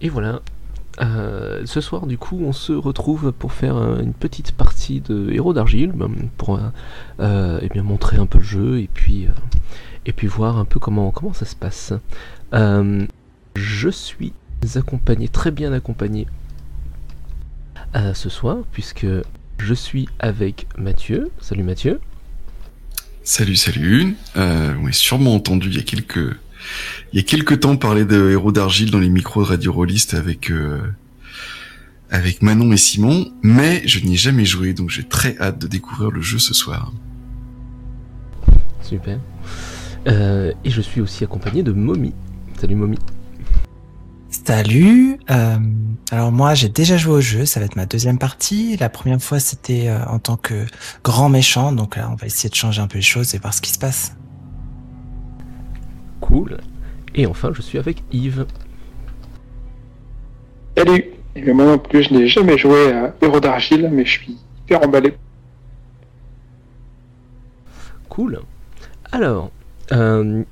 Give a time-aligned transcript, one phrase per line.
[0.00, 0.42] Et voilà.
[1.00, 5.30] Euh, ce soir, du coup, on se retrouve pour faire euh, une petite partie de
[5.30, 6.60] Héros d'argile, ben, pour
[7.20, 9.28] euh, eh montrer un peu le jeu et puis
[10.26, 11.92] voir un peu comment ça se passe.
[12.52, 14.32] je suis
[14.74, 16.26] accompagné, très bien accompagné
[18.14, 19.06] ce soir, puisque
[19.58, 21.30] je suis avec Mathieu.
[21.40, 22.00] Salut Mathieu.
[23.22, 24.16] Salut, salut.
[24.36, 26.36] on sûrement entendu il y a quelques
[27.12, 30.14] il y a quelques temps parler de héros d'argile dans les micros de Radio Rollist
[30.14, 30.80] avec euh,
[32.10, 35.66] avec Manon et Simon, mais je n'y ai jamais joué, donc j'ai très hâte de
[35.66, 36.92] découvrir le jeu ce soir.
[38.82, 39.18] Super.
[40.06, 42.14] Euh, et je suis aussi accompagné de Momi.
[42.58, 42.98] Salut Momi.
[44.30, 45.18] Salut.
[45.30, 45.58] Euh,
[46.10, 48.76] alors moi j'ai déjà joué au jeu, ça va être ma deuxième partie.
[48.78, 50.64] La première fois c'était en tant que
[51.04, 53.52] grand méchant, donc là on va essayer de changer un peu les choses et voir
[53.52, 54.17] ce qui se passe.
[56.28, 56.58] Cool.
[57.14, 58.44] Et enfin, je suis avec Yves.
[60.76, 64.36] Salut et Moi non plus, je n'ai jamais joué à Héros d'Argile, mais je suis
[64.64, 65.14] hyper emballé.
[68.10, 68.40] Cool.
[69.10, 69.50] Alors,
[69.92, 70.42] euh,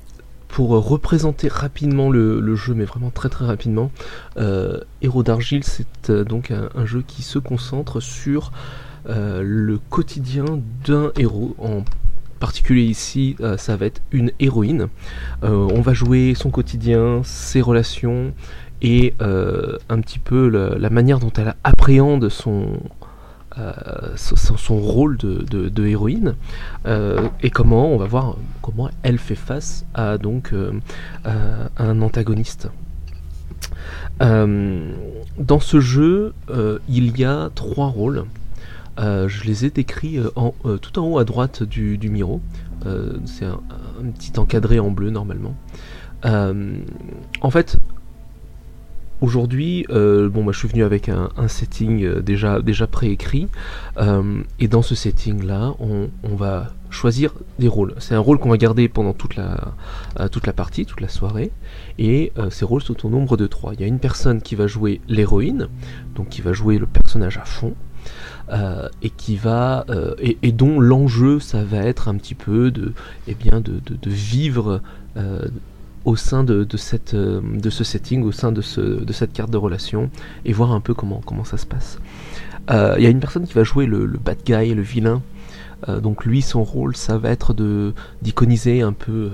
[0.48, 3.90] pour représenter rapidement le, jeu, mais vraiment très très rapidement,
[4.38, 8.50] euh, Héros d'Argile, c'est euh, donc un, jeu qui se concentre sur
[9.08, 10.46] le quotidien
[10.84, 11.84] d'un héros en
[12.36, 14.88] particulier ici, euh, ça va être une héroïne.
[15.42, 18.32] Euh, on va jouer son quotidien, ses relations
[18.82, 22.78] et euh, un petit peu la, manière dont elle appréhende son,
[24.16, 26.34] son, rôle de, héroïne
[26.84, 30.52] et comment on va voir comment elle fait face à donc
[31.78, 32.68] un antagoniste.
[34.20, 36.34] dans ce jeu,
[36.88, 38.26] il y a trois rôles.
[38.98, 40.30] Euh, je les ai décrits euh,
[40.64, 42.40] euh, tout en haut à droite du, Miro.
[43.24, 43.60] c'est un,
[44.16, 45.54] petit encadré en bleu normalement.
[46.24, 47.78] en fait,
[49.20, 53.48] aujourd'hui, bon, moi, je suis venu avec un, setting déjà, préécrit.
[54.58, 57.94] et dans ce setting-là, on, va choisir des rôles.
[57.98, 61.50] C'est un rôle qu'on va garder pendant toute la partie, toute la soirée.
[61.98, 63.74] Et ces rôles sont au nombre de trois.
[63.74, 65.68] Il y a une personne qui va jouer l'héroïne,
[66.14, 67.74] donc qui va jouer le personnage à fond.
[68.48, 72.92] Euh, et qui va euh, et, dont l'enjeu ça va être un petit peu de
[73.26, 74.82] eh bien de, vivre
[75.16, 75.48] euh,
[76.04, 79.56] au sein de, cette, de ce setting, au sein de, ce, de cette carte de
[79.56, 80.10] relation,
[80.44, 81.98] et voir un peu comment, comment ça se passe.
[82.70, 85.22] Il y a une personne qui va jouer le, bad guy, le vilain.
[86.00, 87.92] donc lui, son rôle, ça va être de
[88.22, 89.30] d'iconiser un peu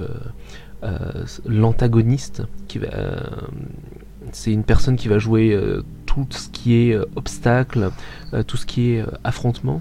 [1.45, 2.45] l'antagoniste.
[2.69, 2.89] Qui va,
[4.33, 5.55] c'est une personne qui va jouer
[6.15, 7.91] tout ce qui est euh, obstacle,
[8.35, 9.81] euh, tout ce qui est euh, affrontement.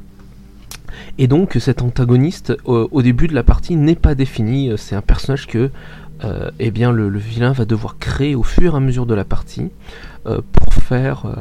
[1.18, 4.72] Et donc cet antagoniste, au, début de la partie, n'est pas défini.
[4.76, 5.72] C'est un personnage que
[6.60, 9.70] eh bien, le, vilain va devoir créer au fur et à mesure de la partie
[10.26, 11.34] pour faire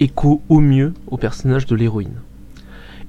[0.00, 2.16] écho au mieux au personnage de l'héroïne.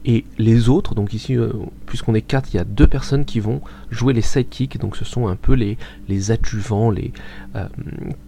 [0.04, 1.52] Et les autres, donc ici, euh,
[1.86, 5.06] puisqu'on est quatre, il y a deux personnes qui vont jouer les sidekicks, donc ce
[5.06, 7.68] sont un peu les, adjuvants, euh,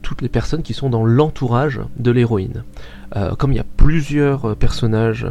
[0.03, 2.63] toutes les personnes qui sont dans l'entourage de l'héroïne.
[3.15, 5.27] Euh, comme il y a plusieurs personnages,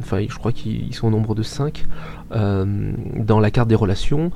[0.00, 1.84] enfin je crois qu'ils sont au nombre de 5,
[2.30, 4.30] dans la carte des relations,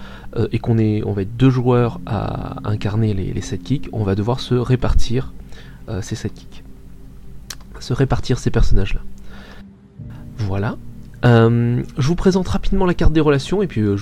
[0.53, 4.39] et qu'on on va être deux joueurs à incarner les, les sidekicks, on va devoir
[4.39, 5.33] se répartir
[6.03, 6.63] ces sidekicks.
[7.81, 9.01] Se répartir ces personnages-là.
[10.37, 10.77] Voilà.
[11.25, 13.97] Euh, je vous présente rapidement la carte des relations et puis euh,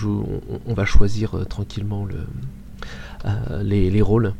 [0.66, 2.06] on, va choisir euh, tranquillement
[3.62, 4.34] les, rôles.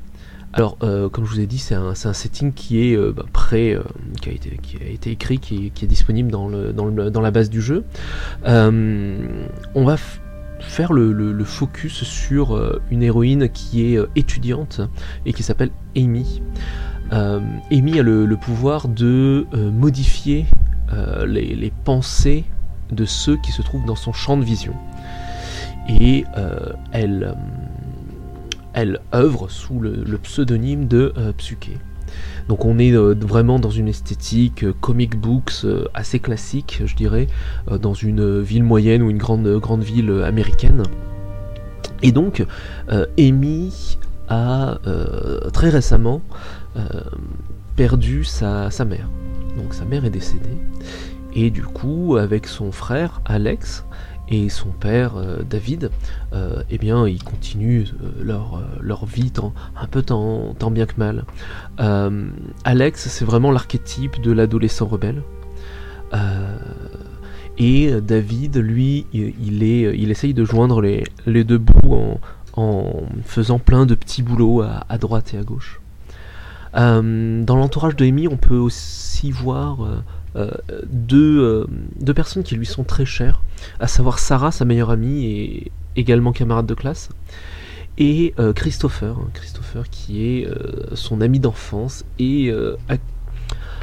[0.53, 3.78] Alors, comme je vous ai dit, c'est un, setting qui est bah, prêt,
[4.22, 7.84] qui, a été, écrit, qui est, disponible dans, la base du jeu.
[8.44, 9.97] on va
[10.60, 14.81] faire le, focus sur une héroïne qui est étudiante
[15.26, 16.41] et qui s'appelle Amy.
[17.10, 20.47] Amy a le, pouvoir de modifier
[21.26, 22.44] les, pensées
[22.91, 24.74] de ceux qui se trouvent dans son champ de vision.
[25.88, 27.34] Et euh, elle, euh,
[28.72, 31.78] elle œuvre sous le, pseudonyme de euh, Psyche.
[32.48, 37.27] Donc on est vraiment dans une esthétique comic books assez classique, je dirais,
[37.80, 40.84] dans une ville moyenne ou une grande, grande ville américaine.
[42.04, 42.47] Et donc,
[43.18, 43.98] Amy
[44.28, 44.78] a
[45.53, 46.22] très récemment
[47.74, 49.09] perdu sa mère.
[49.56, 50.56] Donc sa mère est décédée.
[51.38, 53.84] Et du coup, avec son frère Alex
[54.30, 55.91] et son père euh, David,
[56.33, 59.30] euh, eh bien, ils continuent euh, leur, leur vie
[59.77, 61.24] un peu tant, bien que mal.
[62.65, 65.22] Alex, c'est vraiment l'archétype de l'adolescent rebelle.
[67.59, 72.21] et David, lui, il, est, il essaye de joindre les, les deux bouts en,
[72.54, 75.82] en faisant plein de petits boulots à, à droite et à gauche.
[76.72, 80.03] dans l'entourage de Amy, on peut aussi voir
[80.91, 81.66] deux,
[82.00, 83.42] deux, personnes qui lui sont très chères,
[83.80, 87.09] à savoir Sarah, sa meilleure amie et également camarade de classe,
[87.98, 90.48] et Christopher, hein, Christopher qui est
[90.94, 92.53] son ami d'enfance et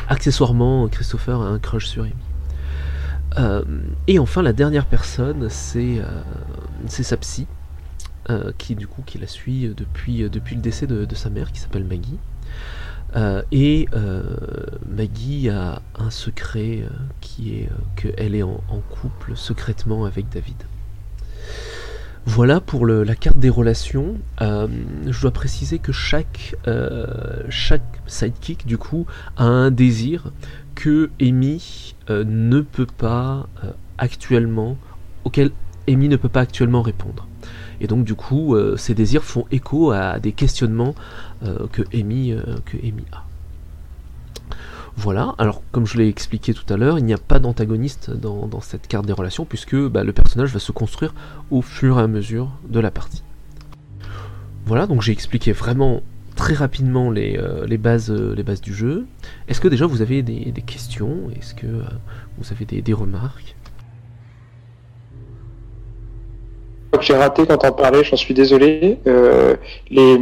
[0.07, 2.13] accessoirement Christopher a un crush sur Amy.
[3.38, 3.63] Euh,
[4.07, 6.21] et enfin, la dernière personne, c'est euh,
[6.88, 7.47] sa psy,
[8.29, 11.59] euh, qui du coup qui la suit depuis, depuis le décès de, sa mère, qui
[11.59, 12.19] s'appelle Maggie.
[13.51, 13.88] Et
[14.88, 16.83] Maggie a un secret
[17.21, 20.56] qui est qu'elle est en, couple secrètement avec David.
[22.25, 24.15] Voilà pour la carte des relations.
[24.39, 26.56] je dois préciser que chaque,
[27.50, 29.06] chaque sidekick, du coup,
[29.38, 30.31] a un désir
[30.75, 34.77] que Amy euh, ne peut pas euh, actuellement,
[35.24, 35.51] auquel
[35.88, 37.27] Amy ne peut pas actuellement répondre.
[37.83, 40.95] Et donc du coup, euh, ces désirs font écho à des questionnements
[41.74, 42.33] que, Amy,
[42.65, 43.24] que Amy a.
[44.95, 48.62] Voilà, alors comme je l'ai expliqué tout à l'heure, il n'y a pas d'antagoniste dans,
[48.62, 51.13] cette carte des relations, puisque bah, le personnage va se construire
[51.51, 53.24] au fur et à mesure de la partie.
[54.65, 56.01] Voilà, donc j'ai expliqué vraiment
[56.35, 59.06] très rapidement les, euh, bases, euh, les bases du jeu.
[59.47, 61.30] Est-ce que déjà vous avez des, questions?
[61.35, 61.83] Est-ce que euh,
[62.38, 63.56] vous avez des, remarques?
[67.01, 69.00] J'ai raté quand on parlait, j'en suis désolé.
[69.90, 70.19] les,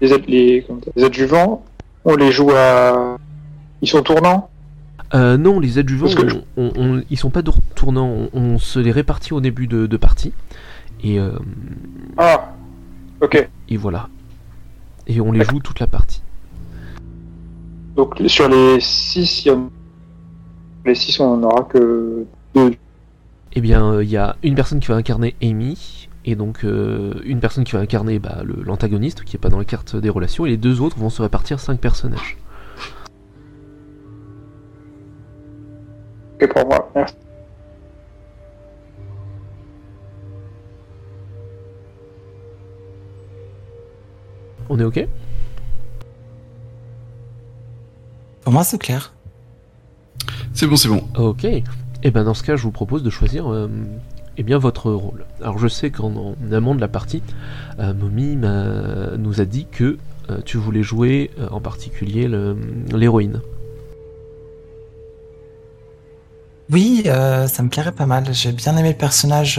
[0.00, 1.64] les, adjuvants,
[2.04, 3.16] on les joue à.
[3.82, 4.50] Ils sont tournants
[5.14, 6.08] non, les adjuvants,
[6.58, 7.40] on, ils sont pas
[7.74, 10.34] tournants, on, se les répartit au début de, de partie.
[11.02, 11.18] Et,
[12.18, 12.52] ah,
[13.22, 13.48] ok.
[13.70, 14.08] Et voilà
[15.08, 16.22] et on les joue toute la partie.
[17.96, 19.48] Donc sur les 6,
[20.84, 22.74] les 6 on n'aura que 2.
[23.54, 27.14] Eh bien, euh, il y a une personne qui va incarner Amy, et donc euh,
[27.24, 30.46] une personne qui va incarner bah, l'antagoniste, qui n'est pas dans la carte des relations,
[30.46, 32.36] et les deux autres vont se répartir 5 personnages.
[36.40, 37.14] Ok pour moi, merci.
[44.68, 45.08] On est ok?
[48.42, 49.14] Pour moi, c'est clair.
[50.52, 51.02] C'est bon, c'est bon.
[51.16, 51.46] Ok.
[52.00, 53.68] Et eh ben dans ce cas, je vous propose de choisir euh,
[54.38, 55.26] eh bien votre rôle.
[55.42, 57.22] Alors je sais qu'en amont de la partie,
[57.80, 59.98] euh, Momi nous a dit que
[60.30, 62.30] euh, tu voulais jouer euh, en particulier
[62.94, 63.40] l'héroïne.
[66.70, 68.32] Oui, ça me plairait pas mal.
[68.32, 69.58] J'ai bien aimé le personnage.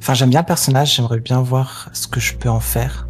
[0.00, 0.96] Enfin, j'aime bien le personnage.
[0.96, 3.06] J'aimerais bien voir ce que je peux en faire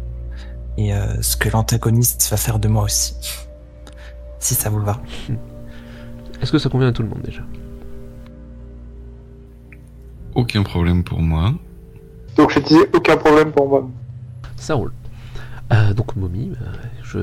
[0.77, 0.91] et
[1.21, 3.15] ce que l'antagoniste va faire de moi aussi.
[4.39, 5.01] Si ça vous va.
[6.41, 7.41] Est-ce que ça convient à tout le monde déjà?
[10.35, 11.53] Aucun problème pour moi.
[12.35, 13.89] Donc je disais aucun problème pour moi.
[14.55, 14.93] Ça roule.
[15.73, 16.65] Euh, donc Mommy, euh,
[17.03, 17.19] je,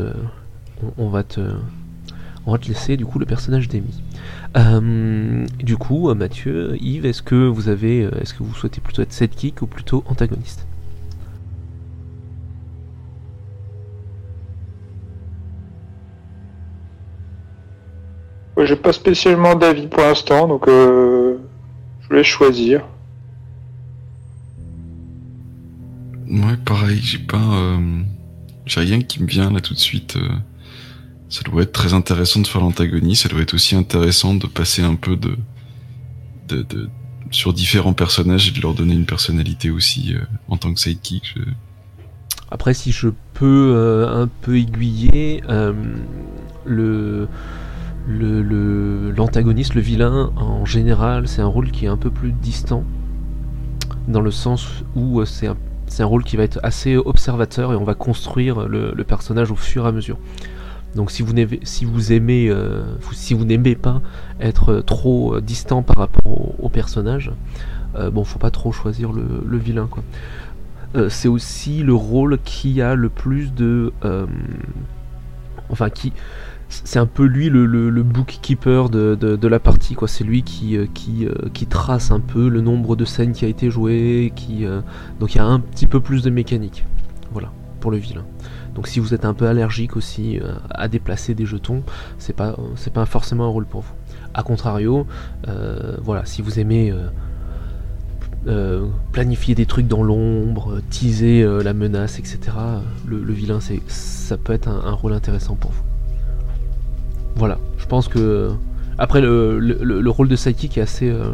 [0.99, 1.41] on, va te,
[2.47, 4.03] on va te laisser du coup le personnage d'Amy.
[5.63, 9.63] du coup, Mathieu, Yves, est-ce que vous avez, est-ce que vous souhaitez plutôt être sidekick
[9.63, 10.67] ou plutôt antagoniste?
[18.59, 21.37] J'ai pas spécialement d'avis pour l'instant, donc euh,
[22.09, 22.87] je laisse choisir.
[26.29, 28.03] Ouais, pareil, j'ai pas, euh,
[28.65, 30.17] j'ai rien qui me vient là tout de suite.
[30.17, 30.29] Euh.
[31.29, 33.23] ça doit être très intéressant de faire l'antagoniste.
[33.25, 35.37] Ça doit être aussi intéressant de passer un peu de,
[36.49, 36.91] de,
[37.31, 40.15] sur différents personnages et de leur donner une personnalité aussi
[40.49, 41.35] en tant que sidekick.
[42.51, 45.43] Après, si je peux un peu aiguiller
[46.65, 47.29] le
[48.09, 52.85] l'antagoniste, le, vilain, en général, c'est un rôle qui est un peu plus distant,
[54.09, 55.57] dans le sens où euh, c'est un,
[55.99, 59.85] un, rôle qui va être assez observateur et on va construire le, personnage au fur
[59.85, 60.19] et à mesure.
[60.95, 61.35] Donc si vous,
[61.93, 64.01] vous aimez, euh, si vous n'aimez pas
[64.41, 67.33] être trop euh, distant par rapport au, personnage,
[68.13, 70.03] bon, faut pas trop choisir le, vilain, quoi.
[71.09, 73.93] c'est aussi le rôle qui a le plus de,
[75.71, 76.13] enfin qui
[76.69, 80.87] c'est un peu lui le, bookkeeper de, la partie quoi c'est lui qui, euh,
[81.23, 84.33] euh, qui, trace un peu le nombre de scènes qui a été joué
[84.63, 84.81] euh,
[85.21, 86.85] donc il y a un petit peu plus de mécanique
[87.33, 88.25] voilà pour le vilain
[88.75, 90.39] donc si vous êtes un peu allergique aussi
[90.71, 91.83] à déplacer des jetons
[92.19, 92.57] c'est pas
[92.93, 93.93] pas forcément un rôle pour vous
[94.35, 95.07] a contrario
[96.03, 96.93] voilà si vous aimez
[99.13, 102.39] planifier des trucs dans l'ombre, teaser la menace, etc.
[103.07, 105.86] Le, vilain, ça peut être un rôle intéressant pour vous.
[107.37, 108.51] Voilà, je pense que.
[108.99, 111.09] Après, le, rôle de sidekick est assez.
[111.09, 111.31] Euh,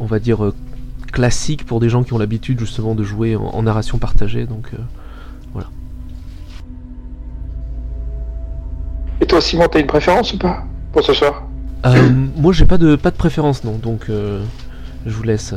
[0.00, 0.44] on va dire.
[0.44, 0.54] Euh,
[1.16, 4.76] classique pour des gens qui ont l'habitude justement de jouer en, narration partagée, donc euh,
[5.54, 5.68] voilà.
[9.22, 11.48] Et toi, Simon, t'as une préférence ou pas pour ce soir?
[11.86, 13.78] Euh, moi, j'ai pas de pas de préférence, non.
[13.78, 14.42] Donc, euh,
[15.06, 15.54] je vous laisse.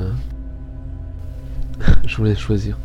[2.05, 2.77] je vous laisse choisir.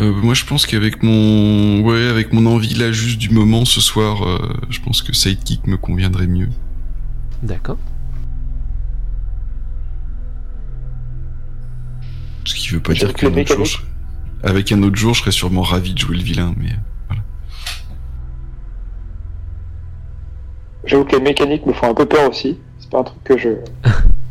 [0.00, 3.80] Euh, moi, je pense qu'avec mon, ouais, avec mon envie là juste du moment ce
[3.80, 4.38] soir, euh,
[4.70, 6.48] je pense que Sidekick me conviendrait mieux.
[7.42, 7.78] D'accord.
[12.44, 13.78] Ce qui veut pas Je dire qu'un autre jour, je-
[14.48, 16.70] avec un autre jour, je serais sûrement ravi de jouer le vilain, mais
[17.08, 17.22] voilà.
[20.84, 22.56] J'avoue que les mécaniques me font un peu peur aussi.
[22.78, 23.48] C'est pas un truc que je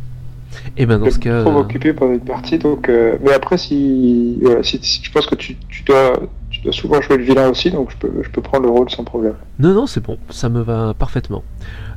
[0.80, 2.56] Et ben dans ce cas, trop euh, m'occuper pendant une partie.
[2.58, 6.12] Donc, euh, mais après, si, voilà, si, si- je pense que tu, tu dois,
[6.50, 8.88] tu dois souvent jouer le vilain aussi, donc je peux, je peux prendre le rôle
[8.88, 9.34] sans problème.
[9.58, 11.42] non, non, c'est bon, ça me va parfaitement.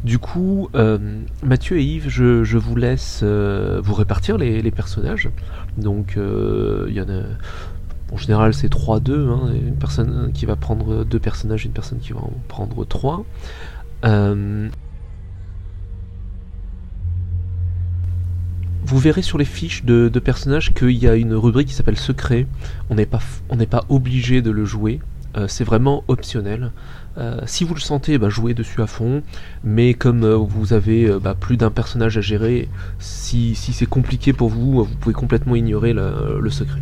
[0.03, 0.97] Du coup, euh,
[1.43, 5.29] Mathieu et Yves, je, je vous laisse euh, vous répartir les, les personnages.
[5.77, 7.21] Donc, il y en a.
[8.13, 9.29] En général, c'est 3-2.
[9.29, 13.23] Hein, une personne qui va prendre deux personnages, une personne qui va en prendre trois.
[14.05, 14.67] Euh,
[18.91, 22.45] Vous verrez sur les fiches de, personnages qu'il y a une rubrique qui s'appelle secret.
[22.89, 24.99] On n'est pas, obligé de le jouer.
[25.37, 26.73] Euh, c'est vraiment optionnel.
[27.17, 29.23] Euh, si vous le sentez, bah, jouez dessus à fond.
[29.63, 32.67] Mais comme euh, vous avez bah, plus d'un personnage à gérer,
[32.99, 36.81] si, c'est compliqué pour vous, vous pouvez complètement ignorer le, secret.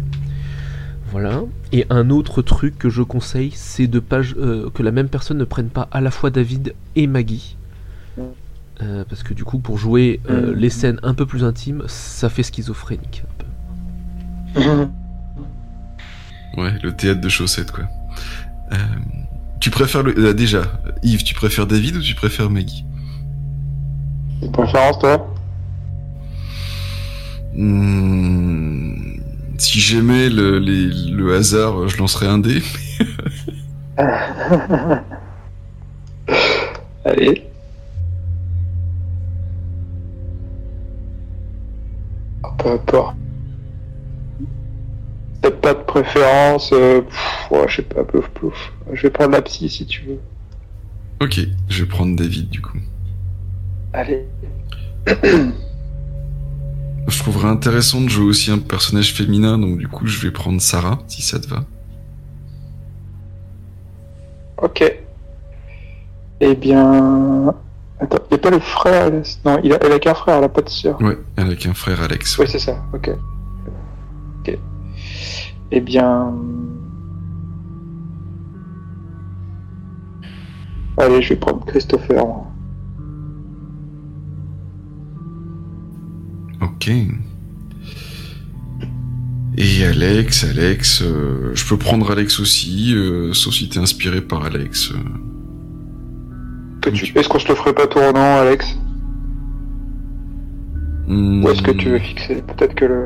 [1.12, 1.44] Voilà.
[1.72, 5.88] Et un autre truc que je conseille, c'est que la même personne ne prenne pas
[5.92, 7.56] à la fois David et Maggie.
[8.82, 10.56] Euh, parce que du coup, pour jouer euh, Mm.
[10.60, 13.24] les scènes un peu plus intimes, ça fait schizophrénique.
[14.56, 14.88] un
[16.56, 16.62] peu.
[16.62, 17.86] Ouais, le théâtre de chaussettes, quoi.
[18.72, 18.76] Euh,
[19.60, 20.64] tu préfères le, déjà,
[21.04, 22.86] Yves, tu préfères David ou tu préfères Maggie?
[24.42, 25.28] Une préférence, toi?
[27.54, 28.94] Hmm,
[29.58, 32.62] Si j'aimais le, les- le hasard, je lancerais un dé.
[37.06, 37.49] Allez.
[42.60, 43.16] Peu importe.
[45.42, 48.74] T'as pas de préférence euh, pff, Je sais pas, plouf plouf.
[48.94, 50.20] Je vais prendre la psy si tu veux.
[51.22, 51.40] Ok,
[51.70, 52.78] je vais prendre David du coup.
[53.94, 54.26] Allez.
[57.08, 60.62] Je trouverais intéressant de jouer aussi un personnage féminin, donc du coup je vais prendre
[60.62, 61.64] Sarah, si ça te va.
[64.62, 64.84] Ok.
[66.42, 67.56] Eh bien...
[68.02, 69.42] Attends, il n'y a pas le frère Alex?
[69.46, 71.02] Non, il a, elle a qu'un frère, elle a pas de sœur.
[71.02, 72.38] Ouais, avec un frère Alex.
[72.38, 73.10] Oui, c'est ça, ok.
[74.40, 74.58] Ok.
[75.72, 76.34] Eh bien...
[80.98, 82.26] Allez, je vais prendre Christopher.
[86.62, 86.92] Ok.
[89.58, 94.46] Et Alex, Alex, euh, je peux prendre Alex aussi, euh, sauf si t'es inspiré par
[94.46, 94.92] Alex.
[94.92, 94.96] euh.
[96.92, 98.78] Tu- Est-ce qu'on se le ferait pas toi non, Alex
[101.08, 103.06] Hmm, Ou est-ce que tu veux fixer Peut-être que le...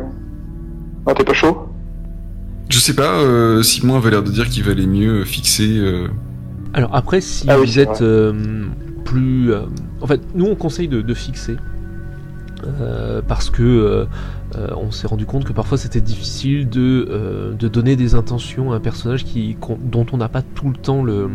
[1.08, 1.70] Non, t'es pas chaud
[2.70, 5.78] Je sais pas, euh, Simon avait l'air de dire qu'il valait mieux fixer...
[5.78, 6.08] euh,
[6.74, 8.66] Alors après, si Ah oui, vous êtes euh,
[9.06, 9.54] plus...
[9.54, 9.62] euh,
[10.02, 11.56] en fait, nous on conseille de, de fixer.
[12.66, 14.06] euh, parce que euh,
[14.58, 18.72] euh, on s'est rendu compte que parfois c'était difficile de, euh, de donner des intentions
[18.74, 21.30] à un personnage qui, dont on n'a pas tout le temps le,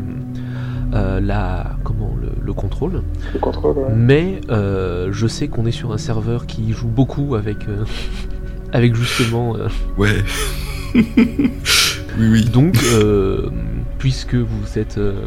[0.94, 3.02] euh, la, comment, le, le contrôle.
[3.32, 3.92] Le contrôle, ouais.
[3.94, 7.84] Mais euh, je sais qu'on est sur un serveur qui joue beaucoup avec, euh,
[8.72, 9.56] avec justement...
[9.56, 10.22] euh, Ouais.
[10.94, 11.50] oui,
[12.18, 12.44] oui.
[12.44, 13.50] Donc, euh,
[13.98, 15.26] puisque vous êtes, euh,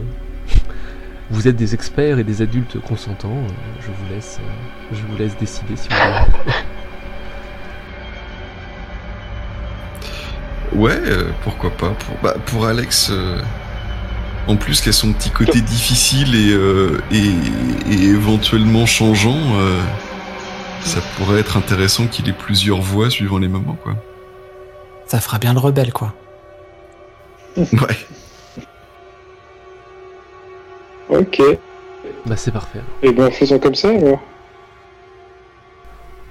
[1.29, 5.17] vous êtes des experts et des adultes consentants, euh, je vous laisse, euh, je vous
[5.17, 6.53] laisse décider si vous voulez.
[10.73, 11.01] Ouais,
[11.43, 11.89] pourquoi pas.
[11.89, 13.37] Pour, bah, pour Alex, euh,
[14.47, 17.31] en plus qu'il a son petit côté difficile et, euh, et,
[17.91, 19.81] et éventuellement changeant, euh,
[20.81, 23.95] ça pourrait être intéressant qu'il ait plusieurs voix suivant les moments, quoi.
[25.05, 26.13] Ça fera bien le rebelle, quoi.
[27.57, 27.97] Ouais.
[31.09, 31.41] Ok.
[32.25, 32.79] Bah c'est parfait.
[33.03, 34.21] Eh bien, faisons comme ça alors.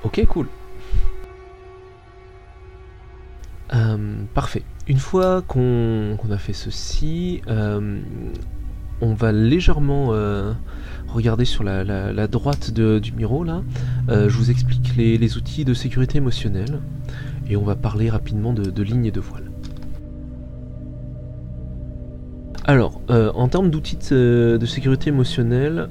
[0.03, 0.47] Ok, cool.
[3.75, 4.63] Euh, parfait.
[4.91, 8.01] Une fois qu'on a fait ceci, euh,
[9.01, 10.53] on va légèrement euh,
[11.07, 13.63] regarder sur la, droite de- du miro là.
[14.09, 16.81] Euh, je vous explique les, outils de sécurité émotionnelle
[17.49, 19.53] et on va parler rapidement de, lignes et de voile.
[22.65, 25.87] Alors, en termes d'outils de, sécurité émotionnelle,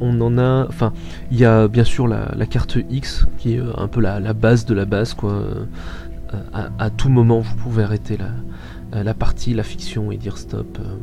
[0.00, 0.66] on en a.
[0.68, 0.92] Enfin,
[1.30, 4.32] il y a bien sûr la, la carte X qui est un peu la, la
[4.32, 5.44] base de la base quoi.
[6.34, 8.30] Euh, à, tout moment vous pouvez arrêter la,
[8.98, 10.78] euh, partie, la fiction et dire stop.
[10.80, 10.96] euh.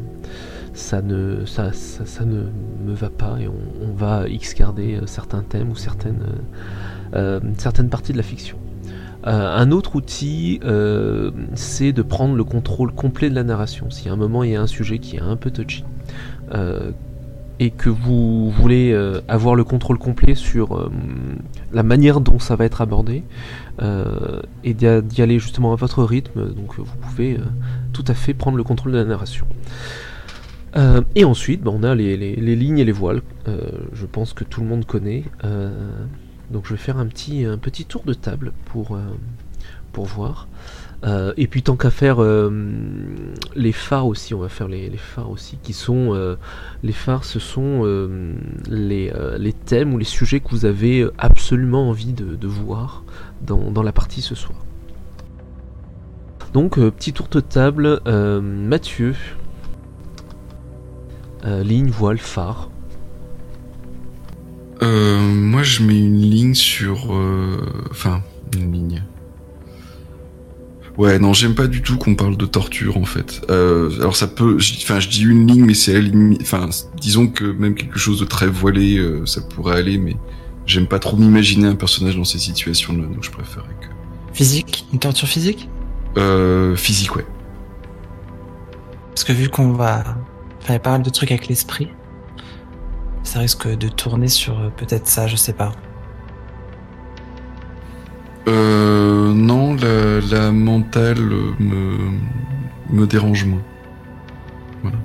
[0.73, 2.43] ça ne, ça, ça, ne
[2.85, 6.25] me va pas et on, va x-garder certains thèmes ou certaines,
[7.57, 8.57] certaines parties de la fiction.
[9.23, 10.59] un autre outil,
[11.53, 13.89] c'est de prendre le contrôle complet de la narration.
[13.89, 15.85] Si à un moment il y a un sujet qui est un peu touchy,
[17.59, 20.91] et que vous voulez euh, avoir le contrôle complet sur euh,
[21.71, 26.53] la manière dont ça va être abordé euh, et d'y aller justement à votre rythme,
[26.53, 27.37] donc vous pouvez
[27.93, 29.45] tout à fait prendre le contrôle de la narration.
[31.15, 33.21] et ensuite, bah, on a les, lignes et les voiles.
[33.47, 35.23] je pense que tout le monde connaît.
[36.51, 38.97] donc je vais faire un petit, un petit tour de table pour,
[39.91, 40.47] pour voir.
[41.05, 42.49] Euh, et puis tant qu'à faire euh,
[43.55, 46.35] les phares aussi, on va faire les, phares aussi, qui sont euh,
[46.81, 47.83] les phares, ce sont
[48.67, 53.03] les, thèmes ou les sujets que vous avez absolument envie de, voir
[53.41, 54.57] dans, la partie ce soir.
[56.53, 58.01] Donc petit tour de table,
[58.41, 59.13] Mathieu,
[61.43, 62.69] ligne, voile, phare.
[64.81, 67.11] moi je mets une ligne sur,
[67.91, 68.21] enfin
[68.55, 69.03] une ligne.
[70.97, 73.41] Ouais, non, j'aime pas du tout qu'on parle de torture en fait.
[73.49, 76.09] Euh, alors ça peut, enfin je dis une ligne, mais c'est la
[76.41, 80.15] enfin disons que même quelque chose de très voilé, euh, ça pourrait aller, mais
[80.65, 83.87] j'aime pas trop m'imaginer un personnage dans ces situations-là, donc je préférerais que.
[84.33, 85.69] Physique, une torture physique?
[86.17, 87.25] Euh, Physique, ouais.
[89.09, 90.03] Parce que vu qu'on va
[90.61, 91.89] faire pas mal de trucs avec l'esprit,
[93.23, 95.71] ça risque de tourner sur euh, peut-être ça, je sais pas.
[98.47, 101.19] Euh, non, la, mentale
[101.59, 101.97] me,
[102.89, 103.63] me dérange moins.
[104.81, 104.97] Voilà.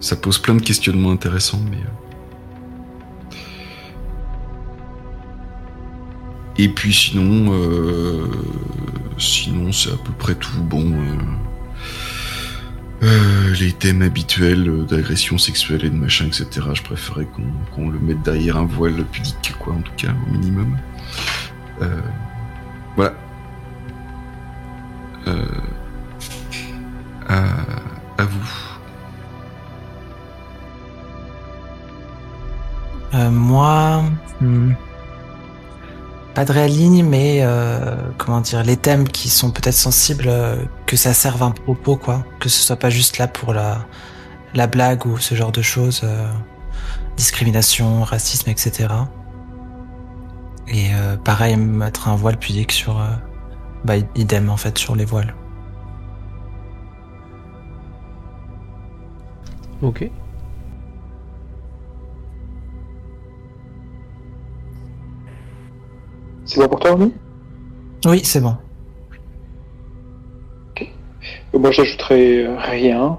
[0.00, 1.78] Ça pose plein de questionnements intéressants, mais.
[1.78, 2.08] Euh.
[6.58, 8.26] Et puis sinon, euh,
[9.16, 10.60] sinon c'est à peu près tout.
[10.60, 11.16] Bon, euh,
[13.02, 16.66] euh, les thèmes habituels d'agression sexuelle et de machin, etc.
[16.74, 17.26] Je préférais
[17.74, 20.76] qu'on le mette derrière un voile pudique, quoi, en tout cas, au minimum.
[21.80, 22.00] Euh,
[22.96, 23.14] voilà.
[36.44, 36.68] Pas
[37.02, 41.50] mais euh, comment dire, les thèmes qui sont peut-être sensibles, euh, que ça serve un
[41.50, 43.86] propos, quoi, que ce soit pas juste là pour la
[44.54, 46.28] la blague ou ce genre de choses, euh,
[47.16, 48.88] discrimination, racisme, etc.
[50.68, 50.90] Et
[51.24, 53.00] pareil, mettre un voile pudique sur,
[53.84, 55.34] bah idem en fait sur les voiles.
[59.82, 60.10] Ok.
[66.48, 67.12] C'est bon pour toi, oui
[68.06, 68.56] Oui, c'est bon.
[70.70, 70.90] Ok.
[71.54, 73.18] Euh, moi, j'ajouterai euh, rien.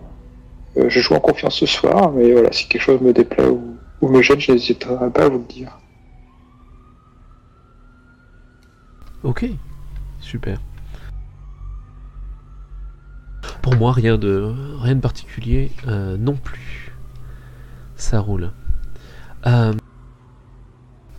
[0.78, 4.08] Euh, je joue en confiance ce soir, mais voilà, si quelque chose me déplaît ou,
[4.08, 5.78] me gêne, je n'hésiterai pas à vous le dire.
[9.22, 9.46] Ok,
[10.20, 10.60] super.
[13.62, 16.94] Pour moi, rien de, rien de particulier non plus.
[17.96, 18.52] Ça roule.
[19.46, 19.74] Euh,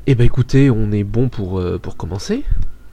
[0.06, 2.44] eh ben écoutez, on est bon pour, euh, pour commencer.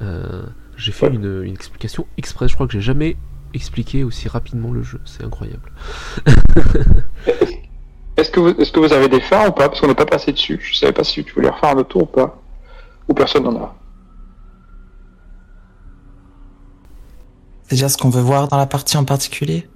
[0.01, 0.43] Euh,
[0.75, 3.17] j'ai fait une, explication express, je crois que j'ai jamais
[3.53, 5.71] expliqué aussi rapidement le jeu, c'est incroyable.
[8.17, 9.69] est-ce que, vous, est-ce que vous avez des phares ou pas?
[9.69, 11.89] Parce qu'on n'est pas passé dessus, je savais pas si tu voulais refaire un autre
[11.89, 12.41] tour ou pas.
[13.07, 13.75] Ou personne n'en a.
[17.63, 19.67] C'est déjà ce qu'on veut voir dans la partie en particulier?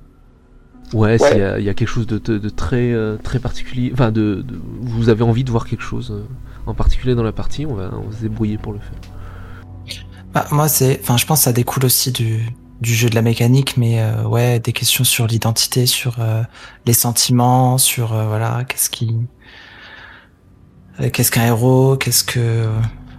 [0.94, 4.46] Ouais, s'il y, a quelque chose de, très, euh, très particulier, enfin, de,
[4.82, 6.14] vous avez envie de voir quelque chose
[6.66, 10.02] en particulier dans la partie, on va, se débrouiller pour le faire.
[10.34, 12.46] Bah, moi, c'est, enfin, je pense que ça découle aussi du,
[12.82, 16.44] du jeu de la mécanique, mais euh, ouais, des questions sur l'identité, sur euh,
[16.86, 19.16] les sentiments, sur euh, voilà, qu'est-ce qui,
[21.14, 22.68] qu'est-ce qu'un héros, qu'est-ce que,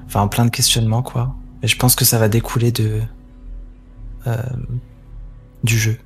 [0.06, 1.35] enfin, plein de questionnements quoi.
[1.62, 3.00] Et je pense que ça va découler de
[5.64, 5.98] du jeu.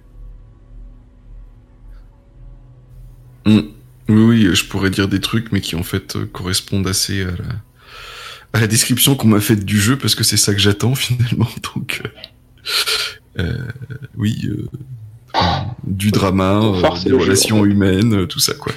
[3.47, 3.61] Mm.
[4.09, 7.49] Oui, je pourrais dire des trucs, mais qui en fait euh, correspondent assez à la,
[8.53, 11.49] à la description qu'on m'a faite du jeu, parce que c'est ça que j'attends finalement.
[11.75, 13.69] Donc, euh, euh
[14.17, 14.69] oui, euh,
[15.85, 16.61] du drama,
[17.05, 18.73] des relations humaines, tout ça quoi.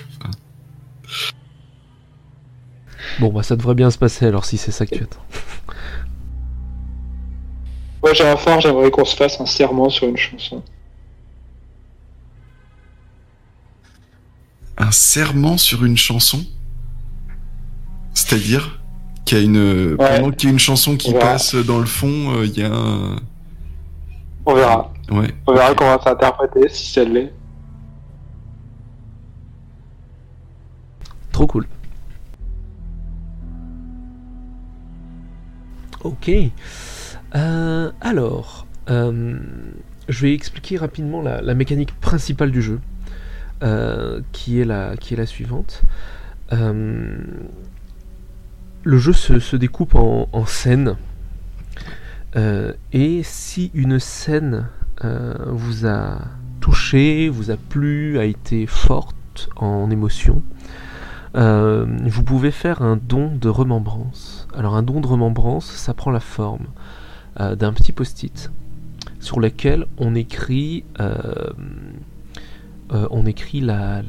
[3.19, 5.25] Bon, bah ça devrait bien se passer alors si c'est ça que tu attends.
[8.01, 10.63] Moi j'ai un phare, j'aimerais qu'on se fasse un serment sur une chanson.
[14.79, 16.43] Un serment sur une chanson
[18.13, 18.81] C'est-à-dire
[19.25, 22.35] qu'il y a une pendant qu'il y a une chanson qui passe dans le fond,
[22.35, 23.17] euh, il y a un
[24.45, 24.91] on verra.
[25.11, 25.33] Ouais.
[25.45, 27.31] On verra comment ça interpréter si ça l'est.
[31.31, 31.67] Trop cool.
[36.03, 36.31] Ok.
[37.35, 39.39] Euh, alors, euh,
[40.07, 42.79] je vais expliquer rapidement la, la mécanique principale du jeu,
[43.61, 45.81] euh, qui, est la, qui est la suivante.
[46.53, 47.17] Euh,
[48.83, 50.95] le jeu se, se découpe en, scènes.
[52.37, 54.67] Euh, et si une scène
[55.01, 56.19] vous a
[56.61, 60.41] touché, vous a plu, a été forte en émotion,
[61.33, 64.47] vous pouvez faire un don de remembrance.
[64.55, 66.67] Alors un don de remembrance, ça prend la forme
[67.37, 68.51] d'un petit post-it
[69.19, 70.85] sur lequel on écrit,
[72.91, 74.01] euh, on écrit la,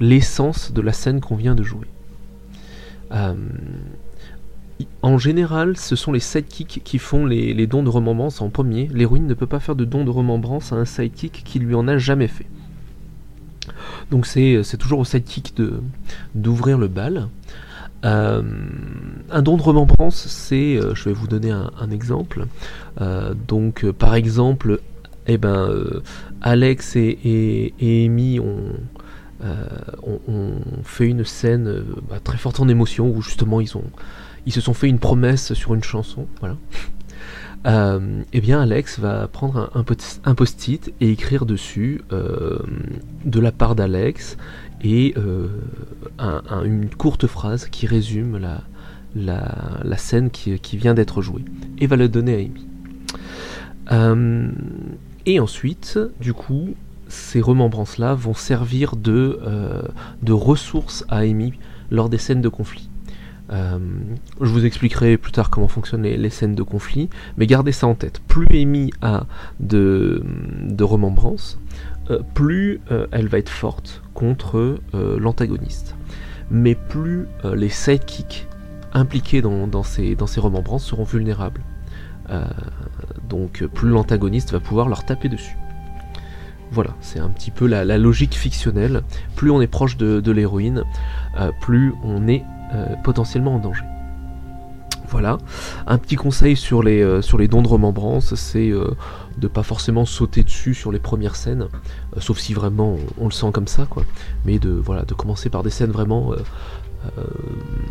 [0.00, 1.86] l'essence de la scène qu'on vient de jouer.
[3.12, 3.34] Euh,
[5.02, 8.88] en général, ce sont les sidekicks qui font les, dons de remembrance en premier.
[8.92, 11.86] L'héroïne ne peut pas faire de don de remembrance à un sidekick qui lui en
[11.86, 12.46] a jamais fait.
[14.10, 15.80] Donc c'est toujours au sidekick de,
[16.34, 17.28] d'ouvrir le bal.
[18.04, 18.42] Euh,
[19.30, 22.46] un don de remembrance, c'est, je vais vous donner un, exemple.
[23.46, 24.80] Donc, par exemple,
[25.26, 26.02] eh ben, euh,
[26.40, 28.72] Alex et, Amy ont,
[29.44, 29.64] euh,
[30.28, 30.52] ont,
[30.84, 34.88] fait une scène euh, bah, très forte en émotion où justement ils se sont fait
[34.88, 36.26] une promesse sur une chanson.
[36.40, 36.56] Voilà.
[37.64, 43.52] Eh bien, Alex va prendre un, un post- un post-it et écrire dessus de la
[43.52, 44.36] part d'Alex
[44.82, 45.14] et
[46.18, 48.36] un- un- une courte phrase qui résume
[49.14, 51.44] la, scène qui, vient d'être jouée
[51.78, 52.66] et va le donner à Amy.
[55.26, 56.74] Et ensuite, du coup,
[57.08, 59.82] ces remembrances-là vont servir de, euh,
[60.22, 61.52] de ressources à Amy
[61.90, 62.88] lors des scènes de conflit.
[63.50, 63.78] Euh,
[64.40, 67.94] je vous expliquerai plus tard comment fonctionnent les, scènes de conflit, mais gardez ça en
[67.94, 68.20] tête.
[68.28, 69.26] Plus Amy a
[69.60, 70.24] de,
[70.62, 71.58] de remembrances,
[72.10, 72.80] euh, plus
[73.10, 75.94] elle va être forte contre l'antagoniste.
[76.50, 78.46] Mais plus les sidekicks
[78.94, 81.62] impliqués dans, dans, ces, dans ces remembrances seront vulnérables.
[83.28, 85.56] Donc plus l'antagoniste va pouvoir leur taper dessus.
[86.72, 89.02] Voilà, c'est un petit peu la, logique fictionnelle.
[89.36, 90.84] Plus on est proche de, de l'héroïne,
[91.38, 92.44] euh, plus on est
[92.74, 93.84] euh, potentiellement en danger.
[95.08, 95.36] Voilà.
[95.86, 98.96] Un petit conseil sur les, euh, dons de remembrance, c'est euh,
[99.36, 101.68] de pas forcément sauter dessus sur les premières scènes,
[102.16, 104.04] sauf si vraiment on, on le sent comme ça, quoi.
[104.46, 106.32] Mais de, voilà, de commencer par des scènes vraiment,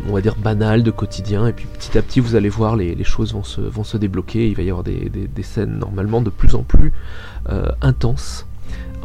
[0.08, 2.94] on va dire, banales, de quotidien, et puis petit à petit, vous allez voir, les,
[2.94, 5.78] les choses vont se, vont se débloquer, il va y avoir des, des- des scènes
[5.78, 6.92] normalement de plus en plus
[7.48, 8.46] euh, intenses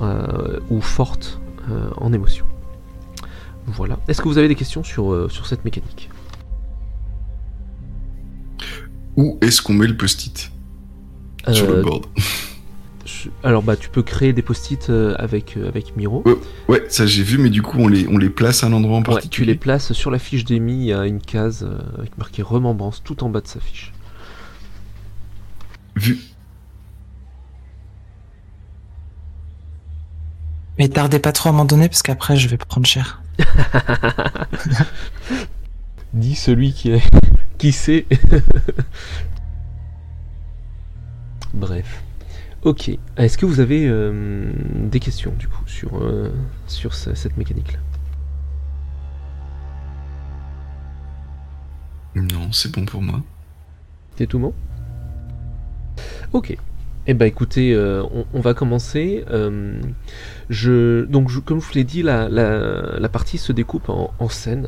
[0.02, 1.40] euh, ou fortes
[1.70, 2.46] euh, en émotion.
[3.68, 4.00] Voilà.
[4.08, 6.10] Est-ce que vous avez des questions sur, euh, sur cette mécanique?
[9.16, 10.52] Où est-ce qu'on met le post-it?
[11.52, 12.06] Sur Euh, le board.
[13.44, 16.24] Alors bah tu peux créer des post-it euh, avec, euh, avec Miro.
[16.68, 18.98] Ouais, ça j'ai vu, mais du coup, on les, on les place à un endroit
[18.98, 19.54] en Ouais, tu particulier.
[19.54, 23.02] les places sur la fiche d'Emi, il y a une case euh, avec marqué remembrance
[23.04, 23.94] tout en bas de sa fiche.
[25.96, 26.20] Vu.
[30.78, 33.22] Mais tardez pas trop à m'en donner parce qu'après je vais prendre cher.
[36.14, 37.02] Dit celui qui, est...
[37.58, 38.06] qui sait.
[41.54, 42.04] Bref.
[42.68, 42.92] Ok.
[43.16, 44.52] Est-ce que vous avez euh,
[44.92, 46.30] des questions du coup sur, euh,
[46.68, 47.80] sur ce- cette mécanique-là?
[52.16, 53.22] Non, c'est bon pour moi.
[54.18, 54.54] C'est tout bon?
[56.34, 56.58] Ok.
[57.10, 59.24] Eh ben écoutez, euh, on, on va commencer.
[59.30, 59.80] Euh,
[60.50, 64.14] je, donc je- comme je vous l'ai dit, la, la, la partie se découpe en,
[64.20, 64.68] en scènes.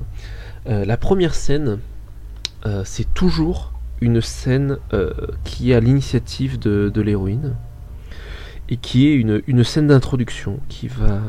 [0.68, 1.80] Euh, la première scène,
[2.66, 5.12] euh, c'est toujours une scène euh,
[5.44, 7.56] qui est à l'initiative de, de l'héroïne
[8.70, 11.20] et qui est une, scène d'introduction qui va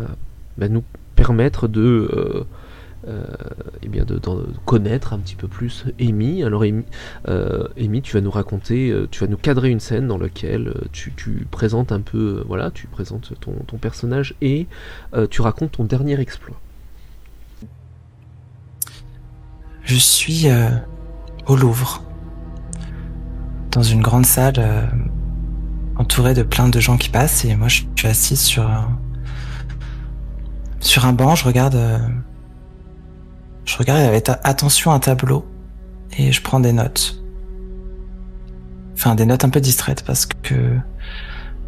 [0.58, 0.84] bah, nous
[1.16, 2.44] permettre de, euh,
[3.08, 3.24] euh,
[3.82, 3.88] eh
[4.66, 6.44] connaître un petit peu plus Amy.
[6.44, 6.84] Alors Amy,
[7.28, 7.66] euh,
[8.02, 11.12] tu vas nous raconter, tu vas nous cadrer une scène dans laquelle tu,
[11.50, 14.66] présentes un peu, voilà, tu présentes ton, personnage et
[15.30, 16.60] tu racontes ton dernier exploit.
[19.82, 20.46] Je suis
[21.46, 22.04] au Louvre,
[23.72, 24.90] dans une grande salle
[26.00, 28.98] entourée de plein de gens qui passent et moi je suis assis sur un,
[30.80, 31.98] sur un banc, je regarde euh,
[33.66, 35.46] je regarde avec attention un tableau
[36.16, 37.22] et je prends des notes.
[38.94, 40.78] Enfin des notes un peu distraites parce que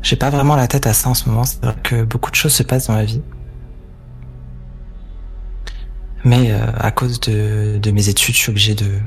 [0.01, 2.37] j'ai pas vraiment la tête à ça en ce moment, c'est vrai que beaucoup de
[2.37, 3.23] choses se passent dans ma vie.
[6.25, 8.99] Mais euh, à cause de, de mes études, je suis obligé de.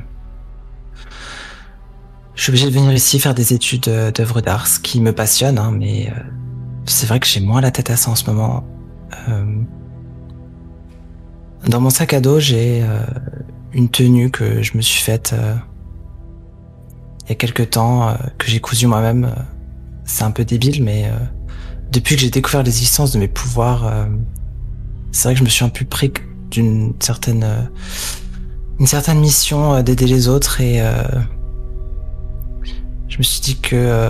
[2.35, 5.13] Je suis obligé de venir ici faire des études euh, d'œuvres d'art, ce qui me
[5.13, 6.19] passionne, hein, mais euh,
[6.85, 8.63] c'est vrai que j'ai moins la tête à ça en ce moment.
[9.29, 9.63] Euh,
[11.67, 12.99] dans mon sac à dos, j'ai euh,
[13.73, 15.55] une tenue que je me suis faite euh,
[17.23, 19.33] il y a quelques temps, euh, que j'ai cousu moi-même.
[20.03, 21.09] C'est un peu débile, mais
[21.91, 23.91] depuis que j'ai découvert l'existence de mes pouvoirs,
[25.11, 26.13] c'est vrai que je me suis un peu pris
[26.51, 27.43] d'une certaine
[28.79, 30.79] une certaine mission d'aider les autres et
[33.07, 34.09] je me suis dit que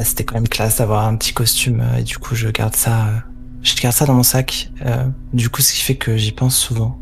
[0.00, 3.24] c'était quand même classe d'avoir un petit costume et du coup je garde ça
[3.62, 4.70] je garde ça dans mon sac.
[4.84, 6.98] Euh, du coup, ce qui fait que j'y pense souvent.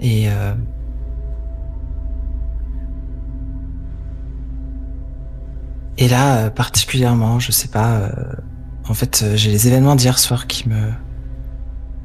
[0.00, 0.54] Et euh...
[5.98, 7.96] et là, euh, particulièrement, je sais pas.
[7.96, 8.10] Euh,
[8.88, 10.92] en fait, j'ai les événements d'hier soir qui me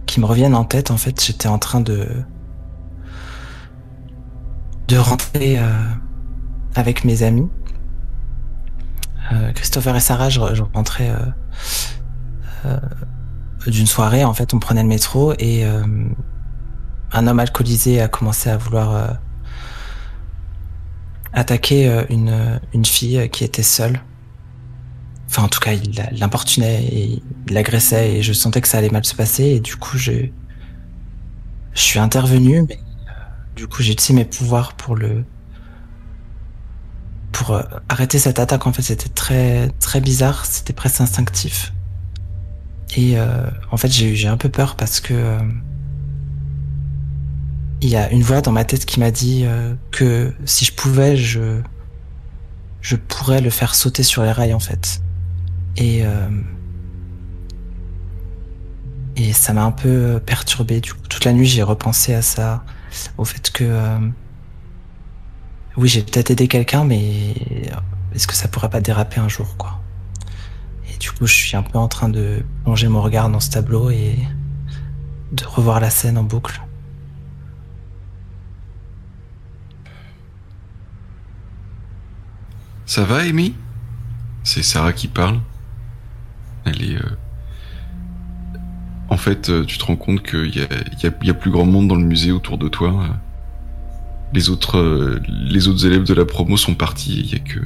[0.06, 0.92] qui me reviennent en tête.
[0.92, 2.08] En fait, j'étais en train de
[4.90, 5.60] de rentrer
[6.76, 7.50] avec mes amis.
[9.56, 11.12] Christopher et Sarah, je, je rentrais
[13.72, 15.84] d'une soirée, en fait, on prenait le métro et euh,
[17.12, 19.08] un homme alcoolisé a commencé à vouloir euh,
[21.34, 24.02] attaquer euh, une, une fille qui était seule.
[25.30, 27.04] Enfin, en tout cas, il l'importunait et
[27.48, 30.12] il l'agressait et je sentais que ça allait mal se passer et du coup, je,
[31.74, 32.80] je suis intervenu, mais
[33.56, 35.24] du coup, j'ai utilisé mes pouvoirs pour le,
[37.34, 38.66] pour arrêter cette attaque.
[38.66, 41.74] En fait, c'était très, très bizarre, c'était presque instinctif.
[42.96, 45.40] Et euh, en fait, j'ai un peu peur parce que euh,
[47.82, 50.74] il y a une voix dans ma tête qui m'a dit euh, que si je
[50.74, 51.62] pouvais, je
[52.82, 55.02] je pourrais le faire sauter sur les rails en fait.
[55.78, 56.04] Et
[59.16, 60.82] et ça m'a un peu perturbé.
[60.82, 62.64] Du coup, toute la nuit, j'ai repensé à ça,
[63.18, 63.66] au fait que
[65.78, 67.34] oui, j'ai peut-être aidé quelqu'un, mais
[68.14, 69.80] est-ce que ça pourrait pas déraper un jour, quoi?
[71.00, 73.90] Du coup, je suis un peu en train de plonger mon regard dans ce tableau
[73.90, 74.18] et
[75.34, 76.62] de revoir la scène en boucle.
[82.86, 83.54] Ça va, Amy?
[84.44, 85.40] C'est Sarah qui parle.
[86.66, 86.96] Elle est.
[86.96, 87.18] Euh,
[89.10, 90.62] en fait, euh, tu te rends compte qu'il y
[91.30, 93.08] a, plus grand monde dans le musée autour de toi.
[94.34, 97.20] Les autres, euh, les autres élèves de la promo sont partis.
[97.20, 97.60] Il y a que,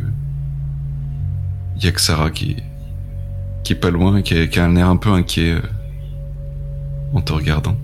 [1.78, 2.64] il y a que Sarah qui est,
[3.64, 5.62] qui est pas loin et qui a, un air un peu inquiet euh,
[7.14, 7.78] en te regardant.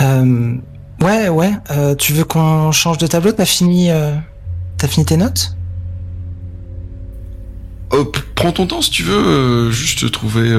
[0.00, 0.56] Euh,
[1.00, 1.52] ouais, ouais.
[1.70, 3.32] Euh, tu veux qu'on change de tableau?
[3.32, 3.88] T'as fini,
[4.76, 5.56] t'as fini tes notes?
[8.34, 9.70] Prends ton temps si tu veux.
[9.70, 10.54] juste trouver.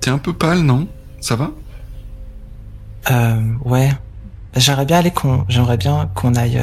[0.00, 0.86] T'es un peu pâle, non?
[1.20, 1.50] Ça va?
[3.10, 3.90] Ouais.
[4.56, 6.60] J'aimerais bien aller qu'on, j'aimerais bien qu'on aille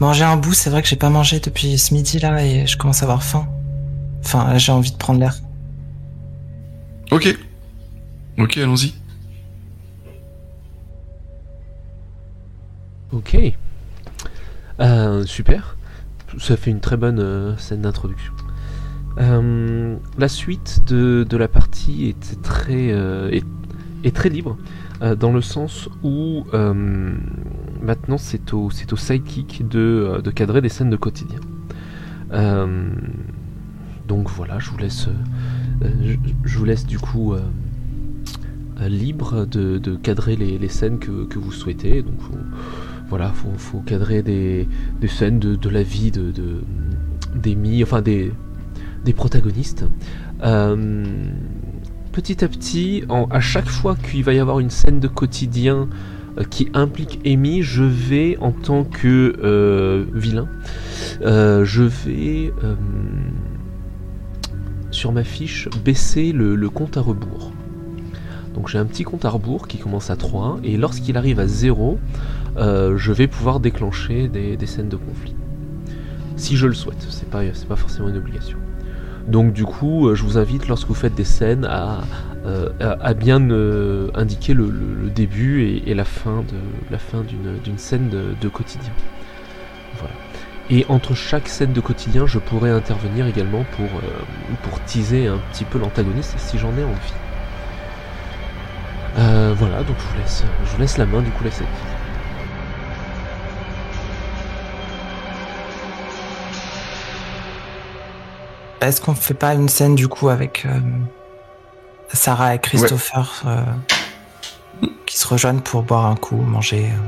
[0.00, 2.76] Manger un bout, c'est vrai que j'ai pas mangé depuis ce midi là et je
[2.76, 3.46] commence à avoir faim.
[4.24, 5.38] Enfin, j'ai envie de prendre l'air.
[7.12, 7.38] Ok.
[8.38, 8.94] Ok, allons-y.
[13.12, 13.36] Ok.
[14.80, 15.76] Euh, super.
[16.38, 18.32] Ça fait une très bonne euh, scène d'introduction.
[19.18, 22.92] Euh, la suite de, la partie est très,
[24.02, 24.58] est très libre.
[25.02, 26.72] Euh, dans le sens où euh,
[27.82, 31.40] maintenant c'est au, c'est au sidekick de, euh, de cadrer des scènes de quotidien.
[34.06, 35.08] donc voilà, je vous laisse,
[36.44, 37.34] je, vous laisse du coup
[38.80, 42.02] libre de, cadrer les, les scènes que, que, vous souhaitez.
[42.02, 42.18] Donc
[43.08, 44.68] voilà, faut, faut cadrer des,
[45.00, 46.32] des scènes de, de, la vie de,
[47.34, 48.32] des enfin des,
[49.04, 49.84] des protagonistes
[52.14, 55.88] petit à petit, à chaque fois qu'il va y avoir une scène de quotidien
[56.38, 60.46] euh, qui implique Amy, je vais, en tant que euh, vilain,
[61.22, 62.52] euh, je vais
[64.92, 67.50] sur ma fiche baisser le, compte à rebours.
[68.54, 71.48] Donc j'ai un petit compte à rebours qui commence à 3 et lorsqu'il arrive à
[71.48, 71.98] 0,
[72.56, 75.34] je vais pouvoir déclencher des, scènes de conflit.
[76.36, 78.58] Si je le souhaite, c'est pas, pas forcément une obligation.
[79.26, 82.02] Donc du coup, euh, je vous invite lorsque vous faites des scènes à,
[82.46, 82.68] euh,
[83.14, 84.70] bien euh, indiquer le,
[85.14, 86.56] début et, la fin de
[86.90, 88.92] la fin d'une scène de, quotidien.
[89.98, 90.14] Voilà.
[90.70, 93.88] Et entre chaque scène de quotidien, je pourrais intervenir également pour,
[94.62, 97.14] pour teaser un petit peu l'antagoniste si j'en ai envie.
[99.56, 101.50] voilà, donc je vous laisse, je vous laisse la main du coup la
[108.88, 110.78] Est-ce qu'on fait pas une scène du coup avec euh,
[112.12, 117.06] Sarah et Christopher euh, qui se rejoignent pour boire un coup, manger euh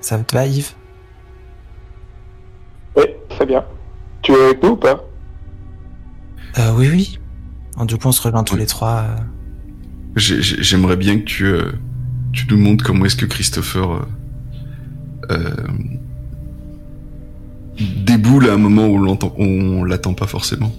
[0.00, 0.72] Ça te va, Yves?
[2.96, 3.64] Oui, très bien.
[4.22, 5.04] Tu es avec nous ou pas?
[6.58, 7.18] Euh, Oui, oui.
[7.86, 8.60] Du coup, on se rejoint tous Oui.
[8.60, 9.04] les trois.
[9.04, 9.16] euh.
[10.16, 11.72] J'ai- j'ai- J'aimerais bien que tu, euh,
[12.32, 14.06] tu nous montres comment est-ce que Christopher
[18.04, 18.98] déboule à un moment où
[19.38, 20.70] on l'attend pas forcément.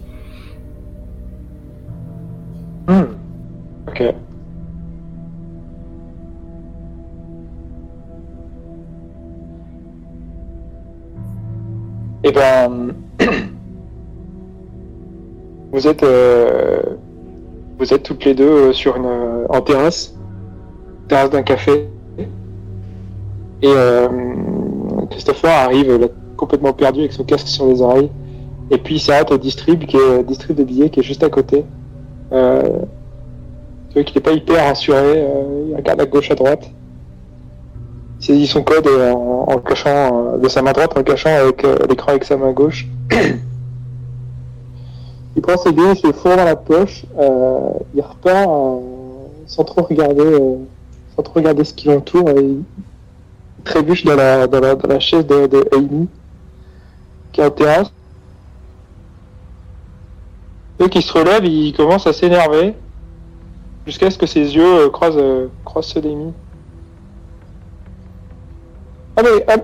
[2.88, 3.20] Hmm.
[12.24, 12.94] Eh ben,
[15.72, 16.82] vous êtes, euh,
[17.80, 20.16] vous toutes les deux euh, sur une, euh, en terrasse,
[21.08, 21.90] terrasse d'un café,
[23.62, 24.08] et euh,
[25.10, 28.10] Christopher arrive là, complètement perdu avec son casque sur les oreilles,
[28.72, 31.30] et puis il s'arrête au distrib, qui est distrib de billets qui est juste à
[31.30, 31.66] côté.
[32.32, 32.80] Euh,
[33.90, 36.70] tu vois qu'il n'est pas hyper rassuré, euh, il regarde à gauche, à droite.
[38.20, 41.36] Il saisit son code euh, en, en cachant euh, de sa main droite, en cachant
[41.36, 42.88] avec l'écran avec sa main gauche.
[45.36, 47.04] il prend ses billets, il se les fourre dans la poche,
[47.96, 48.48] il repart
[49.48, 50.38] sans trop regarder,
[51.16, 52.30] sans trop regarder ce qui l'entoure,
[53.64, 56.08] trébuche dans la, dans la, dans la chaise de, de Amy,
[57.32, 57.92] qui est en terrasse.
[60.80, 62.74] Et qui se relève, il commence à s'énerver
[63.86, 66.32] jusqu'à ce que ses yeux euh, croisent, euh, croisent ceux d'Amy.
[69.18, 69.56] Ah mais, ah,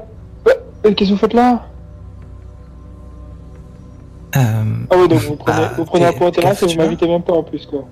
[0.49, 1.65] euh, qu'est-ce que vous faites là?
[4.35, 4.39] Euh,
[4.89, 7.23] Ah oui, donc vous prenez, Bah, vous prenez un point terrasse et vous m'invitez même
[7.23, 7.85] pas en plus quoi.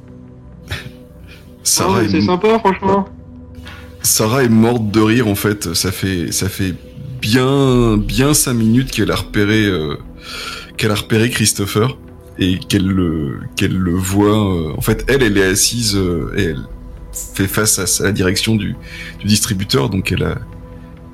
[1.64, 3.06] Sarah, Ah, est, c'est sympa franchement.
[4.04, 5.74] Sarah est morte de rire en fait.
[5.74, 6.76] Ça fait ça fait
[7.22, 9.96] bien bien cinq minutes qu'elle a repéré euh,
[10.78, 11.98] qu'elle a repéré Christopher
[12.38, 14.56] et qu'elle le qu'elle le voit.
[14.56, 16.64] euh, en fait, elle elle est assise euh, et elle
[17.14, 18.76] fait face à, la direction du,
[19.20, 20.38] du distributeur, donc elle a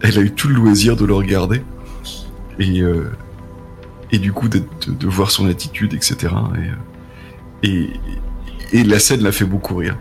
[0.02, 1.62] elle a eu tout le loisir de le regarder
[2.58, 3.12] et euh,
[4.12, 6.34] et du coup de, de, de voir son attitude, etc.
[7.63, 7.89] Et, et
[8.71, 9.97] et la scène l'a fait beaucoup rire.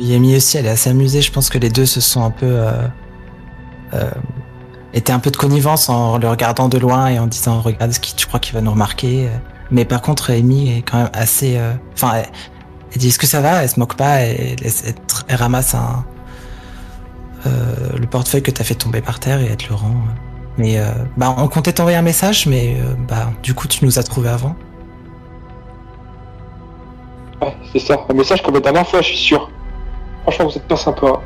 [0.00, 1.20] Yami aussi, elle est assez amusée.
[1.22, 2.46] Je pense que les deux se sont un peu.
[2.46, 2.72] Euh,
[3.94, 4.10] euh,
[4.92, 8.00] étaient un peu de connivence en le regardant de loin et en disant Regarde ce
[8.00, 9.28] qui tu crois qu'il va nous remarquer.
[9.70, 11.56] Mais par contre, Amy est quand même assez.
[11.58, 13.62] euh, Enfin, elle, dit Est-ce que ça va?
[13.62, 14.20] Elle se moque pas.
[14.22, 14.84] Elle, laisse-
[15.28, 15.76] elle, ramasse
[17.44, 19.94] le portefeuille que t'as fait tomber par terre et elle te le rend.
[20.58, 20.78] Mais
[21.16, 22.76] bah, on comptait t'envoyer un message, mais
[23.08, 24.56] bah, du coup, tu nous as trouvé avant.
[27.40, 27.98] Ouais, c'est ça.
[28.10, 29.50] Un message la dernière fois, je suis sûr.
[30.30, 31.20] Franchement, vous êtes pas sympa.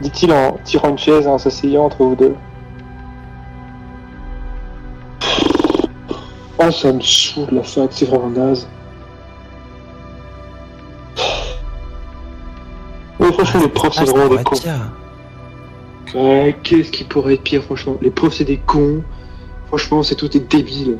[0.00, 2.36] Dit-il en tirant une chaise et en s'asseyant entre vous deux.
[6.60, 8.68] Oh, ça me saoule la fac, c'est vraiment naze.
[13.18, 14.56] Ouais, franchement, les profs, c'est Ah, vraiment des cons.
[16.14, 17.96] Ouais, qu'est-ce qui pourrait être pire, franchement?
[18.00, 19.02] Les profs, c'est des cons.
[19.66, 20.98] Franchement, c'est tout des débiles.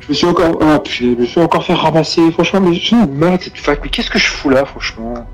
[0.00, 2.32] Je me suis encore, ah, putain, je me suis encore fait ramasser.
[2.32, 3.78] Franchement, mais j'ai une merde cette fac.
[3.80, 5.24] Mais qu'est-ce que je fous là, franchement?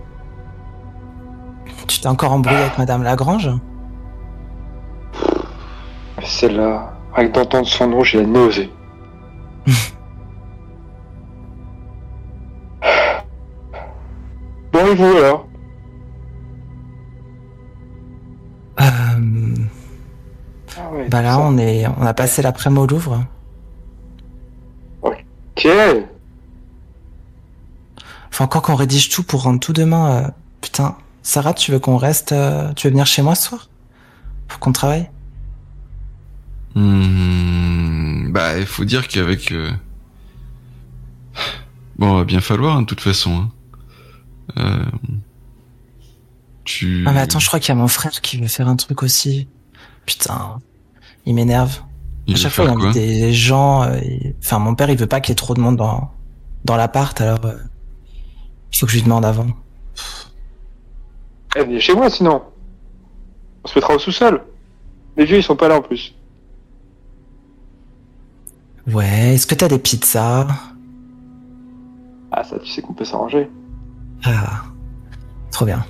[1.86, 3.50] Tu t'es encore embrouillé avec Madame Lagrange
[6.22, 8.70] Celle-là, avec d'entendre son nom, j'ai la nausée.
[14.72, 15.46] bon, et vous alors
[18.80, 19.54] Euh,
[20.78, 21.40] ah ouais, bah là, ça.
[21.40, 23.24] on est, on a passé l'après-midi au Louvre.
[25.02, 25.68] Ok.
[28.30, 30.10] Faut encore qu'on rédige tout pour rendre tout demain.
[30.12, 30.28] euh,
[30.62, 33.68] Putain, Sarah, tu veux qu'on reste, euh, tu veux venir chez moi ce soir?
[34.48, 35.11] Faut qu'on travaille?
[36.74, 39.52] Hmm, bah, il faut dire qu'avec...
[39.52, 39.70] euh,
[41.98, 43.33] Bon, va bien falloir, hein, de toute façon.
[43.37, 43.50] hein.
[44.59, 44.85] Euh,
[46.64, 47.04] Tu...
[47.06, 49.02] Ah mais attends, je crois qu'il y a mon frère qui veut faire un truc
[49.02, 49.48] aussi.
[50.06, 50.59] Putain,
[51.26, 51.80] il m'énerve.
[52.26, 53.83] Il à chaque fois, il invite des gens.
[53.83, 54.00] euh,
[54.42, 56.11] Enfin, mon père, il veut pas qu'il y ait trop de monde dans
[56.64, 57.57] dans l'appart, alors euh,
[58.72, 59.47] il faut que je lui demande avant.
[61.57, 62.42] Eh, venez chez moi sinon.
[63.64, 64.44] On se mettra au sous-sol.
[65.16, 66.14] Les vieux, ils sont pas là en plus.
[68.86, 70.46] Ouais, est-ce que t'as des pizzas?
[72.32, 73.51] Ah, ça, tu sais qu'on peut s'arranger.
[74.24, 74.62] Ah,
[75.51, 75.84] trop bien.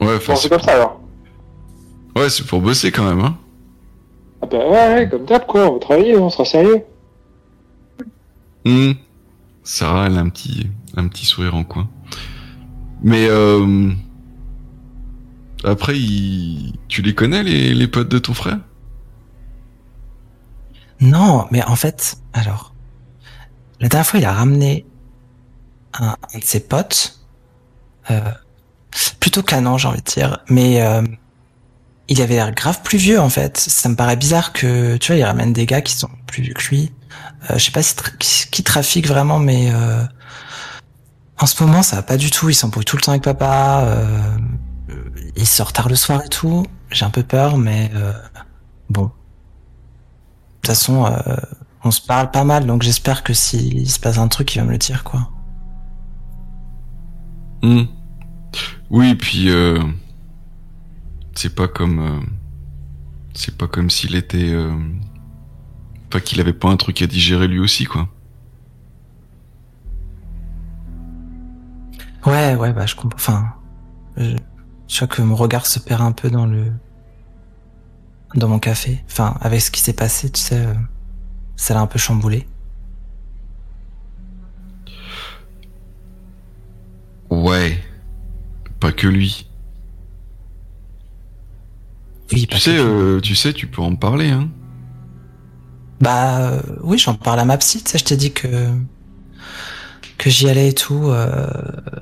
[0.00, 1.00] Ouais, enfin, Bon, c'est comme ça alors.
[2.16, 3.36] Ouais, c'est pour bosser quand même, hein.
[4.42, 6.82] Ah bah ouais, ouais, comme d'hab quoi, on va travailler, on sera sérieux.
[8.64, 8.92] Hmm.
[9.64, 11.88] Sarah, elle a un petit, un petit sourire en coin.
[13.02, 13.92] Mais euh...
[15.64, 18.58] après, il- tu les connais les, les potes de ton frère?
[21.00, 22.74] Non, mais en fait, alors,
[23.80, 24.86] la dernière fois, il a ramené
[25.94, 27.14] un, un de ses potes,
[28.10, 28.32] Euh,
[29.20, 30.38] plutôt canant, j'ai envie de dire.
[30.48, 31.02] Mais euh,
[32.08, 33.56] il avait l'air grave plus vieux en fait.
[33.58, 36.54] Ça me paraît bizarre que tu vois, il ramène des gars qui sont plus vieux
[36.54, 36.92] que lui.
[37.50, 40.02] Euh, je sais pas si qui, qui trafique vraiment, mais euh,
[41.38, 42.48] en ce moment ça va pas du tout.
[42.48, 43.82] Il s'embrouille tout le temps avec papa.
[43.84, 44.38] Euh,
[45.36, 46.66] il sort tard le soir et tout.
[46.90, 48.12] J'ai un peu peur, mais euh,
[48.90, 49.04] bon.
[49.04, 49.10] De
[50.62, 51.36] toute façon, euh,
[51.84, 54.64] on se parle pas mal, donc j'espère que s'il se passe un truc, il va
[54.64, 55.30] me le dire quoi.
[57.62, 57.84] Hmm.
[58.90, 59.82] Oui, puis euh,
[61.34, 62.20] c'est pas comme euh,
[63.34, 64.74] c'est pas comme s'il était euh,
[66.10, 68.08] pas qu'il avait pas un truc à digérer lui aussi quoi.
[72.26, 73.16] Ouais, ouais, bah je comprends.
[73.16, 73.52] Enfin,
[74.16, 74.36] je,
[74.88, 76.72] je crois que mon regard se perd un peu dans le
[78.34, 79.02] dans mon café.
[79.10, 80.74] Enfin, avec ce qui s'est passé, tu sais, euh,
[81.56, 82.46] ça l'a un peu chamboulé.
[87.30, 87.78] Ouais,
[88.80, 89.48] pas que lui.
[92.32, 94.50] Oui, Tu sais, euh, tu sais, tu peux en parler hein.
[96.00, 97.82] Bah euh, oui, j'en parle à ma psy.
[97.82, 98.68] Tu sais, je t'ai dit que
[100.18, 101.46] que j'y allais et tout euh,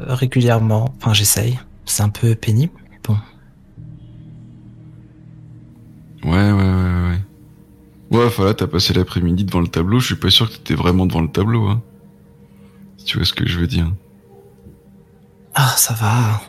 [0.08, 0.94] régulièrement.
[0.98, 1.58] Enfin, j'essaye.
[1.84, 2.72] C'est un peu pénible.
[2.90, 3.16] mais Bon,
[6.24, 7.20] Ouais, ouais, ouais, ouais.
[8.18, 10.00] Ouais, enfin là, t'as passé l'après-midi devant le tableau.
[10.00, 11.82] Je suis pas sûr que t'étais vraiment devant le tableau, hein.
[12.98, 13.92] Si tu vois ce que je veux dire.
[15.54, 16.40] ah, ça va.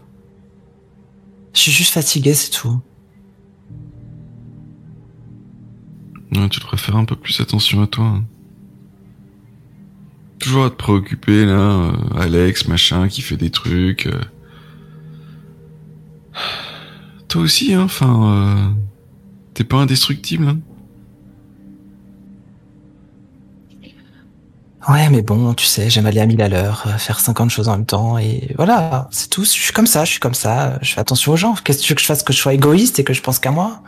[1.53, 2.79] Je suis juste fatigué, c'est tout.
[6.35, 8.05] Ouais, tu devrais faire un peu plus attention à toi.
[8.05, 8.23] hein.
[10.39, 14.07] Toujours à te préoccuper, là, euh, Alex, machin, qui fait des trucs.
[14.07, 14.21] euh.
[17.27, 18.31] Toi aussi, hein, enfin...
[18.31, 18.71] euh,
[19.53, 20.59] T'es pas indestructible, hein
[24.87, 27.67] Ouais, mais bon, tu sais, j'aime aller à 1000 à l'heure, euh, faire 50 choses
[27.67, 29.43] en même temps, et voilà, c'est tout.
[29.43, 31.55] Je suis comme ça, je suis comme ça, je fais attention aux gens.
[31.55, 33.39] Qu'est-ce que tu veux que je fasse Que je sois égoïste et que je pense
[33.39, 33.81] qu'à moi?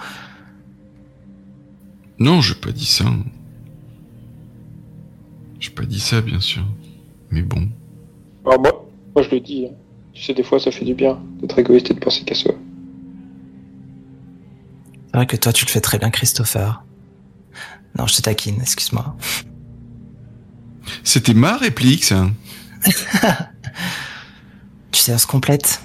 [2.20, 3.06] Non, j'ai pas dit ça.
[5.60, 6.64] J'ai pas dit ça, bien sûr.
[7.32, 7.68] Mais bon.
[8.46, 9.68] Alors moi, moi je le dis.
[9.68, 9.76] hein.
[10.14, 12.54] Tu sais, des fois, ça fait du bien d'être égoïste et de penser qu'à soi.
[15.08, 16.84] C'est vrai que toi, tu le fais très bien, Christopher.
[17.98, 19.16] Non, je te taquine, excuse-moi.
[21.04, 22.28] C'était ma réplique, ça.
[24.92, 25.82] Tu sais, on se complète.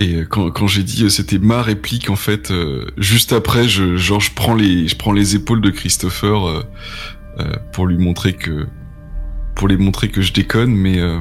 [0.00, 3.68] Et euh, quand, quand j'ai dit euh, c'était ma réplique, en fait, euh, juste après,
[3.68, 6.62] je, genre, je prends les, je prends les épaules de Christopher euh,
[7.40, 8.66] euh, pour lui montrer que,
[9.56, 11.18] pour lui montrer que je déconne, mais, euh,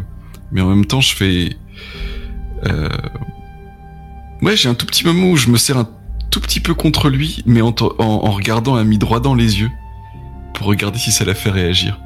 [0.52, 1.58] mais en même temps, je fais,
[4.42, 5.90] ouais, j'ai un tout petit moment où je me serre un
[6.30, 9.60] tout petit peu contre lui, mais en, en, en regardant à mi droit dans les
[9.60, 9.72] yeux
[10.54, 12.00] pour regarder si ça la fait réagir.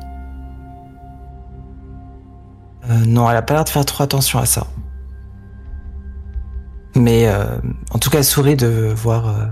[3.06, 4.68] Non, elle a pas l'air de faire trop attention à ça.
[6.96, 7.58] Mais euh,
[7.92, 9.46] en tout cas, elle sourit de voir euh,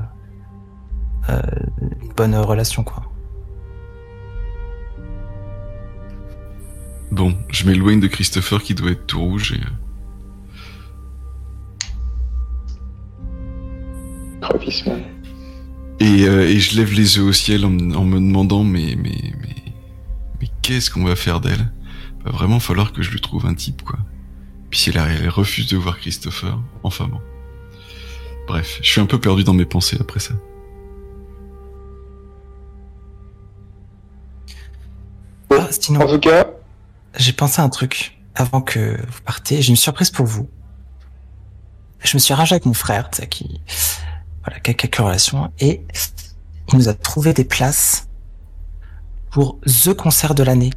[1.30, 1.42] euh,
[1.82, 3.04] une bonne relation, quoi.
[7.12, 9.62] Bon, je m'éloigne de Christopher qui doit être tout rouge et.
[9.62, 9.70] euh.
[16.00, 18.96] Et, euh, et je lève les yeux au ciel en, me- en me demandant mais
[18.98, 19.56] mais mais
[20.40, 21.72] mais qu'est-ce qu'on va faire d'elle?
[22.24, 24.00] Va vraiment falloir que je lui trouve un type quoi.
[24.70, 27.22] Puis si elle, elle refuse de voir Christopher, enfin bon.
[28.47, 30.34] Bref, je suis un peu perdu dans mes pensées après ça.
[35.51, 36.47] Ah, sinon, En tout cas,
[37.15, 39.61] j'ai pensé à un truc avant que vous partiez.
[39.61, 40.49] J'ai une surprise pour vous.
[41.99, 43.61] Je me suis arrangé avec mon frère, tu sais, qui,
[44.43, 45.84] voilà, qui a quelques relations, et
[46.70, 48.07] il nous a trouvé des places
[49.32, 50.72] pour The Concert de l'année.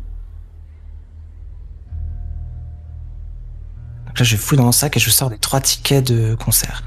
[4.18, 6.82] Là, je fouille dans mon sac et je sors des trois tickets de concert.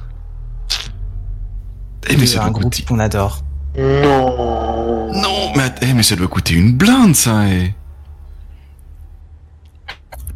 [2.09, 3.41] Eh mais ça un groupe qu'on adore.
[3.77, 5.11] non.
[5.13, 7.47] Non, mais, eh, mais ça doit coûter une blinde ça.
[7.47, 7.73] eh.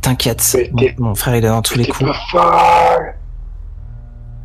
[0.02, 0.58] T'inquiète,
[0.98, 2.10] mon, frère il est dans tous les coups.
[2.32, 2.98] pas.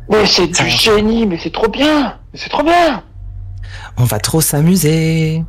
[0.09, 0.67] Mais c'est du va.
[0.69, 2.19] génie, mais c'est trop bien.
[2.33, 3.01] Mais c'est trop bien.
[3.97, 5.43] On va trop s'amuser.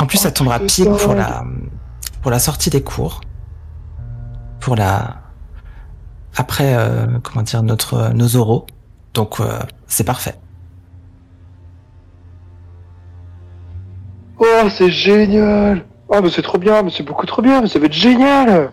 [0.00, 1.44] En plus, Oh, ça tombera c'est pile pour la,
[2.22, 3.20] pour la sortie des cours.
[4.66, 5.18] Pour la,
[6.34, 8.66] après, euh, comment dire, notre, nos oraux.
[9.14, 10.34] Donc, euh, c'est parfait.
[14.40, 15.84] Oh, c'est génial.
[16.08, 18.72] Oh, mais c'est trop bien, mais c'est beaucoup trop bien, mais ça va être génial.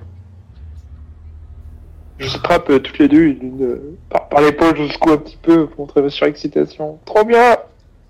[2.18, 5.68] Je se frappe euh, toutes les deux euh, par, par l'épaule, secoue un petit peu
[5.68, 6.98] pour montrer ma surexcitation.
[7.06, 7.58] Trop bien.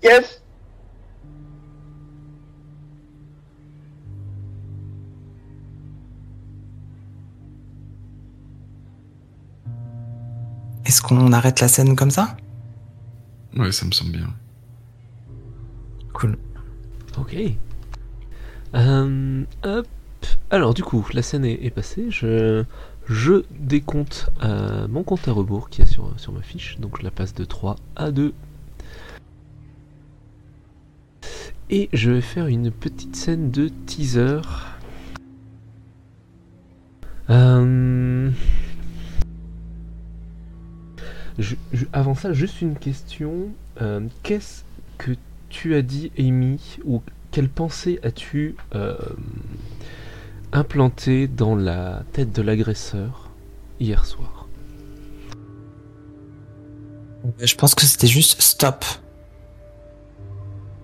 [0.02, 0.40] Yes.
[10.94, 12.36] Est-ce qu'on arrête la scène comme ça?
[13.56, 14.28] Ouais, ça me semble bien.
[16.12, 16.38] Cool.
[17.18, 17.36] Ok.
[18.76, 19.88] Euh, hop.
[20.50, 22.06] Alors du coup, la scène est, est passée.
[22.10, 22.62] Je,
[23.08, 26.78] je décompte euh, mon compte à rebours qui est sur, sur ma fiche.
[26.78, 28.32] Donc je la passe de 3 à 2.
[31.70, 34.42] Et je vais faire une petite scène de teaser.
[37.30, 38.30] Euh,
[41.38, 43.48] je- je- avant ça, juste une question.
[43.80, 44.62] Euh, Qu'est-ce
[44.98, 45.12] que
[45.48, 48.96] tu as dit, Amy, ou quelle pensée as-tu euh,
[50.52, 53.30] implanté dans la tête de l'agresseur
[53.80, 54.46] hier soir?
[57.40, 58.84] Je pense que c'était juste stop.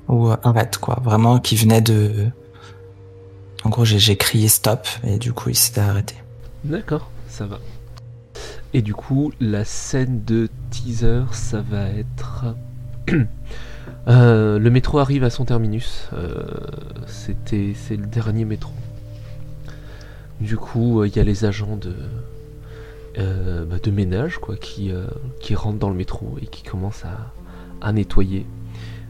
[0.09, 0.99] Ou euh, arrête, quoi.
[1.05, 2.29] Vraiment, qui venait de.
[3.63, 6.15] En gros, j'ai j'ai crié stop, et du coup, il s'était arrêté.
[6.65, 7.59] D'accord, ça va.
[8.73, 12.55] Et du coup, la scène de teaser, ça va être...
[14.09, 16.09] Euh, le métro arrive à son terminus.
[16.15, 16.43] Euh,
[17.07, 17.35] c'est
[17.97, 18.73] le dernier métro.
[20.41, 21.95] Du coup, euh, il y a les agents de,
[23.17, 24.91] bah, de ménage, quoi, qui,
[25.41, 27.33] qui rentrent dans le métro et qui commencent à,
[27.83, 28.47] à nettoyer,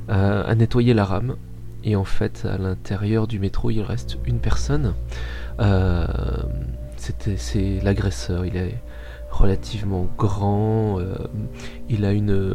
[0.09, 1.37] à nettoyer la rame.
[1.85, 4.95] Et en fait, à l'intérieur du métro, il reste une personne.
[6.97, 8.45] C'était c'est l'agresseur.
[8.45, 8.75] Il est
[9.41, 11.01] relativement grand.
[11.01, 11.15] euh,
[11.89, 12.55] il a une euh,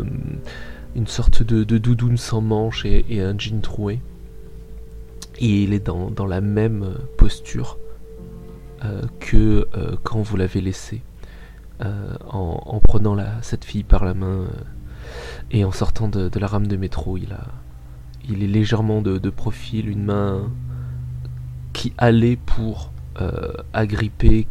[0.95, 3.99] une sorte de, doudoune sans manches et, un jean troué.
[5.39, 7.77] Et il est dans, dans la même posture
[8.85, 9.67] euh, que
[10.03, 11.01] quand vous l'avez laissé.
[11.81, 14.45] en, en prenant la, cette fille par la main
[15.51, 17.43] et en sortant de, la rame de métro, il a
[18.29, 20.49] il est légèrement de, profil, une main
[21.73, 22.93] qui allait pour
[23.73, 24.47] agripper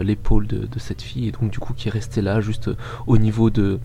[0.00, 2.70] l'épaule de, cette fille et donc du coup qui est resté là juste
[3.06, 3.80] au niveau de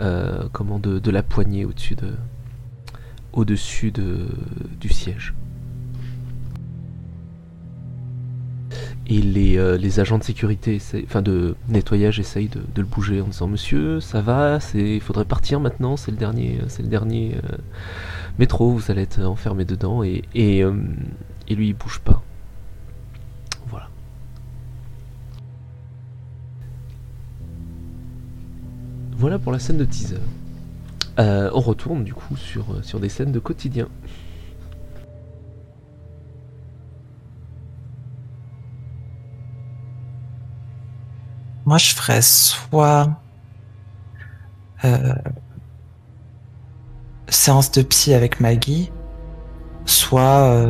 [0.00, 2.14] euh, comment de, la poignée au-dessus de
[3.32, 4.26] au-dessus de,
[4.80, 5.34] du siège.
[9.06, 13.26] Et les, euh, les agents de sécurité, enfin de nettoyage, essayent de, le bouger en
[13.26, 17.56] disant Monsieur, ça va, il faudrait partir maintenant, c'est le dernier, c'est le dernier euh,
[18.38, 20.02] métro, vous allez être enfermé dedans.
[20.02, 20.72] Et, euh,
[21.48, 22.23] et lui, il bouge pas.
[29.24, 30.18] Voilà pour la scène de teaser.
[31.18, 33.88] Euh, on retourne du coup sur, euh, sur des scènes de quotidien.
[41.64, 43.18] Moi, je ferais soit
[44.84, 45.14] euh,
[47.30, 48.92] séance de psy avec Maggie,
[49.86, 50.66] soit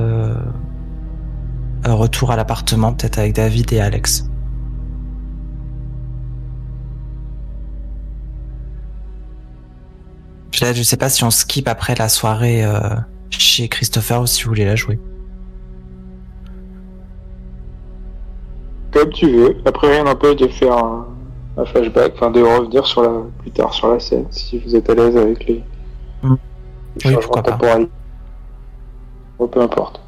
[1.84, 4.28] retour à l'appartement, peut-être avec David et Alex.
[10.58, 12.78] Peut-être, je sais pas si on skip après la soirée euh,
[13.30, 14.98] chez Christopher ou si vous voulez la jouer.
[18.92, 19.56] Comme tu veux.
[19.64, 21.08] Après, rien n'empêche de faire un,
[21.56, 24.88] un flashback, enfin de revenir sur la, plus tard sur la scène, si vous êtes
[24.88, 25.64] à l'aise avec les,
[26.24, 26.34] Mm.
[27.04, 27.78] les Oui, pourquoi pas.
[29.38, 30.00] Bon, peu importe.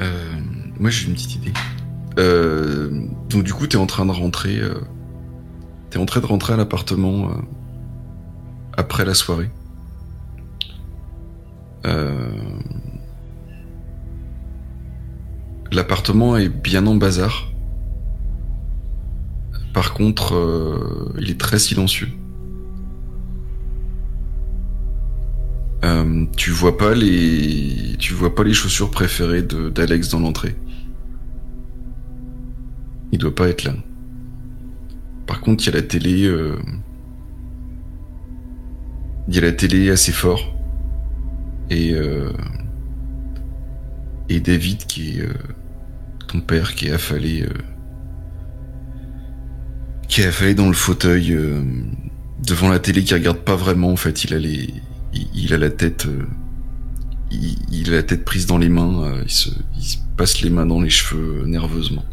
[0.00, 0.32] Euh,
[0.78, 1.52] moi, j'ai une petite idée.
[2.18, 4.58] Euh, donc, du coup, t'es en train de rentrer.
[4.58, 4.80] Euh,
[5.92, 7.34] t'es en train de rentrer à l'appartement euh,
[8.78, 9.50] après la soirée.
[11.84, 12.30] Euh,
[15.70, 17.50] L'appartement est bien en bazar.
[19.74, 22.08] Par contre, euh, il est très silencieux.
[26.36, 30.56] Tu vois pas les, tu vois pas les chaussures préférées d'Alex dans l'entrée.
[33.12, 33.74] Il doit pas être là.
[35.32, 36.58] Par contre, il y a la télé, euh,
[39.28, 40.54] il y a la télé assez fort
[41.70, 42.30] et euh,
[44.28, 45.32] et David qui est euh,
[46.28, 47.48] ton père qui est affalé,
[50.06, 51.34] qui est affalé dans le fauteuil
[52.46, 53.88] devant la télé qui regarde pas vraiment.
[53.88, 54.74] En fait, il a les
[55.14, 56.06] il, a la tête,
[57.30, 59.48] il, a la tête prise dans les mains, il, se,
[60.18, 62.04] passe les mains dans les cheveux nerveusement.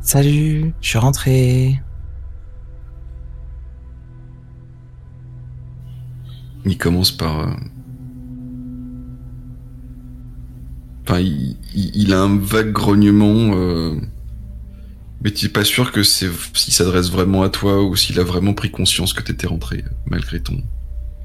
[0.00, 1.80] Salut, je suis rentré.
[6.64, 7.52] Il commence par, euh,
[11.06, 13.94] enfin, il, il- il a un vague grognement, euh,
[15.22, 18.24] mais tu es pas sûr que c'est s'il s'adresse vraiment à toi ou s'il a
[18.24, 20.62] vraiment pris conscience que t'étais rentré euh, malgré ton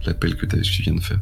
[0.05, 1.19] l'appel que tu viens de faire.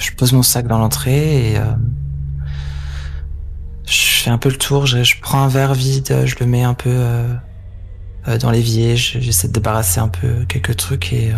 [0.00, 1.64] je pose mon sac dans l'entrée et euh,
[3.86, 4.86] je fais un peu le tour.
[4.86, 7.34] Je, je, prends un verre vide, je le mets un peu euh,
[8.28, 8.96] euh dans l'évier.
[8.96, 11.36] J'essaie de débarrasser un peu quelques trucs et euh,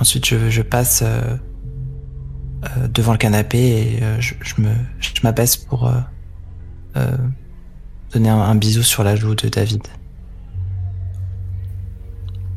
[0.00, 1.36] ensuite je, je passe euh,
[2.88, 4.54] devant le canapé et je, je,
[4.98, 5.92] je m'abaisse pour
[8.12, 9.82] donner un, un bisou sur la joue de David.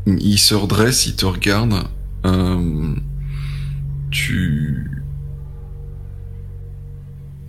[0.08, 1.88] Il se redresse, il te regarde.
[4.10, 4.99] Tu.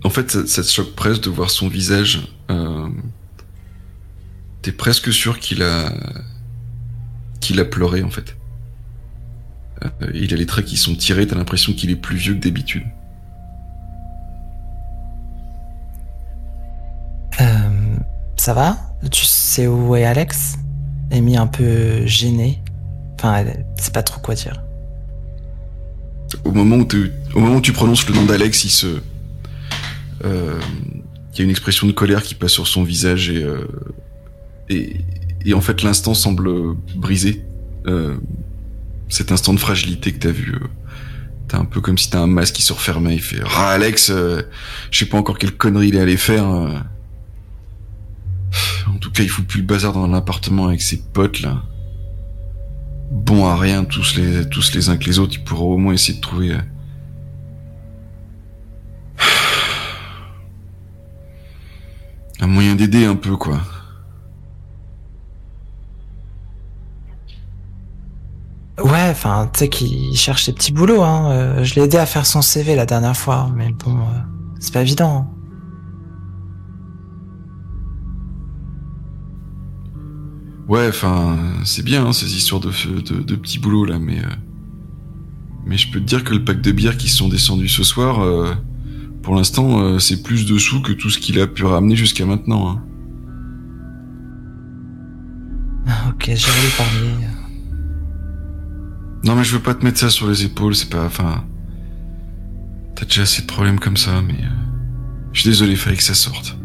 [0.03, 2.27] En fait, ça, ça, te choque presque de voir son visage.
[2.49, 2.89] Euh,
[4.61, 5.91] T'es presque sûr qu'il a.
[7.39, 8.37] qu'il a pleuré, en fait.
[9.83, 12.39] Euh, il a les traits qui sont tirés, t'as l'impression qu'il est plus vieux que
[12.39, 12.83] d'habitude.
[17.39, 17.95] Euh,
[18.37, 18.77] ça va?
[19.11, 20.57] Tu sais où est Alex?
[21.11, 22.61] Amy un peu gênée.
[23.15, 24.61] Enfin, elle sait pas trop quoi dire.
[26.43, 29.01] Au moment où, tu, au moment où tu prononces le nom d'Alex, il se.
[30.23, 30.59] Euh,
[31.33, 33.43] il y a une expression de colère qui passe sur son visage et.
[33.43, 33.65] Euh,
[34.69, 34.97] et,
[35.45, 37.43] et, en fait, l'instant semble brisé.
[37.87, 38.15] Euh,
[39.09, 40.53] cet instant de fragilité que t'as vu.
[40.53, 40.67] Euh,
[41.47, 43.15] t'as un peu comme si t'as un masque qui se refermait.
[43.15, 44.43] Il fait Ah, Alex, euh,
[44.91, 46.47] je sais pas encore quelle connerie il est allé faire.
[46.49, 46.77] euh.
[48.87, 51.63] En tout cas, il fout plus le bazar dans l'appartement avec ses potes là.
[53.11, 55.93] Bon à rien, tous les, tous les uns que les autres, ils pourront au moins
[55.93, 56.55] essayer de trouver.
[62.41, 63.61] Un moyen d'aider un peu, quoi.
[68.83, 71.03] Ouais, enfin, tu sais qu'il cherche ses petits boulots.
[71.03, 71.29] Hein.
[71.31, 74.03] Euh, je l'ai aidé à faire son CV la dernière fois, mais bon, euh,
[74.59, 75.27] c'est pas évident.
[75.29, 75.37] hein.
[80.67, 82.71] Ouais, enfin, c'est bien hein, ces histoires de,
[83.01, 84.19] de, de petits boulots là, mais.
[84.19, 84.29] euh,
[85.65, 87.83] Mais je peux te dire que le pack de bières qui se sont descendus ce
[87.83, 88.21] soir,
[89.21, 92.25] pour l'instant, euh, c'est plus de sous que tout ce qu'il a pu ramener jusqu'à
[92.25, 92.69] maintenant.
[92.69, 92.83] Hein.
[96.09, 97.09] Ok, j'ai lui parler.
[99.23, 101.05] Non, mais je veux pas te mettre ça sur les épaules, c'est pas.
[101.05, 101.45] Enfin.
[102.95, 104.33] T'as déjà assez de problèmes comme ça, mais.
[104.33, 104.47] euh,
[105.33, 106.57] Je suis désolé, fallait que ça sorte.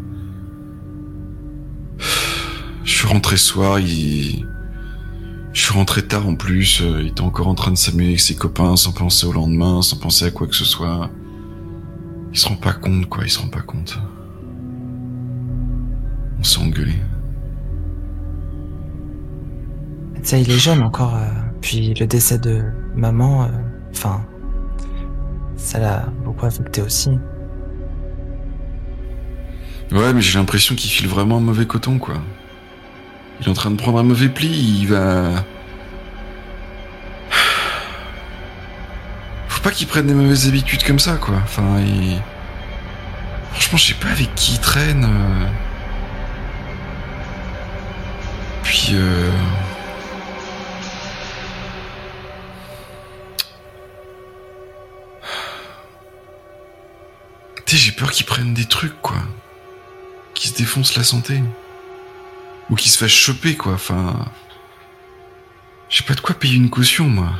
[2.83, 4.45] Je suis rentré ce soir, il.
[5.53, 8.19] Je suis rentré tard en plus, euh, il était encore en train de s'amuser avec
[8.19, 11.09] ses copains sans penser au lendemain, sans penser à quoi que ce soit.
[12.31, 13.99] Il se rend pas compte, quoi, il se rend pas compte.
[16.39, 16.93] On s'est engueulé.
[20.23, 21.15] Sais, il est jeune encore.
[21.15, 21.25] euh,
[21.61, 22.61] puis le décès de
[22.95, 23.47] maman, euh,
[23.91, 24.25] enfin,
[25.55, 27.11] ça l'a beaucoup affecté aussi.
[29.91, 32.15] Ouais, mais j'ai l'impression qu'il file vraiment un mauvais coton, quoi.
[33.39, 35.45] Il est en train de prendre un mauvais pli, il va...
[39.57, 41.41] Faut pas qu'il prenne des mauvaises habitudes comme ça, quoi.
[41.43, 42.21] Enfin, il...
[43.53, 45.03] Franchement, je sais pas avec qui il traîne.
[45.03, 45.47] euh.
[48.61, 49.31] Puis, euh...
[57.65, 59.17] J'ai peur qu'il prenne des trucs, quoi
[60.35, 61.41] qui se défonce la santé.
[62.69, 63.73] Ou qui se fasse choper, quoi.
[63.73, 64.23] Enfin.
[65.89, 67.31] J'ai pas de quoi payer une caution, moi.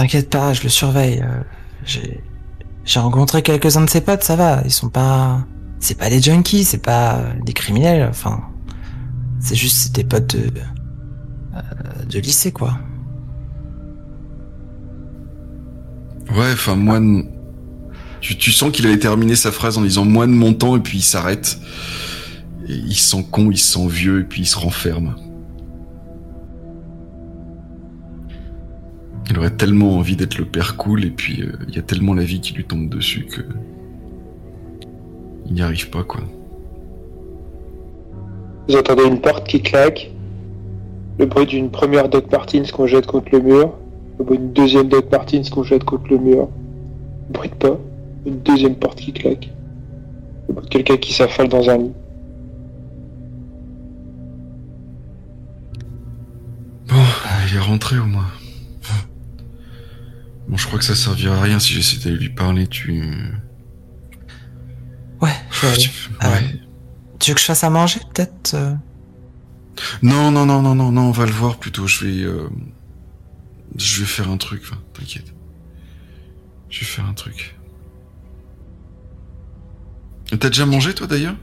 [0.00, 1.22] T'inquiète pas, je le surveille.
[1.22, 1.42] euh,
[2.84, 4.62] J'ai rencontré quelques-uns de ses potes, ça va.
[4.64, 5.46] Ils sont pas,
[5.78, 8.06] c'est pas des junkies, c'est pas des criminels.
[8.08, 8.40] Enfin,
[9.40, 10.50] c'est juste des potes de
[11.54, 12.78] euh, de lycée, quoi.
[16.34, 16.96] Ouais, enfin, moi.
[16.96, 17.28] n-
[18.22, 20.80] Tu, tu sens qu'il allait terminer sa phrase en disant moi de mon temps et
[20.80, 21.58] puis il s'arrête.
[22.68, 25.14] Il se sent con, il se sent vieux et puis il se renferme.
[29.28, 32.14] Il aurait tellement envie d'être le père cool et puis euh, il y a tellement
[32.14, 33.42] la vie qui lui tombe dessus que.
[35.46, 36.20] Il n'y arrive pas, quoi.
[38.68, 40.12] Vous entendez une porte qui claque,
[41.18, 43.72] le bruit d'une première Doc Martins qu'on jette contre le mur,
[44.18, 46.48] le bruit d'une deuxième Doc Martins qu'on jette contre le mur,
[47.28, 47.78] le bruit de pas,
[48.26, 49.50] une deuxième porte qui claque,
[50.48, 51.92] le bruit de quelqu'un qui s'affale dans un lit.
[56.88, 56.96] Bon,
[57.48, 58.26] il est rentré au moins.
[60.50, 63.04] Bon, je crois que ça servira à rien si j'essaie d'aller lui parler, tu...
[65.20, 65.78] Ouais, je vais aller.
[65.82, 65.90] tu...
[66.18, 66.34] Ah Ouais.
[66.34, 66.60] ouais.
[67.20, 68.74] Tu veux que je fasse à manger, peut-être euh?
[70.02, 72.22] Non, non, non, non, non, non, on va le voir plutôt, je vais...
[72.24, 72.48] euh,
[73.76, 75.32] Je vais faire un truc, enfin, t'inquiète.
[76.68, 77.56] Je vais faire un truc.
[80.38, 81.36] T'as déjà mangé, toi, d'ailleurs?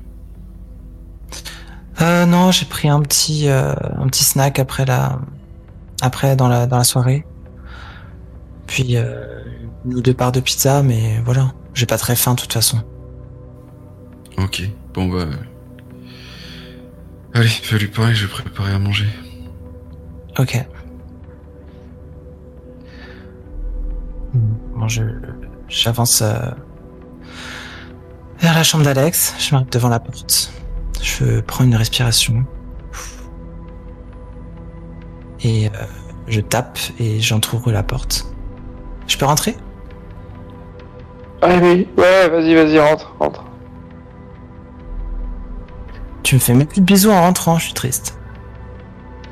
[2.02, 5.20] Euh, non, j'ai pris un petit, euh, un petit snack après la,
[6.02, 7.26] après dans la, dans la soirée.
[8.68, 9.42] Puis euh,
[9.86, 11.54] une ou deux parts de pizza, mais voilà.
[11.74, 12.82] J'ai pas très faim de toute façon.
[14.38, 14.62] Ok,
[14.94, 15.28] bon bah.
[17.34, 19.08] Allez, fais lui parler, je vais préparer à manger.
[20.38, 20.64] Ok.
[24.34, 25.04] Bon, je
[25.68, 26.36] j'avance euh,
[28.40, 29.36] vers la chambre d'Alex.
[29.40, 30.52] Je m'arrête devant la porte.
[31.02, 32.46] Je prends une respiration.
[35.42, 35.70] Et euh,
[36.28, 38.28] je tape et j'entrouvre la porte.
[39.08, 39.56] Je peux rentrer?
[41.42, 43.44] Ah oui, ouais, vas-y, vas-y, rentre, rentre.
[46.24, 48.20] Tu me fais même plus de bisous en rentrant, je suis triste.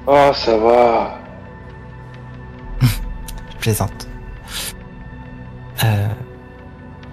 [0.07, 1.17] Oh, ça va.
[2.81, 4.07] Je plaisante.
[5.83, 6.07] Euh,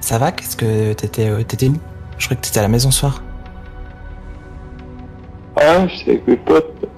[0.01, 0.31] ça va?
[0.31, 1.77] Qu'est-ce que t'étais euh, t'étais où?
[2.19, 3.23] Je croyais que t'étais à la maison ce soir.
[5.57, 6.89] Ah, j'étais avec mes potes.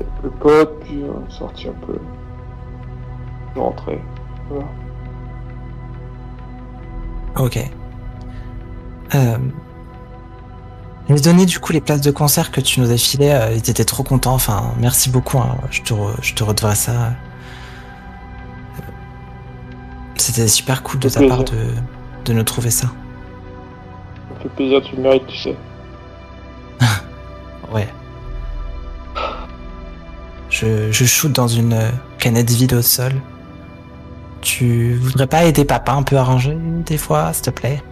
[0.00, 1.98] Avec mes potes, puis on est sorti un peu.
[4.48, 4.64] Voilà.
[7.38, 7.58] Ok.
[9.14, 9.36] Euh,
[11.08, 13.30] vais donner du coup les places de concert que tu nous as filées.
[13.30, 14.34] Euh, ils étaient trop contents.
[14.34, 15.38] Enfin, merci beaucoup.
[15.38, 15.56] hein.
[15.70, 16.92] Je te re- je te redevrais ça.
[16.92, 17.10] Euh,
[20.16, 21.36] C'était super cool de ta Plaisir.
[21.36, 21.66] part de
[22.24, 22.86] de nous trouver ça.
[22.88, 25.56] Ça fait plaisir, tu le mérites, tu sais.
[27.72, 27.88] Ouais.
[30.50, 33.12] Je, je shoot dans une euh, canette vide au sol.
[34.46, 37.82] Tu voudrais pas aider papa un peu à ranger des fois, s'il te plaît?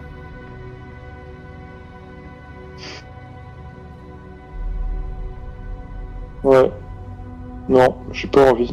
[6.45, 6.71] Ouais.
[7.67, 8.71] Non, j'ai pas envie.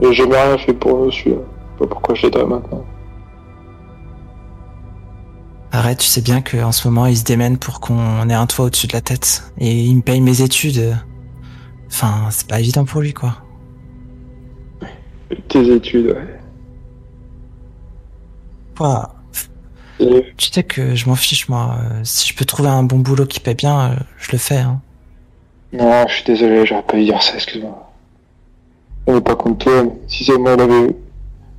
[0.00, 1.08] Et j'ai rien fait pour.
[1.12, 1.38] Je sais
[1.78, 2.84] Pas pourquoi je l'aiderais maintenant.
[5.70, 8.64] Arrête, tu sais bien qu'en ce moment, il se démène pour qu'on ait un toit
[8.64, 9.52] au-dessus de la tête.
[9.58, 10.96] Et il me paye mes études.
[11.86, 13.36] Enfin, c'est pas évident pour lui, quoi.
[15.62, 16.38] Études, ouais.
[20.00, 21.76] Et Tu sais que je m'en fiche, moi.
[21.80, 24.58] Euh, Si je peux trouver un bon boulot qui paie bien, euh, je le fais.
[24.58, 24.80] Hein.
[25.72, 27.92] Non, je suis désolé, j'aurais pas dû dire ça, excuse-moi.
[29.06, 30.96] On n'est pas contre toi, mais si seulement elle avait...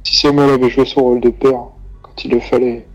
[0.04, 1.66] Si seulement elle avait joué son rôle de père,
[2.02, 2.86] quand il le fallait.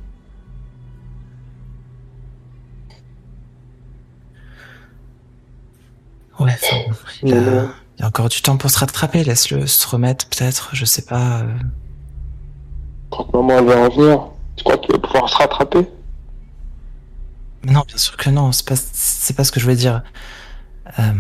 [6.41, 7.69] Ouais, enfin, bon, il, Mais a, non.
[7.97, 9.25] Il y a encore du temps pour se rattraper.
[9.25, 10.71] Laisse-le se remettre, peut-être.
[10.73, 11.41] Je sais pas.
[11.43, 11.55] euh.
[13.11, 14.27] Quand maman elle va revenir,
[14.57, 15.89] tu crois qu'il va pouvoir se rattraper?
[17.65, 18.51] Mais Non, bien sûr que non.
[18.53, 20.03] C'est pas, c'est pas ce que je voulais dire.
[20.99, 21.13] Euh,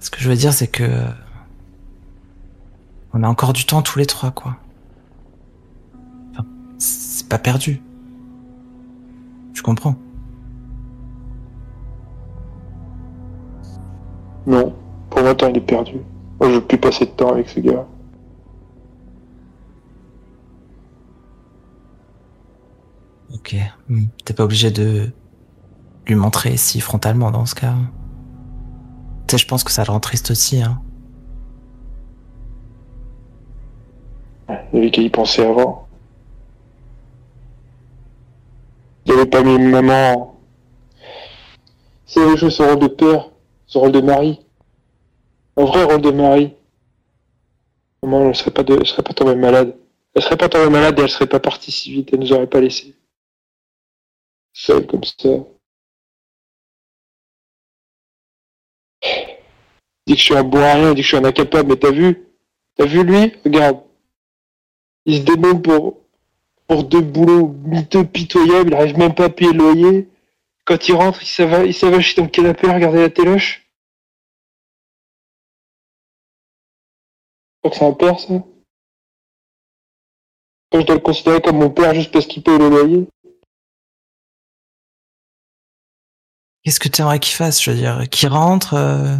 [0.00, 1.02] Ce que je veux dire, c'est que
[3.12, 4.56] on a encore du temps tous les trois, quoi.
[6.32, 6.44] Enfin,
[6.78, 7.80] c'est pas perdu.
[9.54, 9.96] Tu comprends?
[14.46, 14.74] Non,
[15.10, 16.00] pour moi, temps il est perdu.
[16.40, 17.86] Moi, je veux plus passer de temps avec ce gars.
[23.34, 23.56] Ok.
[23.88, 24.04] Hmm.
[24.24, 25.10] T'es pas obligé de
[26.06, 27.74] lui montrer si frontalement dans ce cas.
[29.26, 30.80] Tu sais, je pense que ça le rend triste aussi, hein.
[34.72, 35.88] Il avait qu'à y penser avant.
[39.06, 40.34] Il avait pas mis maman.
[42.16, 43.30] Avait joué son rôle de père,
[43.66, 44.40] son rôle de mari,
[45.56, 46.54] un vrai rôle de mari,
[48.02, 49.76] maman ne serait pas, de, elle serait pas tombée malade.
[50.14, 52.46] Elle serait pas tombée malade et elle serait pas partie si vite, elle nous aurait
[52.46, 52.94] pas laissé.
[54.52, 55.28] Seule comme ça.
[60.06, 61.76] Dit que je suis un bon à rien, dit que je suis un incapable, mais
[61.76, 62.28] t'as vu?
[62.76, 63.32] T'as vu lui?
[63.44, 63.80] Regarde.
[65.04, 66.00] Il se démonte pour,
[66.66, 70.08] pour deux boulots miteux pitoyables, il arrive même pas à payer le loyer.
[70.66, 73.66] Quand il rentre, il s'ava- il s'avachit dans le canapé à regarder la téloche.
[77.64, 78.34] Je crois que c'est un père, ça
[80.74, 83.06] je dois le considérer comme mon père juste parce qu'il paye le loyer
[86.64, 89.16] Qu'est-ce que tu aimerais qu'il fasse Je veux dire, qu'il rentre, euh,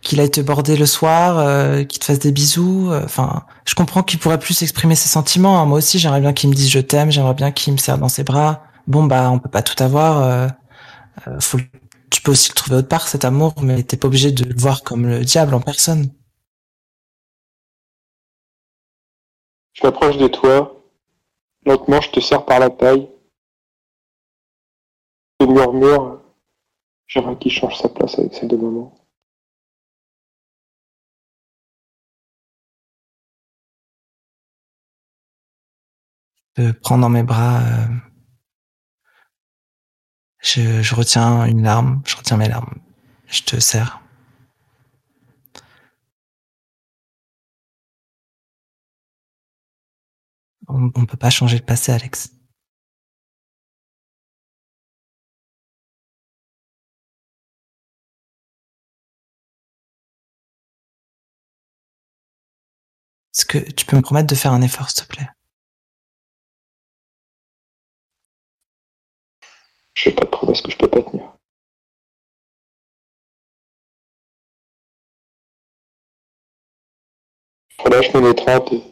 [0.00, 2.90] qu'il aille te border le soir, euh, qu'il te fasse des bisous.
[2.92, 5.60] euh, Enfin, je comprends qu'il pourrait plus exprimer ses sentiments.
[5.60, 5.66] hein.
[5.66, 8.08] Moi aussi, j'aimerais bien qu'il me dise je t'aime, j'aimerais bien qu'il me serre dans
[8.08, 8.62] ses bras.
[8.86, 10.48] Bon, bah, on peut pas tout avoir.
[11.40, 11.64] Faut, le-
[12.10, 14.54] tu peux aussi le trouver autre part, cet amour, mais t'es pas obligé de le
[14.54, 16.10] voir comme le diable en personne.
[19.72, 20.74] Je m'approche de toi.
[21.64, 23.08] Lentement, je te serre par la taille.
[25.40, 26.20] Je murmure.
[27.06, 28.94] J'aimerais qu'il change sa place avec celle de maman.
[36.54, 37.60] te prends dans mes bras.
[37.62, 37.86] euh,
[40.54, 42.74] je, retiens une larme, je retiens mes larmes.
[43.26, 44.00] Je te serre.
[50.68, 52.30] On ne peut pas changer le passé, Alex.
[63.34, 65.28] Est-ce que tu peux me promettre de faire un effort, s'il te plaît?
[69.98, 71.36] Je fais pas de promesse que je peux pas tenir.
[77.70, 78.82] Je relâche mon étreinte et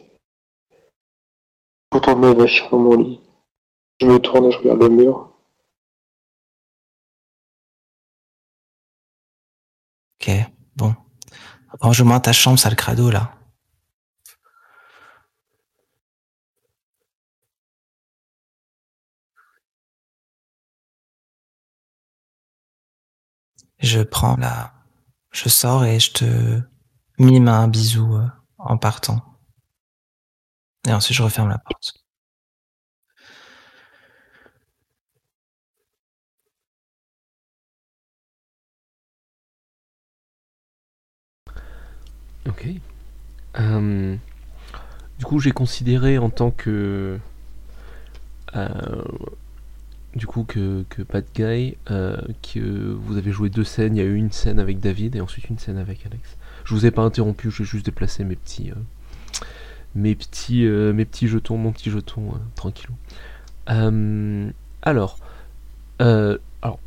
[1.93, 3.21] retourne me mettre dans mon lit.
[4.01, 5.33] Je me tourne et je regarde le mur.
[10.19, 10.29] Ok,
[10.75, 10.93] bon.
[11.79, 13.36] Range-moi ta chambre, sale crado, là.
[23.87, 24.73] Je prends la...
[25.31, 26.61] Je sors et je te
[27.19, 28.27] mime un bisou euh,
[28.57, 29.23] en partant.
[30.85, 31.93] Et ensuite, je referme la porte.
[42.45, 42.67] Ok.
[43.59, 44.15] Euh,
[45.17, 47.19] du coup, j'ai considéré en tant que.
[48.55, 49.03] euh,
[50.17, 53.95] du coup, que, que Bad Guy, euh, que vous avez joué deux scènes.
[53.95, 56.37] Il y a eu une scène avec David et ensuite une scène avec Alex.
[56.65, 58.71] Je vous ai pas interrompu, j'ai juste déplacé mes petits.
[58.71, 59.43] euh,
[59.95, 62.93] mes petits, euh, mes petits jetons, mon petit jeton, tranquillou.
[64.81, 65.17] Alors,
[65.99, 66.79] alors,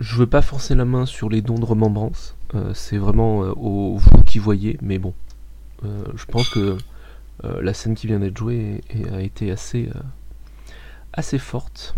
[0.00, 2.36] je veux pas forcer la main sur les dons de remembrance.
[2.74, 5.14] C'est vraiment au vous qui voyez, mais bon,
[5.82, 6.76] je pense que
[7.42, 8.82] la scène qui vient d'être jouée
[9.12, 9.88] a été assez
[11.38, 11.94] forte.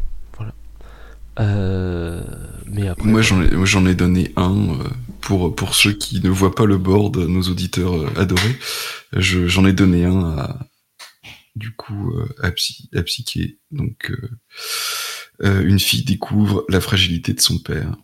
[1.39, 2.23] Euh,
[2.67, 4.89] mais après, Moi, j'en ai, moi, j'en ai donné un euh,
[5.21, 8.57] pour pour ceux qui ne voient pas le board, nos auditeurs euh, adorés.
[9.13, 10.59] Je, j'en ai donné un à
[11.57, 13.59] du coup euh, à, Psy, à Psyché.
[13.71, 14.31] Donc, euh,
[15.43, 17.95] euh, une fille découvre la fragilité de son père.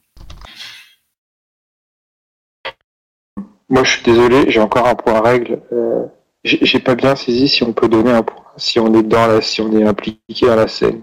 [3.68, 5.60] Moi, je suis désolé, j'ai encore un point règle.
[5.72, 6.04] Euh,
[6.44, 9.26] j'ai j'ai pas bien saisi si on peut donner un point, si on est dans
[9.26, 11.02] la, si on est impliqué dans la scène.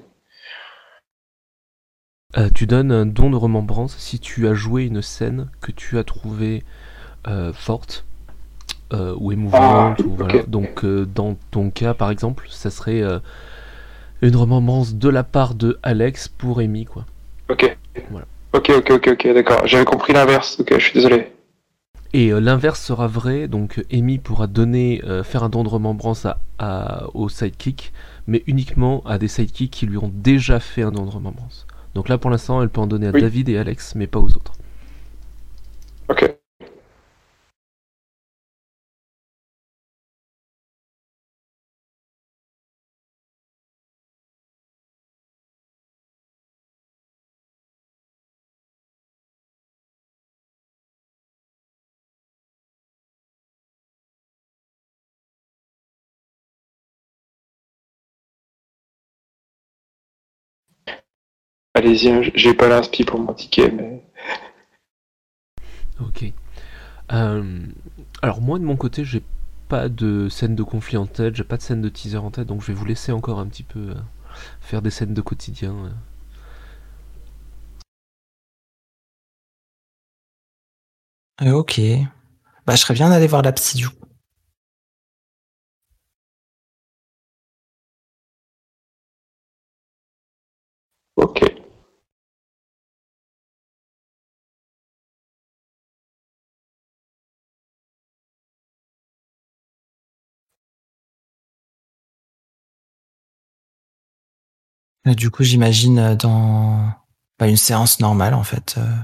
[2.36, 6.00] Euh, tu donnes un don de remembrance si tu as joué une scène que tu
[6.00, 6.64] as trouvée
[7.28, 8.06] euh, forte
[8.92, 9.98] euh, ou émouvante.
[10.00, 10.42] Ah, ou, voilà.
[10.48, 13.04] Donc, dans ton cas, par exemple, ça serait
[14.22, 17.06] une remembrance de la part de Alex pour Amy, quoi.
[17.50, 17.78] Ok.
[18.10, 18.26] Voilà.
[18.54, 19.68] Ok, ok, ok, ok, d'accord.
[19.68, 20.60] J'avais compris l'inverse.
[20.60, 21.32] Ok, je suis désolé.
[22.14, 27.08] Et l'inverse sera vrai, donc Amy pourra donner, faire un don de remembrance à, à-
[27.16, 27.92] au sidekick,
[28.28, 31.66] mais uniquement à des sidekicks qui lui ont déjà fait un don de remembrance.
[31.96, 33.22] Donc là, pour l'instant, elle peut en donner à Oui.
[33.22, 34.54] David et Alex, mais pas aux autres.
[36.10, 36.43] Ok.
[61.84, 64.02] Allez-y, j'ai pas l'inspi pour mon ticket, mais
[66.00, 66.26] Ok.
[67.14, 67.62] Euh,
[68.22, 69.24] alors moi de mon côté, j'ai
[69.70, 72.48] pas de scène de conflit en tête, j'ai pas de scène de teaser en tête,
[72.48, 73.96] donc je vais vous laisser encore un petit peu euh,
[74.62, 75.74] faire des scènes de quotidien.
[81.42, 81.48] euh.
[81.50, 81.80] Euh, ok.
[82.66, 83.96] Bah, je serais bien d'aller voir la psy du coup.
[91.16, 91.43] ok.
[105.06, 106.94] Du coup, j'imagine euh, dans
[107.38, 108.76] bah, une séance normale, en fait.
[108.78, 108.96] euh.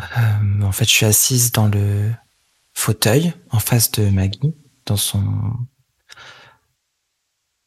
[0.00, 2.12] Euh, en fait, je suis assise dans le
[2.72, 4.54] fauteuil en face de Maggie,
[4.86, 5.22] dans son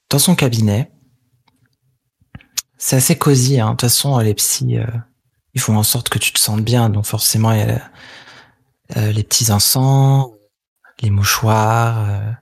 [0.09, 0.91] dans son cabinet.
[2.77, 3.59] C'est assez cosy.
[3.59, 3.67] Hein.
[3.67, 4.85] De toute façon, les psys, euh,
[5.53, 6.89] ils font en sorte que tu te sentes bien.
[6.89, 7.91] Donc forcément, il y a
[8.97, 10.27] euh, les petits encens,
[11.01, 12.35] les mouchoirs.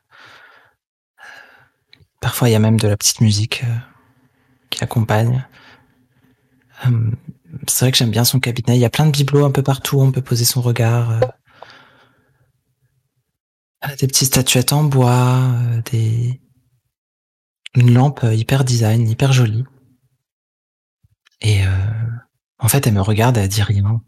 [2.25, 3.77] Parfois, il y a même de la petite musique euh,
[4.71, 5.45] qui accompagne.
[6.87, 7.11] Euh,
[7.67, 8.75] c'est vrai que j'aime bien son cabinet.
[8.75, 10.01] Il y a plein de bibelots un peu partout.
[10.01, 11.11] On peut poser son regard.
[11.11, 11.19] euh.
[13.99, 16.41] Des petites statuettes en bois, euh, des
[17.75, 19.63] une lampe hyper design, hyper jolie.
[21.41, 21.61] Et
[22.57, 24.01] en fait, elle me regarde, elle dit rien.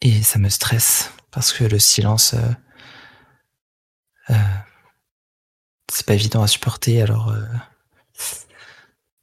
[0.00, 2.34] Et ça me stresse parce que le silence,
[4.30, 4.34] euh,
[5.94, 7.44] c'est pas évident à supporter, alors euh,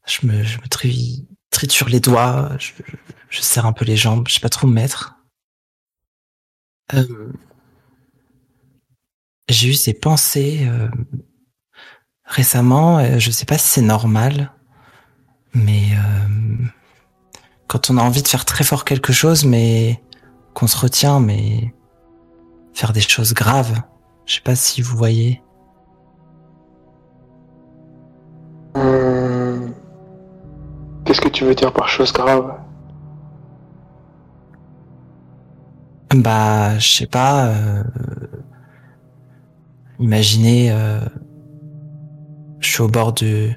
[0.07, 4.36] je me, je me tri- triture les doigts, je, serre un peu les jambes, je
[4.36, 5.15] sais pas trop me mettre.
[6.93, 7.34] Euh,
[9.49, 10.88] j'ai eu ces pensées euh,
[12.24, 14.53] récemment, je sais pas si c'est normal,
[15.53, 15.89] mais
[17.67, 20.01] quand on a envie de faire très fort quelque chose, mais
[20.53, 21.74] qu'on se retient, mais
[22.74, 23.82] faire des choses graves,
[24.26, 25.41] je sais pas si vous voyez.
[28.76, 29.74] Hum,
[31.05, 32.53] Qu'est-ce que tu veux dire par chose grave
[36.13, 37.47] Bah, je sais pas.
[37.47, 37.84] euh,
[39.99, 40.99] imaginez, euh,
[42.59, 43.55] je suis au bord du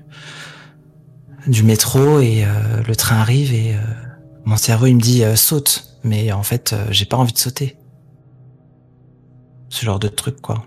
[1.63, 3.79] métro et euh, le train arrive et euh,
[4.45, 7.39] mon cerveau il me dit euh, saute, mais en fait euh, j'ai pas envie de
[7.39, 7.77] sauter.
[9.69, 10.65] Ce genre de truc quoi.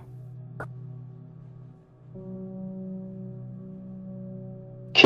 [4.97, 5.05] Ok.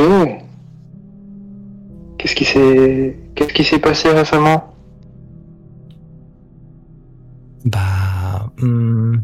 [2.17, 4.73] Qu'est-ce qui s'est qu'est-ce qui s'est passé récemment?
[7.65, 9.21] Bah, hum,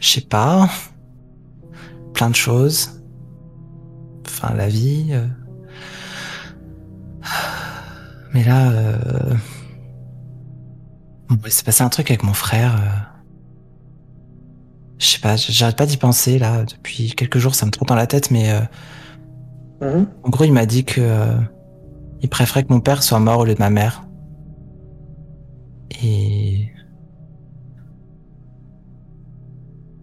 [0.00, 0.68] je sais pas.
[2.14, 3.00] Plein de choses.
[4.26, 5.08] Enfin, la vie.
[5.12, 5.26] euh.
[8.34, 9.34] Mais là, euh...
[11.28, 12.74] bon, il s'est passé un truc avec mon frère.
[12.74, 12.88] euh.
[14.98, 16.64] Je sais pas, j'arrête pas d'y penser là.
[16.64, 18.50] Depuis quelques jours, ça me trotte dans la tête, mais
[19.80, 20.06] Mhm.
[20.24, 21.38] en gros, il m'a dit que euh,
[22.22, 24.04] il préférait que mon père soit mort au lieu de ma mère.
[26.02, 26.68] Et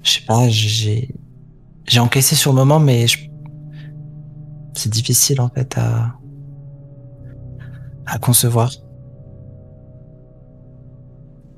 [0.01, 1.13] je sais pas, j'ai
[1.85, 3.29] j'ai encaissé sur le moment, mais je...
[4.73, 6.13] c'est difficile en fait à
[8.05, 8.71] à concevoir.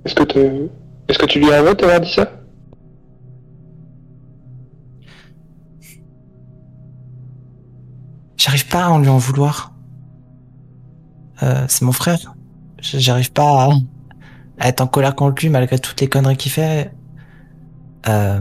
[0.06, 0.40] Est-ce que tu
[1.08, 2.30] est-ce que tu lui t'avoir dit ça?
[8.46, 9.74] J'arrive pas à en lui en vouloir.
[11.42, 12.36] Euh, c'est mon frère.
[12.80, 13.70] J'arrive pas à,
[14.60, 16.94] à être en colère contre lui malgré toutes les conneries qu'il fait.
[18.08, 18.40] Euh,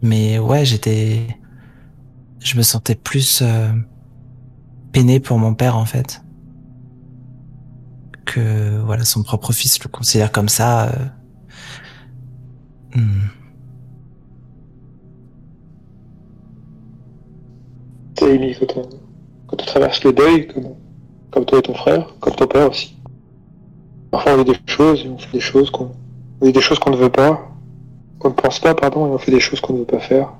[0.00, 1.36] mais ouais, j'étais,
[2.40, 3.70] je me sentais plus euh,
[4.92, 6.22] peiné pour mon père en fait
[8.24, 10.88] que voilà son propre fils le considère comme ça.
[10.88, 11.08] euh.
[12.94, 13.26] Hmm.
[18.20, 18.88] Amy, quand on,
[19.46, 20.48] quand on traverse le deuil,
[21.30, 22.96] comme, toi et ton frère, comme ton père aussi.
[24.10, 25.92] Parfois on dit des choses, et on fait des choses qu'on,
[26.40, 27.48] on dit des choses qu'on ne veut pas,
[28.18, 30.32] qu'on ne pense pas, pardon, et on fait des choses qu'on ne veut pas faire.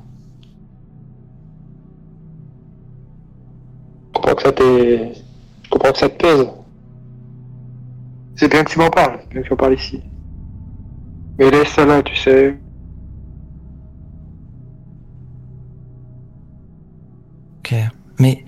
[4.08, 6.46] Je comprends que ça je comprends que ça te pèse.
[8.36, 10.00] C'est bien que tu m'en parles, c'est bien que tu en parles ici.
[11.38, 12.56] Mais laisse ça là, tu sais.
[17.72, 17.78] Ok,
[18.18, 18.44] mais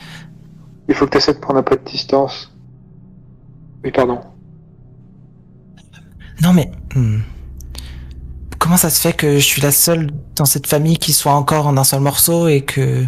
[0.88, 2.52] Il faut que tu essaies de prendre un peu de distance.
[3.82, 4.20] Oui, pardon.
[6.42, 7.20] Non mais hmm.
[8.58, 11.66] comment ça se fait que je suis la seule dans cette famille qui soit encore
[11.66, 13.04] en un seul morceau et que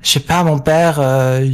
[0.00, 1.46] je sais pas mon père euh,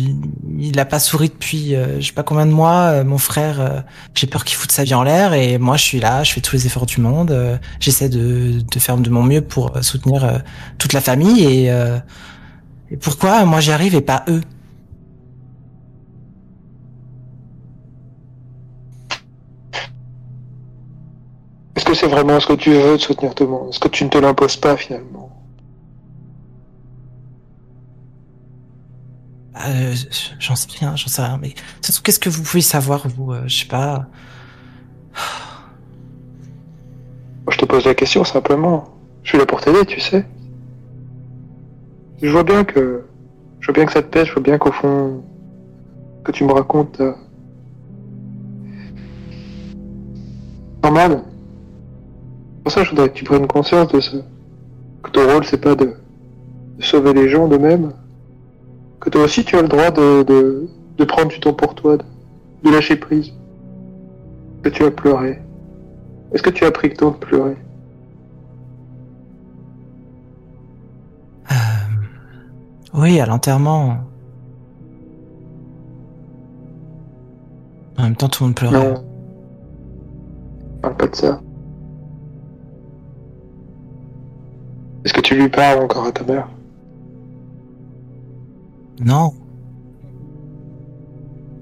[0.58, 3.84] il, a pas souri depuis euh, je sais pas combien de mois euh, mon frère
[4.14, 6.40] j'ai peur qu'il foute sa vie en l'air et moi je suis là je fais
[6.40, 10.42] tous les efforts du monde j'essaie de, de faire de mon mieux pour soutenir
[10.78, 11.70] toute la famille et,
[12.94, 14.40] et pourquoi moi j'y arrive et pas eux?
[21.74, 23.70] Est-ce que c'est vraiment ce que tu veux de soutenir tout le monde?
[23.70, 25.28] Est-ce que tu ne te l'imposes pas finalement?
[29.66, 29.94] Euh,
[30.38, 31.36] j'en sais rien, j'en sais rien.
[31.42, 34.06] Mais surtout, qu'est-ce que vous pouvez savoir, vous euh, Je sais pas.
[37.50, 38.84] Je te pose la question simplement.
[39.24, 40.24] Je suis là pour t'aider, tu sais.
[42.22, 43.02] Je vois bien que.
[43.60, 45.22] Je vois bien que ça te pèse, je vois bien qu'au fond.
[46.24, 47.00] que tu me racontes.
[47.00, 47.12] euh,
[50.82, 51.22] normal.
[52.62, 54.16] Pour ça, je voudrais que tu prennes conscience de ce.
[55.02, 55.94] que ton rôle, c'est pas de.
[56.80, 57.92] sauver les gens d'eux-mêmes.
[59.00, 60.22] Que toi aussi, tu as le droit de.
[60.22, 62.04] de, prendre du temps pour toi, de,
[62.62, 63.32] de lâcher prise.
[64.62, 65.40] Que tu as pleuré?
[66.32, 67.56] Est-ce que tu as pris le temps de pleurer?
[72.94, 73.98] Oui, à l'enterrement.
[77.96, 78.92] En même temps, tout le monde pleurait.
[78.92, 79.04] Non.
[80.82, 81.40] Parle pas de ça.
[85.04, 86.48] Est-ce que tu lui parles encore à ta mère?
[89.00, 89.32] Non.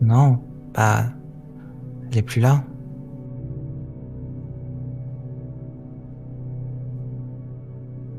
[0.00, 0.38] Non.
[0.74, 1.04] Bah,
[2.10, 2.62] elle est plus là.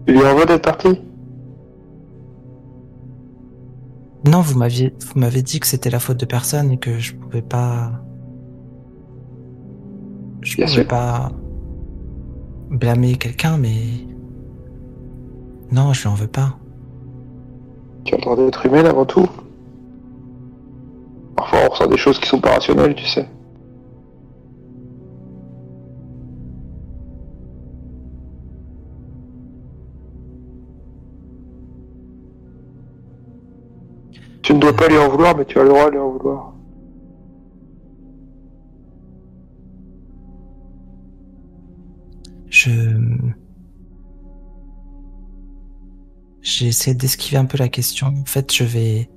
[0.05, 1.01] Tu lui envoies d'être parti
[4.25, 7.13] Non, vous m'aviez, vous m'avez dit que c'était la faute de personne et que je
[7.15, 7.91] pouvais pas.
[10.41, 10.87] Je Bien pouvais sûr.
[10.87, 11.31] pas
[12.69, 13.75] blâmer quelqu'un, mais
[15.71, 16.57] non, je lui en veux pas.
[18.05, 19.27] Tu as le droit d'être humaine avant tout.
[21.35, 23.27] Parfois, on ressent des choses qui sont pas rationnelles, tu sais.
[34.43, 36.11] Tu ne dois pas lui en vouloir, mais tu as le droit de lui en
[36.11, 36.53] vouloir.
[42.49, 42.69] Je
[46.41, 48.07] j'ai essayé d'esquiver un peu la question.
[48.07, 49.09] En fait, je vais.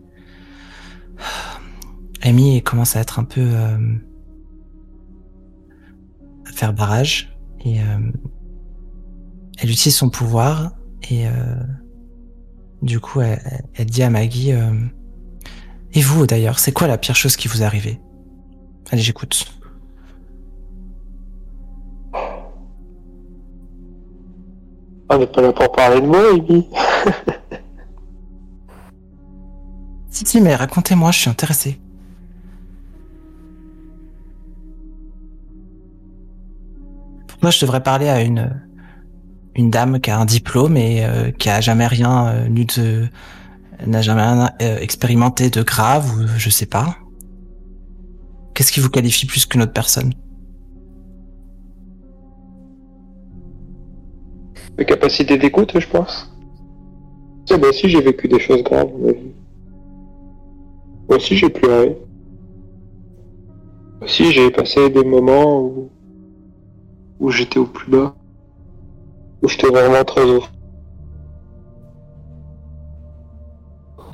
[2.22, 3.76] Amy commence à être un peu euh,
[6.46, 7.98] à faire barrage et euh,
[9.58, 10.72] elle utilise son pouvoir
[11.10, 11.30] et euh,
[12.82, 14.72] du coup elle, dit à Maggie euh,
[15.96, 18.00] et vous d'ailleurs c'est quoi la pire chose qui vous est arrivée?
[18.92, 19.46] Allez j'écoute.
[25.08, 26.68] On n'est pas là pour parler de moi, Amy.
[30.10, 31.78] Si si mais racontez-moi je suis intéressé.
[37.26, 38.62] Pourquoi je devrais parler à une
[39.54, 43.08] une dame qui a un diplôme et euh, qui a jamais rien euh, nu de
[43.84, 46.96] n'a jamais rien euh, expérimenté de grave ou je sais pas.
[48.54, 50.12] Qu'est-ce qui vous qualifie plus qu'une autre personne?
[54.78, 56.32] De capacité d'écoute, je pense.
[57.50, 59.32] Ah bah si, j'ai vécu des choses graves dans ma vie.
[61.08, 61.96] Moi aussi, j'ai pleuré.
[63.98, 65.90] Moi aussi, j'ai passé des moments où,
[67.20, 68.14] où j'étais au plus bas.
[69.42, 70.44] Où j'étais vraiment très haut.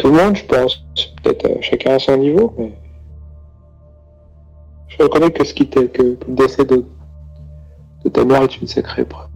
[0.03, 0.85] Tout le monde, je pense.
[1.23, 2.77] Peut-être euh, chacun à son niveau, mais...
[4.89, 6.85] Je reconnais que ce qui t'est, que le décès de,
[8.05, 9.29] de ta mère est une sacrée épreuve.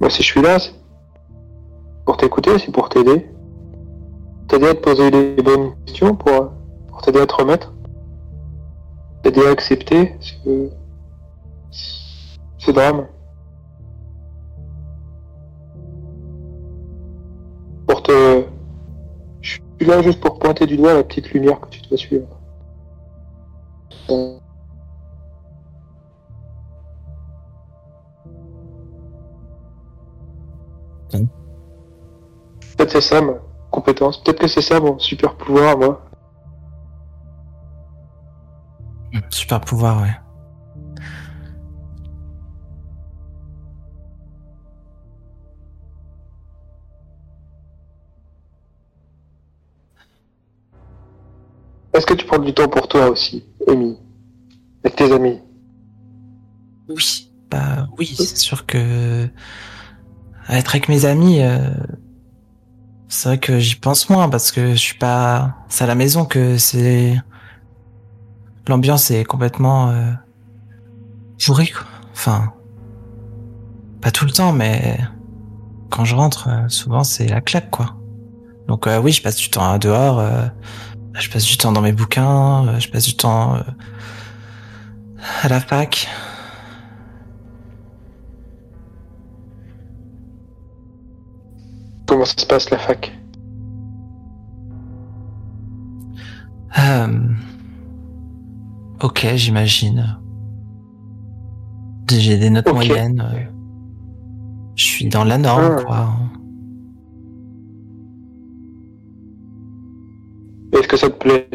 [0.00, 0.72] Moi, si je suis là, c'est
[2.04, 3.30] pour t'écouter, c'est pour t'aider.
[4.48, 6.50] T'aider à te poser les bonnes questions, pour,
[6.88, 7.72] pour t'aider à te remettre.
[9.22, 10.68] T'aider à accepter ce,
[12.58, 13.06] ce drame.
[19.40, 22.26] Je suis là juste pour pointer du doigt la petite lumière que tu dois suivre.
[24.10, 24.38] Euh,
[32.76, 33.34] Peut-être c'est ça ma
[33.70, 34.22] compétence.
[34.22, 36.00] Peut-être que c'est ça mon super pouvoir, moi.
[39.28, 40.29] Super pouvoir, ouais.
[52.50, 53.96] Du temps pour toi aussi, Amy
[54.84, 55.38] Avec tes amis
[56.88, 57.30] Oui.
[57.50, 59.28] Bah oui, c'est sûr que
[60.48, 61.70] être avec mes amis, euh,
[63.08, 65.56] c'est vrai que j'y pense moins parce que je suis pas.
[65.68, 67.20] C'est à la maison que c'est.
[68.68, 70.10] L'ambiance est complètement euh,
[71.44, 71.86] pourrie, quoi.
[72.12, 72.52] Enfin,
[74.00, 74.98] pas tout le temps, mais
[75.90, 77.96] quand je rentre, euh, souvent c'est la claque, quoi.
[78.68, 80.20] Donc euh, oui, je passe du temps dehors.
[80.20, 80.46] euh,
[81.14, 82.66] je passe du temps dans mes bouquins.
[82.68, 83.60] euh, je passe du temps euh,
[85.42, 86.08] à la fac.
[92.06, 93.12] Comment ça se passe la fac?
[96.78, 97.28] Euh,
[99.02, 100.18] ok, j'imagine.
[102.10, 103.20] J'ai des notes moyennes.
[103.20, 103.44] euh,
[104.74, 105.82] Je suis dans la norme, Ah.
[105.84, 106.14] quoi.
[110.80, 111.46] Est-ce que ça te plaît?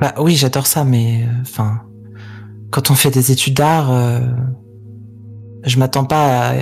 [0.00, 1.82] Bah oui, j'adore ça, mais euh, enfin,
[2.70, 4.20] quand on fait des études d'art, euh,
[5.64, 6.54] je m'attends pas à,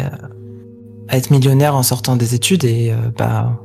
[1.10, 3.60] être millionnaire en sortant des études et euh, bah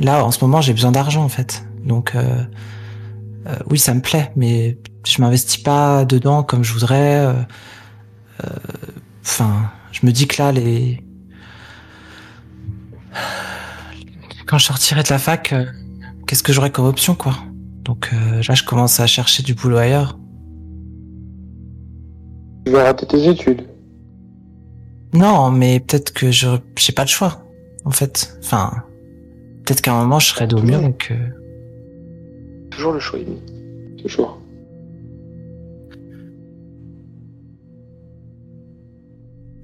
[0.00, 1.64] là, en ce moment, j'ai besoin d'argent en fait.
[1.84, 2.16] Donc
[3.68, 7.26] oui, ça me plaît, mais je m'investis pas dedans comme je voudrais.
[9.24, 11.05] Enfin, je me dis que là, les
[14.46, 15.64] quand je sortirai de la fac, euh,
[16.26, 17.34] qu'est-ce que j'aurai comme option, quoi?
[17.84, 20.18] Donc euh, là, je commence à chercher du boulot ailleurs.
[22.64, 23.66] Tu vas rater tes études.
[25.14, 26.48] Non, mais peut-être que je
[26.78, 27.42] j'ai pas de choix,
[27.84, 28.36] en fait.
[28.42, 28.72] Enfin,
[29.64, 31.08] peut-être qu'à un moment, je serai au mur, donc...
[31.10, 31.28] euh,
[32.70, 33.40] Toujours le choix, Amy.
[34.02, 34.40] Toujours.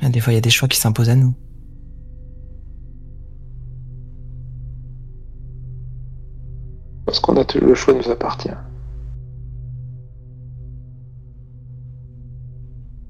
[0.09, 1.35] des fois, il y a des choix qui s'imposent à nous.
[7.13, 8.49] Parce qu'on a le choix nous appartient.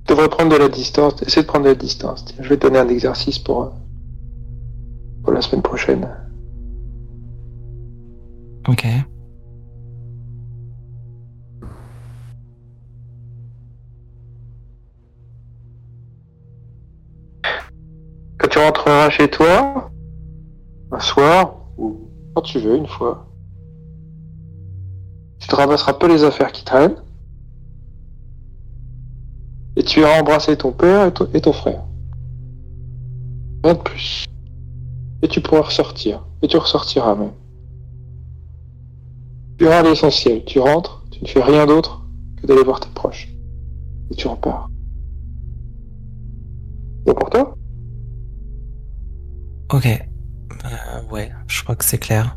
[0.04, 1.22] Tu devrais prendre de la distance.
[1.22, 2.24] Essaie de prendre de la distance.
[2.40, 3.72] je vais te donner un exercice pour,
[5.22, 6.08] pour la semaine prochaine.
[8.66, 8.88] Ok.
[18.38, 19.92] Quand tu rentreras chez toi,
[20.90, 23.28] un soir, ou quand tu veux, une fois,
[25.42, 26.94] tu te ramasseras peu les affaires qui traînent,
[29.74, 31.82] et tu iras embrasser ton père et, ton frère.
[33.64, 34.24] Rien de plus.
[35.22, 37.32] Et tu pourras ressortir, et tu ressortiras même.
[39.58, 42.02] Tu auras l'essentiel, tu rentres, tu ne fais rien d'autre
[42.40, 43.28] que d'aller voir tes proches.
[44.12, 44.70] Et tu repars.
[47.04, 47.56] C'est pour toi?
[49.72, 49.86] Ok.
[49.86, 52.36] Euh, ouais, je crois que c'est clair.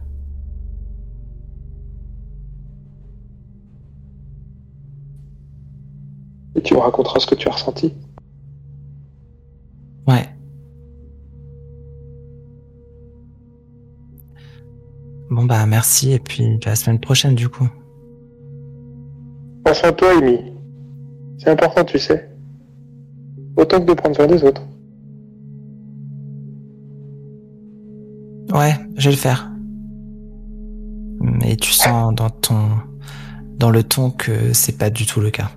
[6.56, 7.94] Et tu me raconteras ce que tu as ressenti.
[10.08, 10.30] Ouais.
[15.30, 17.68] Bon bah merci et puis la semaine prochaine du coup.
[19.64, 20.40] Pense à toi, Amy.
[21.40, 22.30] C'est important, tu sais.
[23.58, 24.62] Autant que de prendre soin des autres.
[28.54, 29.52] Ouais, je vais le faire.
[31.20, 32.70] Mais tu sens dans ton
[33.58, 35.50] dans le ton que c'est pas du tout le cas.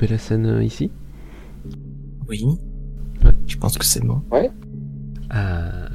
[0.00, 0.92] La scène euh, ici
[2.28, 2.44] Oui.
[3.46, 4.22] Je pense que c'est bon.
[4.30, 4.50] Ouais.
[5.34, 5.88] Euh,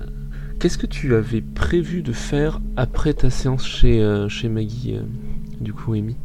[0.59, 4.99] qu'est-ce que tu avais prévu de faire après ta séance chez, euh, chez Maggie,
[5.61, 6.17] du coup, Amy?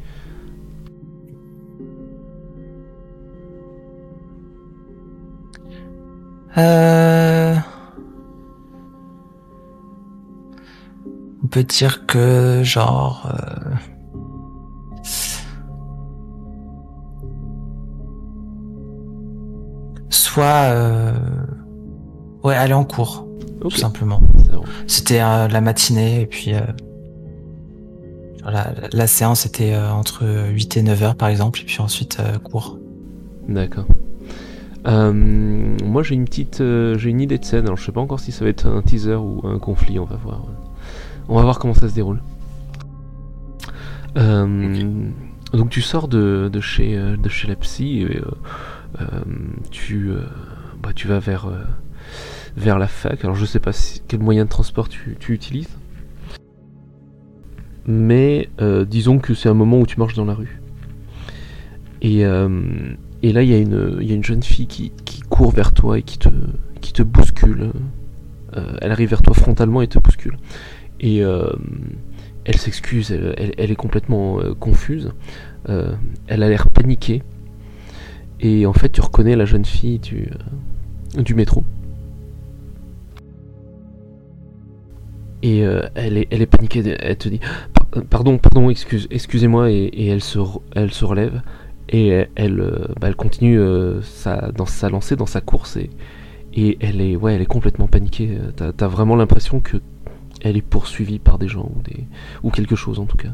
[11.44, 13.30] On peut dire que, genre...
[20.36, 21.12] soit euh,
[22.44, 23.26] ouais aller en cours
[23.62, 24.20] tout simplement.
[24.86, 26.60] C'était euh, la matinée et puis euh,
[28.92, 32.78] la, séance était entre 8 et 9 heures par exemple et puis ensuite cours.
[33.48, 33.86] D'accord.
[34.84, 38.30] moi j'ai une petite j'ai une idée de scène alors je sais pas encore si
[38.30, 40.44] ça va être un teaser ou un conflit on va voir
[41.30, 42.20] on va voir comment ça se déroule.
[45.52, 48.20] Donc tu sors de, de, chez, de chez la psy et
[49.70, 50.20] tu, euh,
[50.82, 51.62] bah, tu vas vers, euh,
[52.56, 53.24] vers la fac.
[53.24, 53.72] Alors je sais pas
[54.08, 55.68] quel moyen de transport tu, utilises.
[57.86, 58.48] Mais
[58.88, 60.60] disons que c'est un moment où tu marches dans la rue.
[62.02, 65.52] Et, et là, il y, a une, y a une jeune fille qui, qui, court
[65.52, 66.28] vers toi et qui te,
[66.80, 67.70] qui te bouscule.
[68.52, 70.36] elle arrive vers toi frontalement et te bouscule.
[70.98, 75.12] Et elle s'excuse, elle, elle, est complètement confuse.
[75.68, 77.22] elle a l'air paniquée.
[78.40, 80.30] Et en fait, tu reconnais la jeune fille du,
[81.16, 81.64] euh, du métro.
[85.42, 87.40] Et euh, elle, est, elle est paniquée, elle te dit
[88.10, 90.38] Pardon, pardon, excuse, excusez-moi, et, elle, se,
[90.74, 91.42] elle se relève
[91.88, 93.60] et elle, euh, bah, elle continue
[94.02, 95.88] sa, dans sa lancée, dans sa course, et,
[96.52, 98.36] et elle, est, ouais, elle est complètement paniquée.
[98.56, 99.78] T'as as vraiment l'impression que
[100.42, 102.04] elle est poursuivie par des gens ou, des,
[102.42, 103.32] ou quelque chose en tout cas.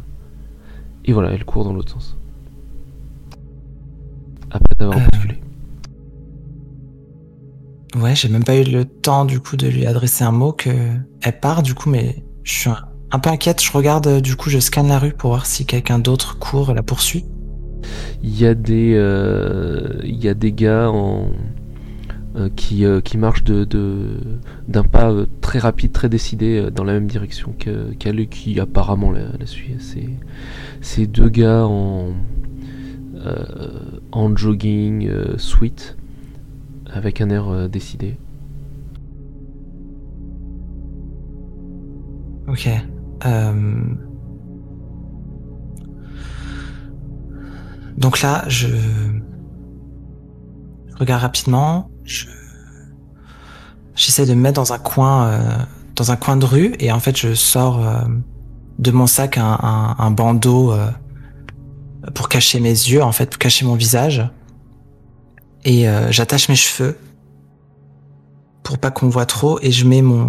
[1.04, 2.16] Et voilà, elle court dans l'autre sens
[4.52, 5.02] après t'avoir euh...
[7.94, 10.70] Ouais, j'ai même pas eu le temps du coup de lui adresser un mot que
[11.20, 12.70] elle part du coup, mais je suis
[13.10, 13.62] un, peu inquiète.
[13.62, 16.74] Je regarde du coup, je scanne la rue pour voir si quelqu'un d'autre court et
[16.74, 17.26] la poursuit.
[18.22, 21.30] Il y a des, euh, il y a des gars en
[22.34, 23.66] euh, qui, euh, qui marchent de
[24.68, 25.12] d'un pas
[25.42, 27.54] très rapide, très décidé dans la même direction
[27.98, 29.74] qu'elle et qui apparemment la, la suit.
[29.80, 30.08] C'est
[30.80, 32.14] c'est deux gars en
[34.12, 35.96] en jogging euh, sweet,
[36.92, 38.16] avec un air euh, décidé.
[42.46, 42.68] Ok.
[43.24, 43.82] Euh,
[47.96, 48.68] donc là, je...
[50.98, 51.90] regarde rapidement.
[52.04, 52.26] Je
[53.94, 55.66] j'essaie de me mettre dans un coin,
[55.96, 57.78] dans un coin de rue, et en fait, je sors
[58.78, 60.72] de mon sac un, un bandeau
[62.14, 64.22] pour cacher mes yeux, en fait, pour cacher mon visage.
[65.64, 66.98] et euh, j'attache mes cheveux
[68.62, 70.28] pour pas qu'on voit trop et je mets mon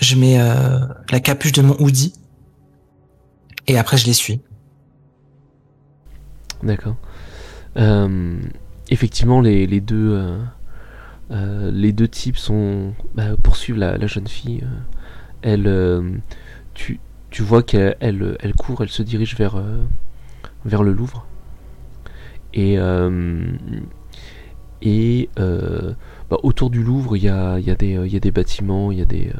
[0.00, 0.80] je mets euh,
[1.10, 2.14] la capuche de mon hoodie
[3.66, 4.40] et après je les suis.
[6.62, 6.96] D'accord.
[7.76, 8.40] Euh,
[8.88, 10.38] effectivement, les, deux
[11.30, 14.64] les deux types sont bah, poursuivent la, la jeune fille.
[15.42, 16.22] elle,
[16.74, 17.00] tu,
[17.34, 19.82] tu vois qu'elle elle, elle court, elle se dirige vers euh,
[20.64, 21.26] vers le Louvre.
[22.52, 23.44] Et euh,
[24.82, 25.94] et euh,
[26.30, 29.02] bah, autour du Louvre, il y a, y, a y a des bâtiments, il y
[29.02, 29.32] a des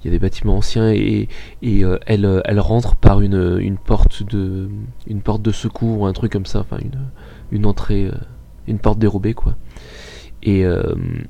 [0.00, 1.28] il y a des bâtiments anciens et,
[1.60, 4.70] et elle, elle rentre par une, une porte de
[5.06, 7.02] une porte de secours ou un truc comme ça, enfin une,
[7.52, 8.10] une entrée,
[8.66, 9.56] une porte dérobée quoi.
[10.42, 10.64] Et,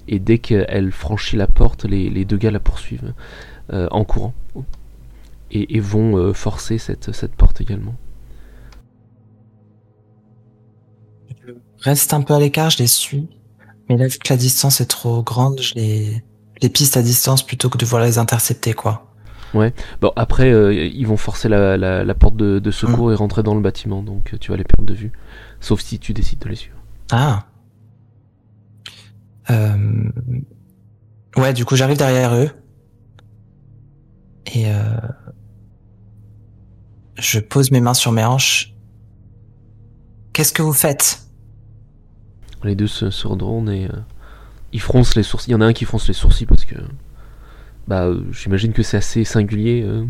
[0.07, 3.13] et dès qu'elle franchit la porte, les, les deux gars la poursuivent
[3.73, 4.35] en courant
[5.51, 7.95] et, et vont euh, forcer cette, cette porte également.
[11.47, 11.53] Je
[11.85, 13.29] reste un peu à l'écart, je les suis.
[13.89, 16.23] Mais là, vu que la distance est trop grande, je les,
[16.63, 19.07] les piste à distance plutôt que de vouloir les intercepter, quoi.
[19.53, 23.43] Bon après, euh, ils vont forcer la, la, la porte de, de secours et rentrer
[23.43, 25.11] dans le bâtiment, donc euh, tu vas les perdre de vue,
[25.59, 26.77] sauf si tu décides de les suivre.
[27.11, 27.47] Ah.
[29.51, 30.09] Euh...
[31.37, 32.51] Ouais, du coup, j'arrive derrière eux.
[34.55, 34.99] Et euh...
[37.21, 38.75] je pose mes mains sur mes hanches.
[40.33, 41.23] Qu'est-ce que vous faites?
[42.65, 43.93] Les deux se, se retournent et euh,
[44.73, 45.51] ils froncent les sourcils.
[45.51, 46.77] Il y en a un qui fronce les sourcils parce que.
[47.89, 49.83] Bah, euh, j'imagine que c'est assez singulier.
[49.85, 50.05] euh,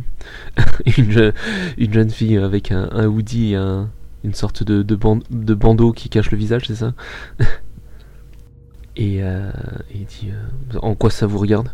[0.99, 1.32] une, je-
[1.78, 3.89] une jeune fille avec un, un hoodie et un-
[4.24, 6.93] une sorte de, de, ban- de bandeau qui cache le visage, c'est ça?
[8.97, 9.51] Et euh,
[9.95, 10.31] il dit
[10.82, 11.70] En quoi ça vous regarde?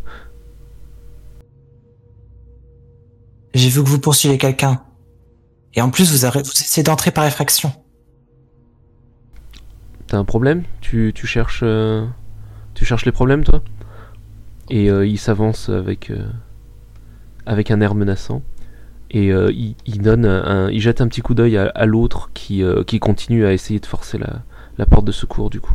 [3.54, 4.82] J'ai vu que vous poursuivez quelqu'un.
[5.76, 7.72] Et en plus, vous, vous essayez d'entrer par effraction.
[10.06, 11.60] T'as un problème tu, tu cherches.
[11.62, 12.06] euh,
[12.74, 13.62] tu cherches les problèmes, toi?
[14.70, 16.10] Et euh, il s'avance avec.
[16.10, 16.26] euh,
[17.44, 18.42] avec un air menaçant.
[19.12, 22.64] Et il, il donne un, il jette un petit coup d'œil à, à l'autre qui,
[22.88, 24.42] qui continue à essayer de forcer la,
[24.78, 25.74] la porte de secours du coup.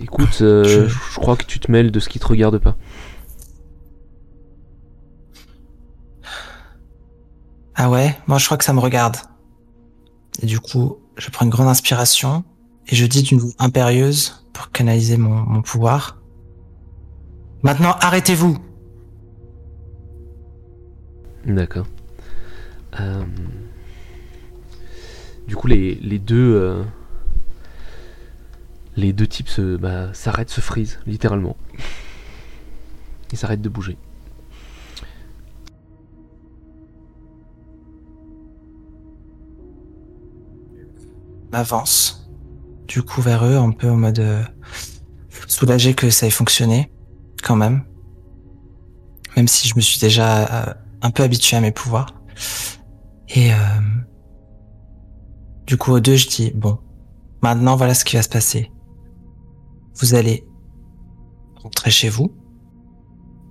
[0.00, 0.86] Écoute, Je- je...
[0.86, 2.76] je crois que tu te mêles de ce qui te regarde pas.
[7.80, 9.16] Ah ouais, moi je crois que ça me regarde.
[10.42, 12.42] Et du coup, je prends une grande inspiration
[12.88, 16.18] et je dis d'une voix impérieuse pour canaliser mon, pouvoir.
[17.62, 18.58] Maintenant, arrêtez-vous
[21.46, 21.86] D'accord.
[23.00, 23.24] Euh,
[25.46, 26.54] Du coup, les, deux.
[26.54, 26.82] euh,
[28.96, 31.56] Les deux types se, bah, s'arrêtent, se frisent, littéralement.
[33.32, 33.96] Ils s'arrêtent de bouger.
[41.52, 42.30] M'avance
[42.86, 44.42] du coup vers eux un peu en mode euh,
[45.46, 46.90] soulagé que ça ait fonctionné
[47.42, 47.84] quand même.
[49.36, 52.14] Même si je me suis déjà euh, un peu habitué à mes pouvoirs.
[53.28, 53.56] Et euh,
[55.66, 56.78] du coup aux deux je dis bon
[57.42, 58.72] maintenant voilà ce qui va se passer.
[59.96, 60.46] Vous allez
[61.56, 62.32] rentrer chez vous.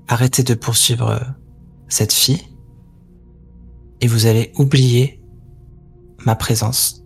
[0.08, 1.20] Arrêter de poursuivre euh,
[1.90, 2.42] cette fille.
[4.00, 5.22] Et vous allez oublier
[6.26, 7.04] ma présence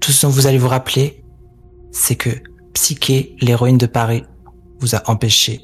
[0.00, 1.24] tout ce dont vous allez vous rappeler,
[1.90, 2.30] c'est que
[2.74, 4.24] Psyché, l'héroïne de Paris,
[4.80, 5.60] vous a empêché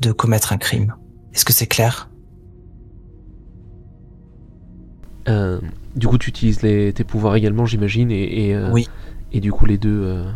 [0.00, 0.94] de commettre un crime.
[1.32, 2.10] Est-ce que c'est clair?
[5.28, 5.60] Euh,
[5.94, 8.88] du coup, tu utilises les, tes pouvoirs également, j'imagine, et, et, euh, Oui.
[9.32, 10.30] et du coup, les deux, euh,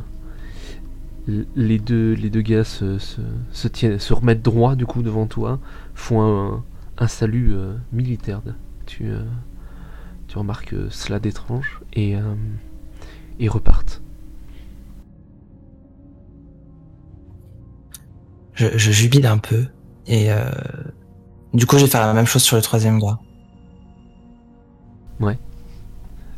[1.56, 3.20] les deux, les deux gars se, se,
[3.50, 5.58] se, tiennent, se remettent droit du coup devant toi,
[5.94, 6.64] font un,
[6.98, 7.54] un salut
[7.92, 8.40] militaire.
[8.86, 9.10] Tu,
[10.28, 12.14] tu remarques cela d'étrange et,
[13.38, 14.00] et repartent.
[18.54, 19.66] je, je jubile un peu
[20.06, 20.44] et euh,
[21.52, 23.18] du coup je vais faire la même chose sur le troisième gars.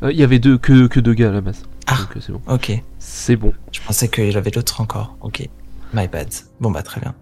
[0.03, 1.63] Euh, Il y avait deux, que, que deux gars à la base.
[1.87, 1.97] Ah.
[2.15, 2.41] Euh, c'est bon.
[2.49, 3.53] Ok, C'est bon.
[3.73, 5.17] je pensais qu'il y avait l'autre encore.
[5.23, 5.49] Ok,
[5.95, 6.29] my bad.
[6.61, 7.15] Bon bah très bien.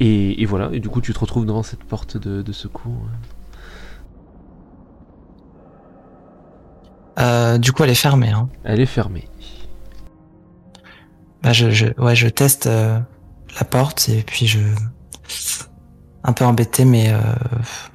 [0.00, 3.06] Et, et voilà, et du coup, tu te retrouves devant cette porte de, de secours.
[7.18, 8.30] Euh, du coup elle est fermée.
[8.30, 8.48] Hein.
[8.64, 9.28] Elle est fermée.
[11.42, 12.98] Bah je, je, ouais, je teste euh,
[13.58, 14.60] la porte et puis je
[16.24, 17.18] un peu embêté mais euh,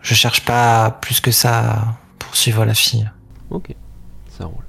[0.02, 3.10] je cherche pas plus que ça à poursuivre la fille.
[3.50, 3.74] Ok,
[4.38, 4.64] ça roule.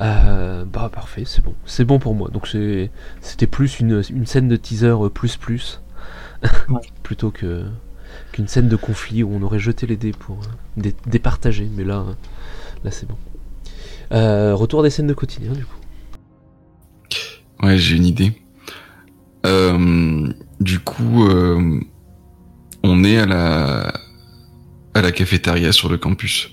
[0.00, 1.54] Euh, bah parfait, c'est bon.
[1.66, 2.30] C'est bon pour moi.
[2.30, 2.90] Donc c'est-
[3.20, 5.82] c'était plus une, une scène de teaser plus plus.
[6.70, 6.80] Ouais.
[7.02, 7.66] Plutôt que
[8.32, 10.38] qu'une scène de conflit où on aurait jeté les dés pour
[10.78, 11.68] dé- départager.
[11.76, 12.04] Mais là,
[12.84, 13.16] là c'est bon.
[14.12, 15.76] Euh, retour des scènes de quotidien, du coup.
[17.62, 18.32] Ouais, j'ai une idée.
[19.46, 21.80] Euh, du coup, euh,
[22.82, 23.92] on est à la
[24.94, 26.50] à la cafétéria sur le campus.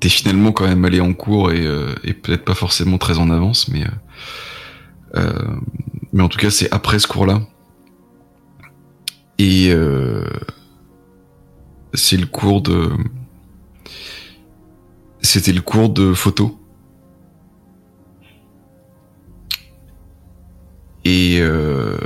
[0.00, 1.64] T'es finalement quand même allé en cours et,
[2.04, 3.84] et peut-être pas forcément très en avance, mais
[6.12, 7.40] mais en tout cas c'est après ce cours-là.
[9.38, 9.74] Et
[11.94, 12.90] c'est le cours de
[15.22, 16.56] c'était le cours de photo.
[21.04, 21.96] Et euh,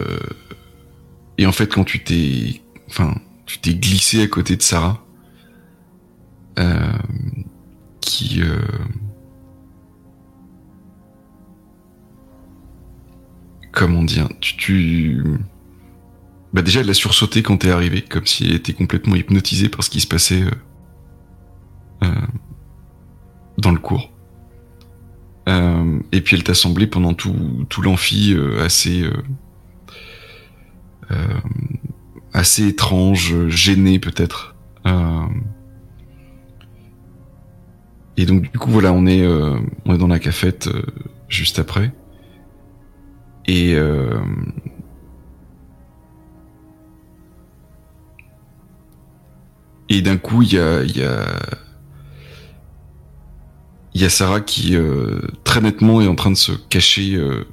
[1.36, 3.14] et en fait quand tu t'es enfin
[3.46, 5.04] tu t'es glissé à côté de Sarah
[6.58, 6.92] euh,
[8.00, 8.58] qui euh,
[13.72, 15.24] comment dire tu, tu
[16.54, 19.82] bah déjà elle a sursauté quand t'es arrivé comme si elle était complètement hypnotisée par
[19.82, 20.50] ce qui se passait euh,
[22.04, 22.14] euh,
[23.58, 24.12] dans le cours.
[25.48, 29.12] Euh, et puis elle t'a semblé pendant tout, tout l'amphi euh, assez euh,
[31.10, 31.40] euh,
[32.32, 34.54] assez étrange gêné peut-être.
[38.16, 40.68] Et donc du coup voilà on est on est dans la cafette
[41.28, 41.92] juste après.
[43.46, 43.76] Et
[49.94, 50.82] et d'un coup il y a
[53.94, 57.46] y a Sarah qui euh, très nettement est en train de se cacher euh,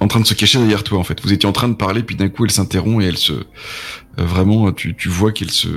[0.00, 2.02] en train de se cacher derrière toi en fait vous étiez en train de parler
[2.02, 3.44] puis d'un coup elle s'interrompt et elle se euh,
[4.18, 5.68] vraiment tu, vois qu'elle se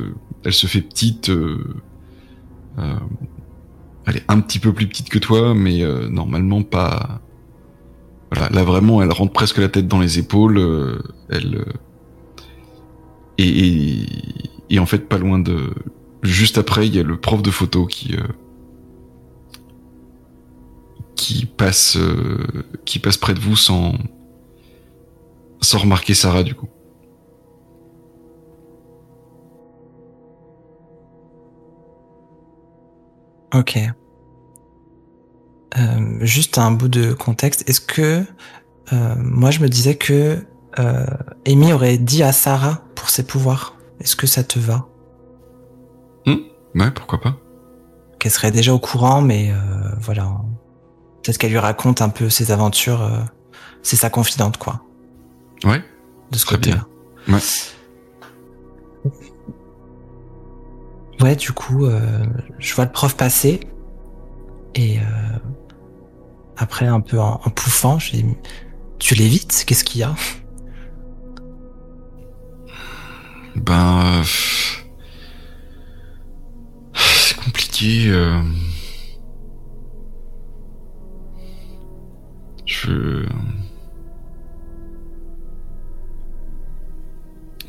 [0.44, 1.32] elle se fait petite
[4.06, 7.22] elle est un petit peu plus petite que toi, mais normalement pas.
[8.32, 10.58] Voilà, là vraiment, elle rentre presque la tête dans les épaules.
[11.30, 11.66] elle
[13.38, 14.06] et,
[14.70, 15.74] et en fait, pas loin de.
[16.22, 18.24] Juste après, il y a le prof de photo qui euh,
[21.16, 22.46] qui passe euh,
[22.86, 23.94] qui passe près de vous sans
[25.62, 26.68] sans remarquer Sarah du coup.
[33.54, 33.80] Ok.
[35.78, 37.68] Euh, juste un bout de contexte.
[37.68, 38.24] Est-ce que
[38.92, 40.40] moi je me disais que
[41.46, 43.79] Amy aurait dit à Sarah pour ses pouvoirs?
[44.00, 44.86] Est-ce que ça te va
[46.76, 47.36] Ouais, pourquoi pas.
[48.20, 49.56] Qu'elle serait déjà au courant, mais euh,
[50.00, 50.30] voilà.
[51.24, 53.02] Peut-être qu'elle lui raconte un peu ses aventures.
[53.02, 53.20] euh,
[53.82, 54.82] c'est sa confidente, quoi,
[55.64, 55.84] Ouais.
[56.32, 56.86] de ce côté-là.
[57.28, 57.40] Ouais.
[61.22, 62.00] Ouais, du coup, euh,
[62.60, 63.60] je vois le prof passer
[64.76, 65.02] et euh,
[66.56, 68.26] après un peu en, en pouffant, je dis
[69.00, 69.64] tu l'évites?
[69.66, 70.14] Qu'est-ce qu'il y a?
[73.66, 74.24] Ben, euh,
[76.94, 78.08] c'est compliqué.
[78.10, 78.42] euh.
[82.66, 83.26] Je.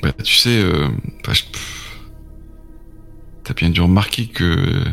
[0.03, 0.89] Bah, tu sais, euh,
[1.27, 1.33] bah,
[3.45, 4.85] t'as bien dû remarquer que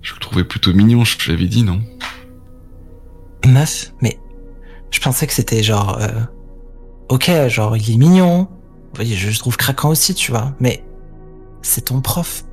[0.00, 1.04] je le trouvais plutôt mignon.
[1.04, 1.80] Je te l'avais dit, non?
[3.46, 4.18] Meuf, mais
[4.90, 6.22] je pensais que c'était genre euh,
[7.08, 8.48] ok, genre il est mignon.
[8.98, 10.54] Oui, je le trouve craquant aussi, tu vois.
[10.60, 10.84] Mais
[11.62, 12.44] c'est ton prof.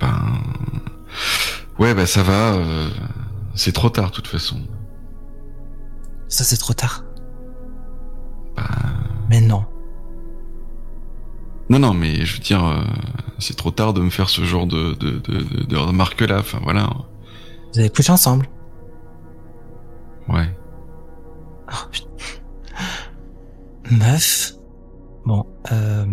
[0.00, 0.38] Ben,
[1.78, 2.54] ouais, bah ça va.
[2.54, 2.88] euh,
[3.54, 4.60] C'est trop tard, de toute façon.
[6.28, 7.04] Ça c'est trop tard.
[8.56, 8.64] Ben,
[9.28, 9.64] Mais non.
[11.70, 12.82] Non, non, mais je veux dire, euh,
[13.38, 16.38] c'est trop tard de me faire ce genre de, de, de, de, de remarque-là.
[16.40, 16.90] Enfin, voilà.
[17.72, 18.48] Vous avez couché ensemble.
[20.28, 20.54] Ouais.
[21.72, 22.08] Oh, putain.
[23.90, 24.54] Meuf.
[25.24, 26.04] Bon, euh,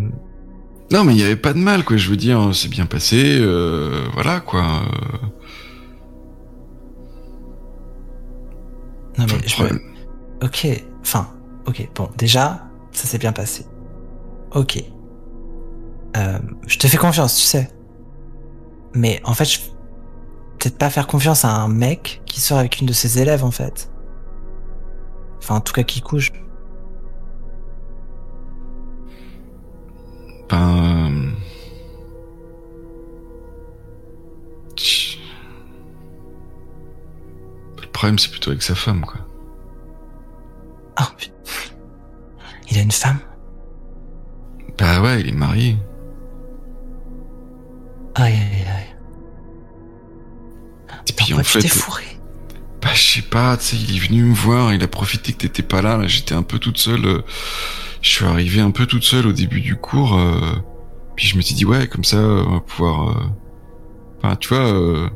[0.91, 1.97] Non, mais il n'y avait pas de mal, quoi.
[1.97, 3.37] Je veux dire, c'est bien passé.
[3.39, 4.81] euh, voilà, quoi.
[9.17, 9.79] non mais je problème.
[10.41, 10.67] Ok,
[11.01, 11.27] enfin,
[11.67, 13.65] ok, bon, déjà, ça s'est bien passé.
[14.55, 14.81] Ok.
[16.17, 17.69] Euh, je te fais confiance, tu sais.
[18.95, 19.59] Mais en fait, je...
[20.57, 23.51] peut-être pas faire confiance à un mec qui sort avec une de ses élèves, en
[23.51, 23.91] fait.
[25.39, 26.31] Enfin, en tout cas, qui couche.
[30.49, 31.33] Ben.
[37.81, 39.19] Le problème, c'est plutôt avec sa femme, quoi.
[40.95, 41.33] Ah, putain.
[42.71, 43.19] Il a une femme?
[44.77, 45.75] Bah ouais, il est marié.
[48.15, 48.95] Aïe, aïe, aïe.
[51.07, 52.05] Et puis en fait, fourré?
[52.81, 55.39] Bah, je sais pas, tu sais, il est venu me voir, il a profité que
[55.39, 57.21] t'étais pas là, là, j'étais un peu toute seule, euh,
[58.09, 60.55] je suis arrivé un peu toute seule au début du cours, euh,
[61.15, 63.09] Puis je me suis dit ouais, comme ça, on va pouvoir.
[63.09, 63.23] euh,
[64.17, 64.65] Enfin, tu vois.
[64.65, 65.09] euh,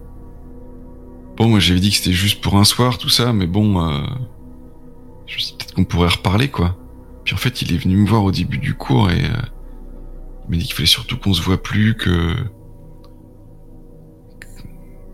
[1.37, 3.99] Bon, moi j'avais dit que c'était juste pour un soir, tout ça, mais bon, euh...
[5.25, 6.77] je me suis dit peut-être qu'on pourrait reparler, quoi.
[7.25, 9.27] Puis en fait, il est venu me voir au début du cours et euh,
[10.45, 12.35] il m'a dit qu'il fallait surtout qu'on se voit plus, que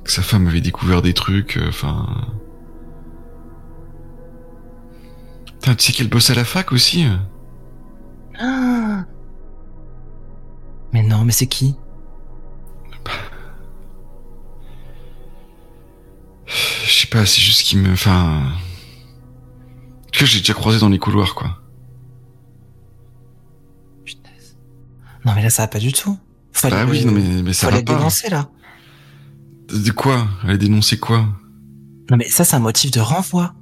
[0.04, 2.06] que sa femme avait découvert des trucs, euh, enfin.
[5.46, 7.16] Putain, tu sais qu'elle bosse à la fac aussi euh
[8.40, 9.06] Ah.
[10.94, 11.76] Mais non, mais c'est qui?
[16.48, 17.92] Je sais pas, c'est juste qu'il me.
[17.94, 18.42] Enfin.
[20.12, 21.60] Que j'ai déjà croisé dans les couloirs, quoi.
[24.04, 24.58] Punaise.
[25.26, 26.18] Non, mais là, ça va pas du tout.
[26.52, 27.96] Faut Bah aller- oui, non, mais, mais ça faut va aller pas.
[27.96, 28.50] dénoncer, là.
[29.70, 30.28] De quoi?
[30.44, 31.20] Elle a dénoncé quoi?
[32.10, 33.54] Non, mais ça, c'est un motif de renvoi.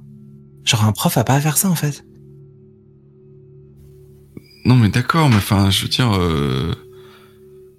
[0.64, 2.04] Genre, un prof a pas à faire ça, en fait.
[4.68, 6.12] Non, mais d'accord, mais enfin, je veux dire.
[6.14, 6.74] euh,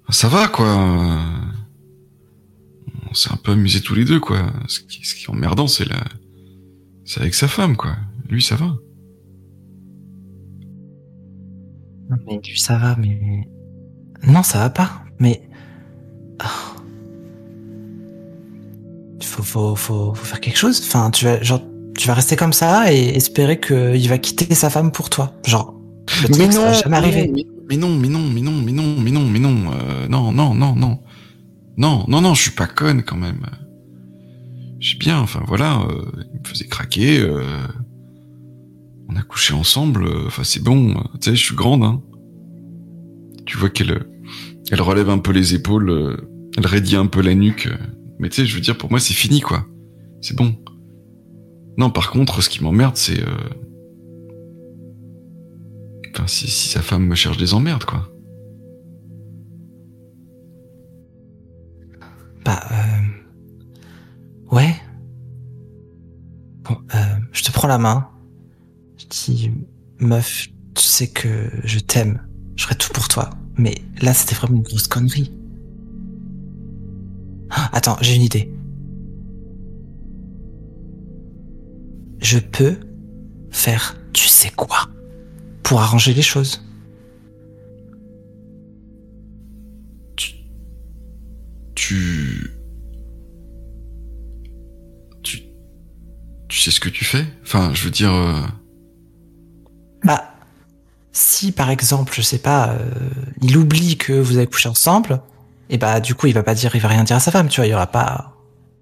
[0.08, 0.66] Ça va, quoi.
[3.08, 4.52] On s'est un peu amusés tous les deux, quoi.
[4.66, 6.02] Ce qui, est emmerdant, c'est la.
[7.04, 7.94] C'est avec sa femme, quoi.
[8.28, 8.74] Lui, ça va.
[12.10, 13.46] Non, mais lui, ça va, mais...
[14.26, 15.48] Non, ça va pas, mais...
[16.40, 16.74] Ah.
[19.22, 20.82] Faut, faut, faut, faut faire quelque chose.
[20.84, 21.62] Enfin, tu vas, genre,
[21.96, 25.34] tu vas rester comme ça et espérer qu'il va quitter sa femme pour toi.
[25.46, 25.79] Genre,
[26.28, 27.46] le ça va jamais arriver.
[27.68, 30.54] Mais non, mais non, mais non, mais non, mais non, mais non, euh, non, non,
[30.54, 30.98] non, non,
[31.76, 33.46] non, non, non, je suis pas conne quand même.
[34.80, 36.02] Je suis bien, enfin voilà, euh,
[36.34, 37.42] il me faisait craquer, euh,
[39.08, 42.02] on a couché ensemble, euh, enfin c'est bon, euh, tu sais, je suis grande, hein.
[43.46, 44.06] Tu vois qu'elle,
[44.70, 46.16] elle relève un peu les épaules,
[46.56, 47.68] elle raidit un peu la nuque,
[48.18, 49.66] mais tu sais, je veux dire, pour moi c'est fini quoi,
[50.20, 50.56] c'est bon.
[51.76, 53.28] Non, par contre, ce qui m'emmerde, c'est euh,
[56.26, 58.08] Si sa femme me cherche des emmerdes, quoi.
[62.44, 64.54] Bah, euh...
[64.54, 64.74] Ouais.
[66.62, 66.98] Bon, euh,
[67.32, 68.08] je te prends la main.
[68.96, 69.50] Je dis,
[69.98, 72.22] meuf, tu sais que je t'aime.
[72.54, 73.30] Je ferai tout pour toi.
[73.56, 75.32] Mais là, c'était vraiment une grosse connerie.
[77.50, 78.52] Ah, attends, j'ai une idée.
[82.20, 82.76] Je peux
[83.50, 84.88] faire tu sais quoi?
[85.62, 86.62] Pour arranger les choses.
[91.74, 92.50] Tu...
[95.22, 95.42] Tu...
[96.48, 97.24] Tu sais ce que tu fais?
[97.42, 98.12] Enfin, je veux dire...
[98.12, 98.42] euh,
[100.04, 100.34] Bah,
[101.12, 102.90] si par exemple, je sais pas, euh,
[103.40, 105.22] il oublie que vous avez couché ensemble,
[105.68, 107.48] et bah du coup il va pas dire, il va rien dire à sa femme,
[107.48, 108.36] tu vois, il y aura pas,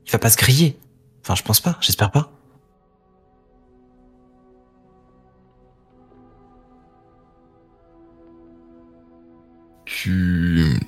[0.06, 0.78] il va pas se griller.
[1.22, 2.32] Enfin, je pense pas, j'espère pas.
[10.00, 10.78] Tu...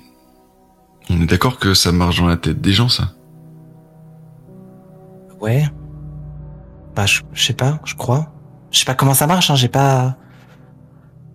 [1.09, 3.11] On est d'accord que ça marche dans la tête des gens, ça?
[5.41, 5.65] Ouais.
[6.95, 8.31] Bah, je, je sais pas, je crois.
[8.71, 10.17] Je sais pas comment ça marche, hein, j'ai pas.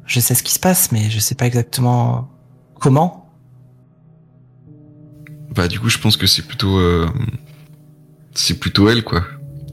[0.06, 2.30] Je sais ce qui se passe, mais je sais pas exactement
[2.80, 3.28] comment.
[5.54, 6.78] Bah, du coup, je pense que c'est plutôt...
[6.78, 7.06] euh,
[8.32, 9.22] C'est plutôt elle, quoi,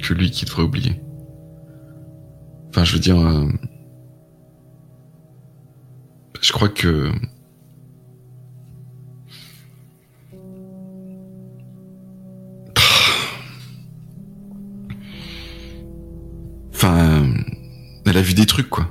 [0.01, 1.01] que lui qui devrait oublier.
[2.67, 3.17] Enfin, je veux dire...
[3.17, 3.47] euh,
[6.41, 7.09] Je crois que...
[16.83, 17.33] Enfin,
[18.05, 18.87] elle a vu des trucs, quoi.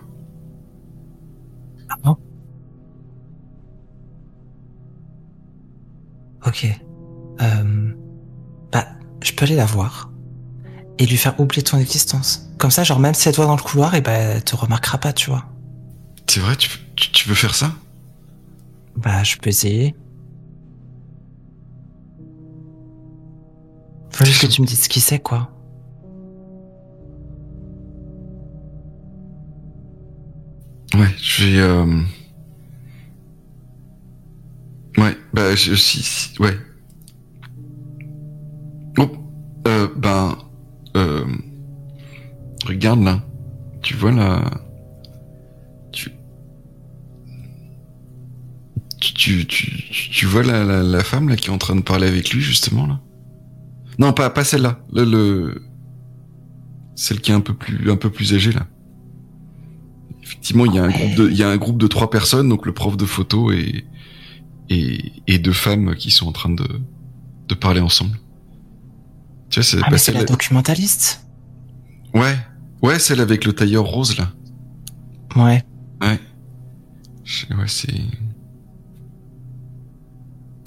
[1.91, 2.17] Ah bon
[6.47, 6.67] Ok.
[7.43, 7.93] Euh,
[8.73, 8.87] bah,
[9.23, 10.11] je peux aller la voir
[10.99, 12.49] et lui faire oublier ton existence.
[12.57, 14.57] Comme ça, genre même si elle te voit dans le couloir, et bah, elle te
[14.57, 15.45] remarquera pas, tu vois.
[16.27, 17.73] C'est vrai, tu, tu, tu veux faire ça?
[18.97, 19.95] Bah, je peux essayer.
[24.09, 25.51] Faut juste que tu me dises ce qui c'est, quoi.
[31.37, 31.59] Je vais...
[31.59, 31.87] euh,
[34.99, 36.55] Ouais, bah, je, si, si, ouais.
[38.99, 39.11] Oh,
[39.67, 40.37] euh, ben,
[40.97, 41.25] euh,
[42.67, 43.23] regarde là.
[43.83, 44.43] Tu vois là,
[45.93, 46.11] tu,
[49.01, 52.07] tu, tu, tu, vois la, la, la femme là qui est en train de parler
[52.07, 53.01] avec lui justement là?
[53.99, 54.79] Non, pas, pas celle-là.
[54.93, 55.63] Le, le,
[56.95, 58.67] celle qui est un peu plus, un peu plus âgée là.
[60.33, 62.49] Effectivement, il y a un groupe de, il y a un groupe de trois personnes,
[62.49, 63.85] donc le prof de photo et,
[64.71, 66.67] et, et deux femmes qui sont en train de,
[67.49, 68.19] de parler ensemble.
[69.51, 71.27] Tu vois, c'est Ah, bah, celle- la documentaliste
[72.15, 72.37] Ouais,
[72.83, 74.33] ouais, celle avec le tailleur rose là.
[75.37, 75.63] Ouais.
[76.01, 76.19] Ouais.
[77.25, 77.93] Je- Ouais, c'est.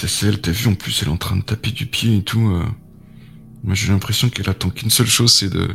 [0.08, 2.24] c'est elle, t'as vu, en plus, elle est en train de taper du pied et
[2.24, 2.48] tout.
[2.50, 2.64] euh.
[3.64, 5.68] Moi, j'ai l'impression qu'elle attend qu'une seule chose, c'est de...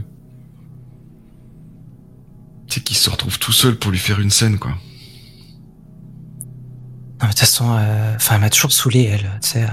[2.71, 4.71] C'est qu'il se retrouve tout seul pour lui faire une scène, quoi.
[4.71, 4.77] Non,
[7.23, 9.69] mais de toute façon, euh, enfin, elle m'a toujours saoulé, elle, tu sais, euh,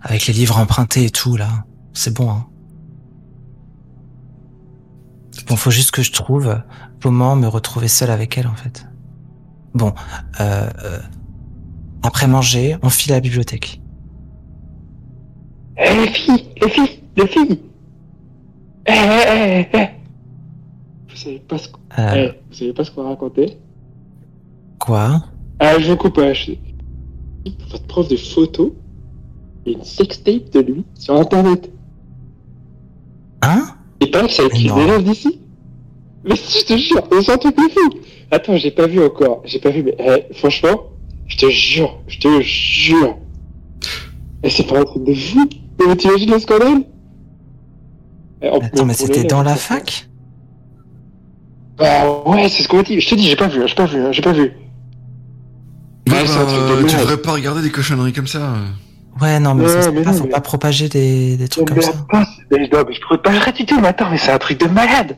[0.00, 1.64] avec les livres empruntés et tout, là.
[1.92, 2.46] C'est bon, hein.
[5.48, 6.62] Bon, faut juste que je trouve
[7.02, 8.86] comment me retrouver seul avec elle, en fait.
[9.74, 9.92] Bon,
[10.38, 11.00] euh, euh,
[12.04, 13.80] après manger, on file à la bibliothèque.
[15.76, 17.60] Eh, les filles, les filles, les filles
[18.86, 19.99] Eh, eh, eh, eh
[21.20, 23.58] savez pas ce qu'on Euh, eh, vous savez pas ce qu'on racontait
[24.78, 25.22] quoi?
[25.58, 26.52] Ah, je vous coupe, hein, je...
[27.70, 28.74] Votre prof de photo,
[29.66, 31.70] a une sextape de lui sur internet.
[33.42, 33.62] Hein?
[34.00, 34.76] Et pas que ça a écrit Non.
[34.76, 35.40] des élèves d'ici.
[36.24, 37.98] Mais je te jure, c'est un truc de fou.
[38.30, 40.82] Attends, j'ai pas vu encore, j'ai pas vu, mais eh, franchement,
[41.26, 43.16] je te jure, je te jure.
[44.42, 45.48] Et c'est pas un truc de fou.
[45.86, 46.82] Mais t'imagines le scandale?
[48.42, 50.08] Eh, on- Attends, mais c'était dans la fac?
[51.80, 53.86] Bah ouais, c'est ce qu'on m'a dit, je te dis, j'ai pas vu, j'ai pas
[53.86, 54.42] vu, j'ai pas vu.
[54.42, 58.52] Ouais, Ouais, c'est un bah, truc de tu devrais pas regarder des cochonneries comme ça.
[59.20, 61.48] Ouais, non, mais Ouais, ça se mais pas, non, faut mais- pas propager des, des
[61.48, 61.92] trucs Mais comme ça.
[61.92, 64.38] c'est- mais non, mais je pourrais pas le du tout, mais attends, mais c'est un
[64.38, 65.16] truc de malade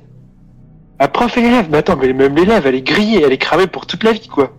[1.00, 3.66] Un prof et l'élève, mais attends, mais même l'élève, elle est grillée, elle est cramée
[3.66, 4.52] pour toute la vie, quoi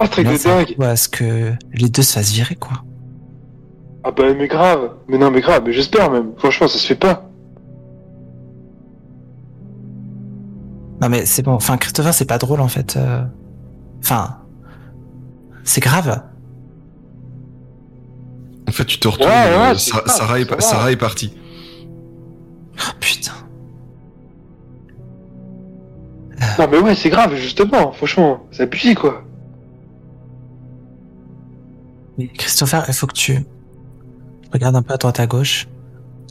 [0.00, 2.82] Ah, ce truc de dingue à ce que les deux se fassent virer, quoi.
[4.02, 6.94] Ah bah mais grave, mais non mais grave, mais j'espère même, franchement ça se fait
[6.96, 7.30] pas.
[11.04, 11.52] Non, mais c'est bon.
[11.52, 12.96] Enfin, Christopher, c'est pas drôle, en fait.
[12.96, 13.22] euh.
[14.00, 14.38] Enfin,
[15.62, 16.22] c'est grave.
[18.66, 19.26] En fait, tu te retrouves.
[19.26, 20.60] Ouais, ouais, euh, c'est Sa- ça, Sarah, est, ça.
[20.60, 21.36] Sarah est partie.
[22.78, 23.32] Oh, putain.
[26.58, 29.22] Non mais ouais c'est grave justement, franchement, c'est abusé quoi.
[32.18, 33.44] Mais Christopher, il faut que tu
[34.52, 35.68] regardes un peu à droite à gauche.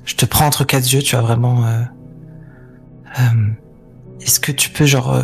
[0.05, 1.65] Je te prends entre quatre yeux, tu vas vraiment.
[1.65, 1.81] euh,
[3.19, 3.23] euh,
[4.23, 5.23] Est-ce que tu peux genre, euh,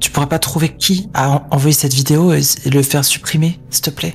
[0.00, 3.58] tu pourrais pas trouver qui a en- envoyé cette vidéo et, et le faire supprimer,
[3.70, 4.14] s'il te plaît?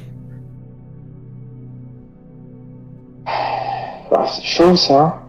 [3.25, 5.21] Ah, c'est chaud ça.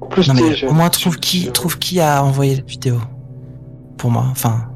[0.00, 2.98] En plus Non mais au moins trouve qui, trouve qui a envoyé la vidéo.
[3.98, 4.68] Pour moi, enfin.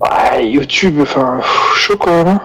[0.00, 1.40] Ouais, YouTube, enfin,
[1.76, 2.28] chaud quand même.
[2.28, 2.40] hein.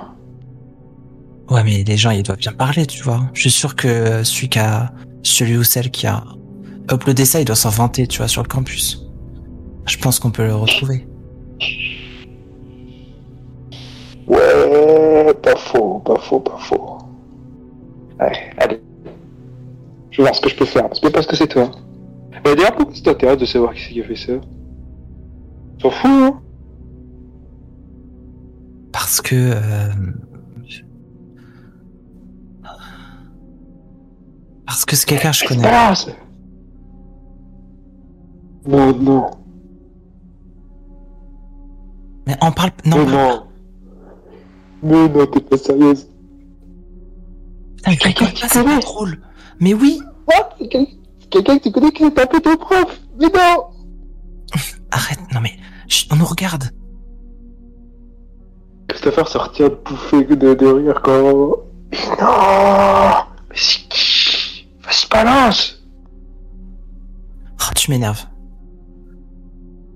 [1.50, 3.22] Ouais, mais les gens, ils doivent bien parler, tu vois.
[3.34, 4.92] Je suis sûr que euh, celui qui a,
[5.28, 6.24] celui ou celle qui a
[6.92, 9.06] uploadé ça, il doit s'en vanter, tu vois, sur le campus.
[9.86, 11.08] Je pense qu'on peut le retrouver.
[14.28, 16.98] Ouais, pas faux, pas faux, pas faux.
[18.20, 18.82] Ouais, allez.
[20.12, 21.72] Je vais voir ce que je peux faire, c'est parce que c'est toi.
[22.44, 24.34] Mais d'ailleurs, pourquoi ça t'intéresse de savoir qui c'est qui a fait ça?
[25.80, 26.42] T'en fous, hein?
[28.92, 29.90] Parce que euh,
[34.78, 35.64] parce que c'est quelqu'un que je connais.
[35.96, 36.12] ça.
[38.68, 39.32] Non, non,
[42.28, 42.98] Mais on parle non.
[42.98, 43.44] mais parle- non.
[44.84, 46.08] Mais non, t'es pas sérieuse.
[47.78, 49.20] Putain, mais quelqu'un qui pas, c'est pas drôle.
[49.60, 50.00] Mais oui.
[50.28, 50.88] What C'est quel-
[51.22, 53.64] c'est quelqu'un que tu connais qui est tapé ton prof Mais non
[54.92, 55.20] Arrête.
[55.34, 55.54] Non mais
[55.88, 56.66] chut, on nous regarde.
[58.90, 61.56] Christopher se retient de bouffer de, de rire quand...
[61.92, 63.87] Mais non Mais Vas-y,
[65.10, 65.74] balance
[67.60, 68.26] Oh, tu m'énerves.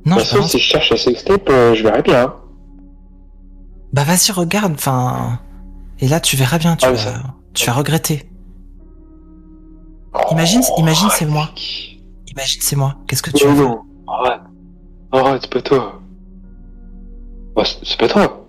[0.05, 0.51] De Non, toute façon, balance.
[0.51, 2.33] si je cherche la sextape, euh, je verrai bien.
[3.93, 4.73] Bah vas-y, regarde.
[4.73, 5.39] Enfin,
[5.99, 6.75] et là tu verras bien.
[6.75, 7.23] Tu Ah, vas, ça-
[7.53, 8.27] tu vas regretter.
[10.31, 11.49] Imagine, imagine, c'est moi.
[12.27, 12.95] Imagine, c'est moi.
[13.07, 14.41] Qu'est-ce que tu veux non, arrête.
[15.11, 16.01] Arrête, c'est pas toi.
[17.55, 18.47] Bah, c'est c'est pas toi.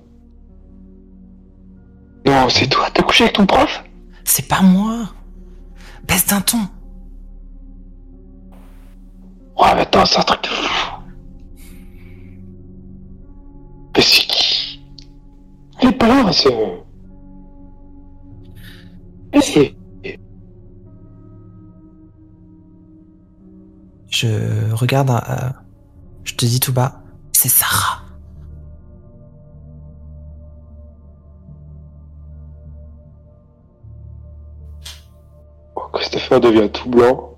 [2.27, 3.83] Non, c'est toi, t'as couché avec ton prof?
[4.25, 5.09] C'est pas moi.
[6.07, 6.59] Baisse d'un ton.
[9.59, 10.93] Ouais, mais attends, c'est un truc de fou.
[13.97, 14.81] Mais c'est qui?
[15.83, 16.53] Il est pas là, c'est...
[19.35, 20.19] Eh,
[24.11, 25.11] Je regarde.
[25.11, 25.51] euh,
[26.25, 27.03] je te dis tout bas.
[27.33, 28.02] C'est Sarah.
[36.41, 37.35] Devient tout blanc.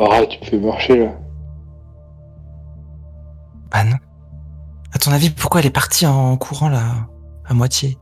[0.00, 1.12] Arrête, tu me fais marcher là.
[3.70, 3.96] Ah non.
[4.92, 7.06] À ton avis, pourquoi elle est partie en courant là,
[7.46, 7.96] à moitié?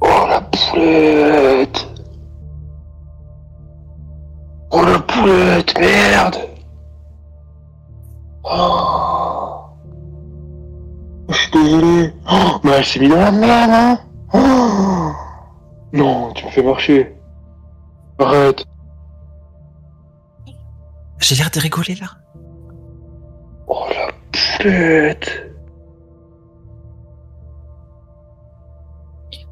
[0.00, 1.86] Oh la poulette
[4.72, 6.36] Oh la poulette merde
[8.42, 9.60] Oh
[11.28, 12.12] Je suis désolé.
[12.30, 13.98] Oh, mais elle s'est mise dans la merde, hein
[14.34, 15.12] Oh
[15.92, 17.14] Non, tu me fais marcher.
[18.18, 18.64] Arrête.
[21.20, 22.06] J'ai l'air de rigoler là.
[23.66, 25.44] Oh la poulette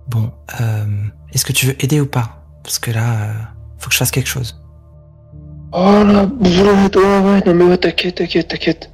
[0.09, 0.31] Bon,
[0.61, 0.87] euh,
[1.33, 2.45] est-ce que tu veux aider ou pas?
[2.63, 3.33] Parce que là, euh,
[3.79, 4.63] faut que je fasse quelque chose.
[5.73, 8.91] Oh la boulette, ouais, ouais, non mais ouais, t'inquiète, t'inquiète, t'inquiète.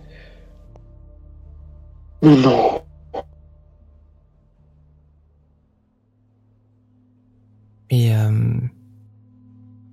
[2.23, 2.71] Non.
[7.93, 8.31] Et euh,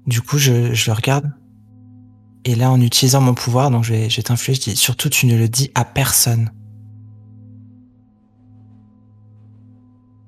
[0.07, 1.29] du coup, je, je le regarde.
[2.45, 5.37] Et là, en utilisant mon pouvoir, donc je vais, je je dis surtout tu ne
[5.37, 6.49] le dis à personne.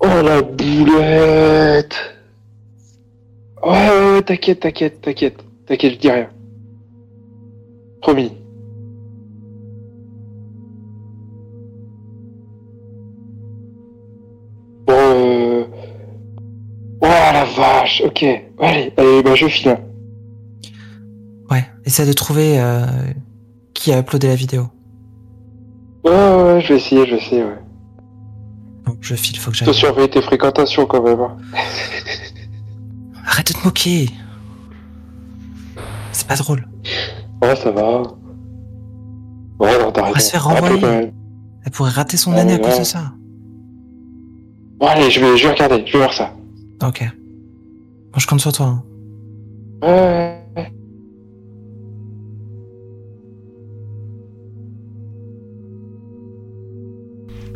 [0.01, 1.95] Oh la boulette
[3.63, 6.29] Ouais, ouais, t'inquiète, t'inquiète, t'inquiète, t'inquiète, je dis rien.
[8.01, 8.40] Promis.
[17.91, 18.23] Vache, ok.
[18.59, 19.77] Allez, allez, bah je file.
[21.49, 22.85] Ouais, essaie de trouver euh,
[23.73, 24.67] qui a uploadé la vidéo.
[26.03, 27.59] Ouais, ouais, ouais, je vais essayer, je vais essayer, ouais.
[28.85, 29.73] Donc je file, faut que Faut j'aille.
[29.73, 31.19] surveiller tes fréquentations quand même.
[31.19, 31.37] hein.
[33.25, 34.09] Arrête de te moquer
[36.11, 36.67] C'est pas drôle.
[37.41, 38.01] Ouais, ça va.
[39.59, 40.19] Ouais, non, t'as On va raison.
[40.25, 40.79] se faire renvoyer.
[40.81, 41.11] même.
[41.63, 42.61] Elle pourrait rater son Ouais, année à ouais.
[42.61, 43.11] cause de ça.
[44.79, 46.33] Bon, allez, je vais, je vais regarder, je vais voir ça.
[46.83, 47.03] Ok.
[48.13, 48.65] Bon, je compte sur toi.
[48.67, 48.83] hein.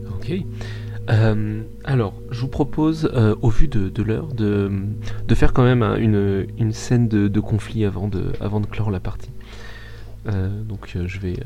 [0.10, 0.32] Ok.
[1.10, 4.72] Euh, alors, je vous propose, euh, au vu de, de l'heure, de,
[5.27, 8.65] de faire quand même un- une, une scène de, de conflit avant de, avant de
[8.65, 9.30] clore la partie.
[10.27, 11.38] Euh, donc, je vais,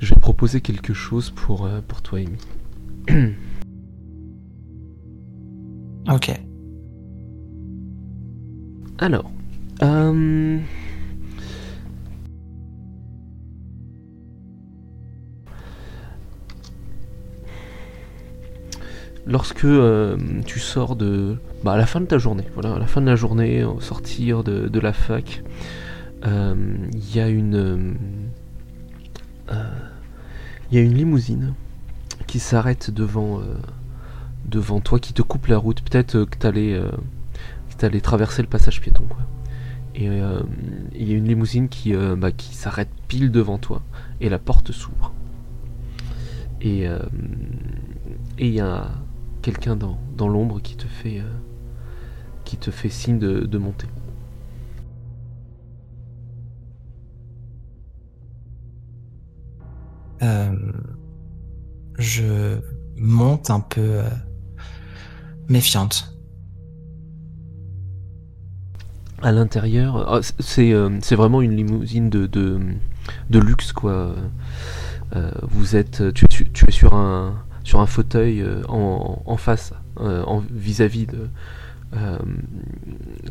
[0.00, 3.36] je vais proposer quelque chose pour, pour toi, Amy.
[6.10, 6.40] Ok.
[9.00, 9.30] Alors,
[9.82, 10.58] euh,
[19.24, 20.16] lorsque euh,
[20.46, 23.06] tu sors de, bah, à la fin de ta journée, voilà, à la fin de
[23.06, 25.44] la journée, au sortir de, de la fac,
[26.26, 26.56] euh,
[26.92, 27.94] il y a une,
[29.48, 31.54] il y a une limousine
[32.26, 33.40] qui s'arrête devant,
[34.44, 35.82] devant toi, qui te coupe la route.
[35.82, 36.80] Peut-être que t'allais
[37.78, 39.20] t'allais traverser le passage piéton, quoi.
[39.94, 40.42] Et euh,
[40.94, 43.82] il y a une limousine qui, euh, bah, qui s'arrête pile devant toi,
[44.20, 45.12] et la porte s'ouvre.
[46.60, 47.00] Et euh,
[48.38, 48.88] il y a
[49.42, 51.22] quelqu'un dans, dans l'ombre qui te fait
[52.44, 53.86] qui te fait signe de, monter.
[61.98, 62.58] Je
[62.96, 64.00] monte un peu
[65.48, 66.17] méfiante.
[69.22, 72.60] À l'intérieur, c- c'est euh, c'est vraiment une limousine de, de,
[73.38, 74.14] luxe quoi.
[75.16, 76.26] Euh, vous êtes, tu,
[76.68, 77.34] es sur un
[77.64, 80.22] sur un fauteuil euh, en, en face, euh,
[80.52, 81.28] vis-à-vis de
[81.96, 82.18] euh,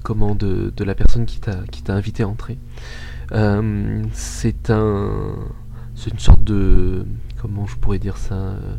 [0.03, 2.57] comment de, de la personne qui t'a invité à entrer.
[3.31, 5.35] Euh, c'est un
[5.95, 7.05] c'est une sorte de
[7.41, 8.35] comment je pourrais dire ça.
[8.35, 8.76] euh,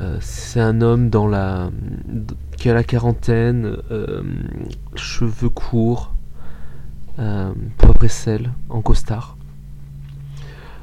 [0.00, 1.70] euh, c'est un homme dans la
[2.56, 4.22] qui a la quarantaine, euh,
[4.94, 6.14] cheveux courts,
[7.18, 7.52] euh,
[8.08, 9.36] sel, en costard.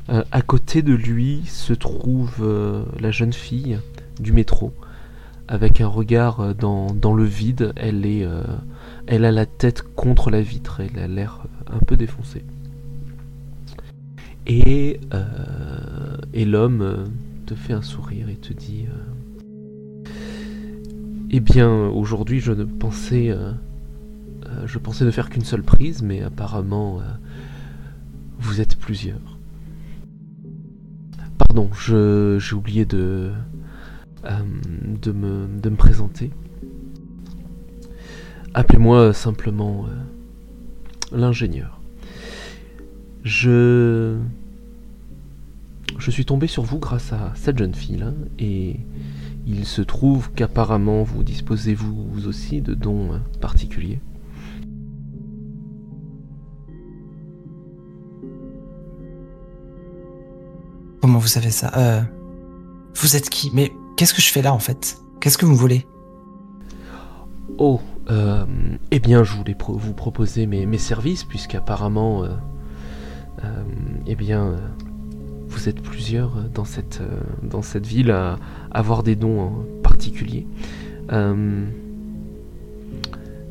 [0.09, 3.79] Euh, à côté de lui se trouve euh, la jeune fille
[4.19, 4.71] du métro,
[5.47, 7.73] avec un regard euh, dans, le vide.
[7.75, 8.27] Elle est,
[9.07, 10.81] elle a la tête contre la vitre.
[10.81, 12.43] Elle a l'air un peu défoncée.
[14.47, 14.99] Et,
[16.35, 17.05] l'homme
[17.47, 18.85] te fait un sourire et te dit.
[21.31, 23.35] eh bien, aujourd'hui, je ne pensais,
[24.65, 27.03] je pensais ne faire qu'une seule prise, mais apparemment, euh,
[28.40, 29.38] vous êtes plusieurs.
[31.38, 33.32] Pardon, j'ai oublié de,
[34.26, 34.40] euh,
[35.02, 36.32] de, me, de me présenter.
[38.53, 41.82] Appelez-moi simplement euh, l'ingénieur.
[43.23, 44.18] Je,
[45.98, 48.80] je suis tombé sur vous grâce à cette jeune fille là, et
[49.45, 53.99] il se trouve qu'apparemment vous disposez vous, aussi de dons euh, particuliers.
[61.06, 61.72] Comment vous savez ça?
[61.77, 62.02] Euh,
[62.95, 63.52] Vous êtes qui?
[63.53, 64.98] Mais qu'est-ce que je fais là en fait?
[65.19, 65.86] Qu'est-ce que vous voulez?
[67.60, 67.80] Oh,
[68.10, 68.44] Euh,
[68.90, 72.30] eh bien, je voulais vous proposer mes, services, puisqu'apparemment, euh,
[74.07, 74.56] eh bien,
[75.48, 77.03] vous êtes plusieurs dans cette,
[77.44, 78.40] dans cette ville à
[78.72, 80.48] avoir des dons en particulier.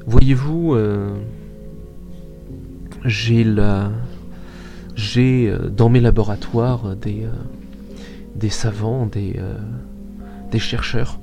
[0.08, 0.76] Voyez-vous,
[3.04, 3.92] j'ai la,
[4.94, 7.26] j'ai dans mes laboratoires des,
[8.34, 9.38] des savants, des,
[10.58, 11.18] chercheurs,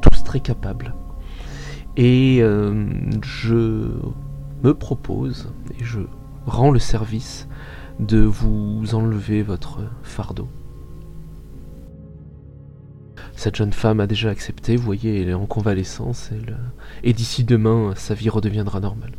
[0.00, 0.94] tous très capables.
[1.98, 2.86] Et euh,
[3.24, 3.90] je
[4.62, 5.50] me propose,
[5.80, 5.98] et je
[6.46, 7.48] rends le service,
[7.98, 10.48] de vous enlever votre fardeau.
[13.34, 16.30] Cette jeune femme a déjà accepté, vous voyez, elle est en convalescence,
[17.02, 19.12] et d'ici demain, sa vie redeviendra normale.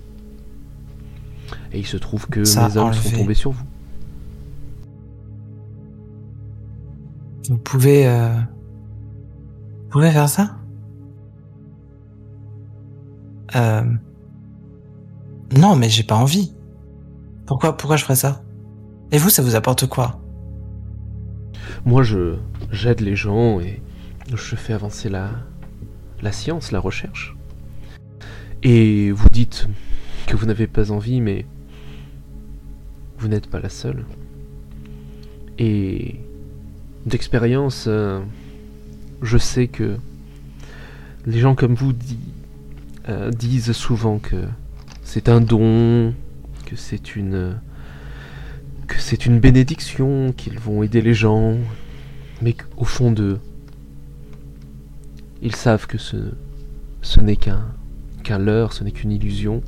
[1.72, 3.64] Et il se trouve que mes hommes sont tombés sur vous.
[7.50, 8.08] Vous pouvez...
[8.08, 8.34] Euh...
[9.84, 10.56] Vous pouvez faire ça?
[13.56, 13.84] Euh...
[15.58, 16.54] Non, mais j'ai pas envie.
[17.46, 18.44] Pourquoi, pourquoi je ferais ça?
[19.12, 20.22] Et vous, ça vous apporte quoi?
[21.86, 22.36] Moi, je
[22.72, 23.82] j'aide les gens et
[24.32, 25.32] je fais avancer la
[26.22, 27.36] la science, la recherche.
[28.62, 29.68] Et vous dites
[30.28, 31.46] que vous n'avez pas envie, mais
[33.20, 34.06] vous n'êtes pas la seule.
[35.58, 36.16] Et
[37.06, 38.22] d'expérience, euh,
[39.22, 39.98] je sais que
[41.26, 42.18] les gens comme vous disent
[43.10, 44.36] euh, disent souvent que
[45.04, 46.14] c'est un don,
[46.66, 47.60] que c'est une
[48.88, 51.56] que c'est une bénédiction, qu'ils vont aider les gens,
[52.42, 53.40] mais qu'au fond d'eux,
[55.42, 56.18] ils savent que ce,
[57.02, 57.66] ce n'est qu'un
[58.24, 59.64] qu'un leurre, ce n'est qu'une illusion,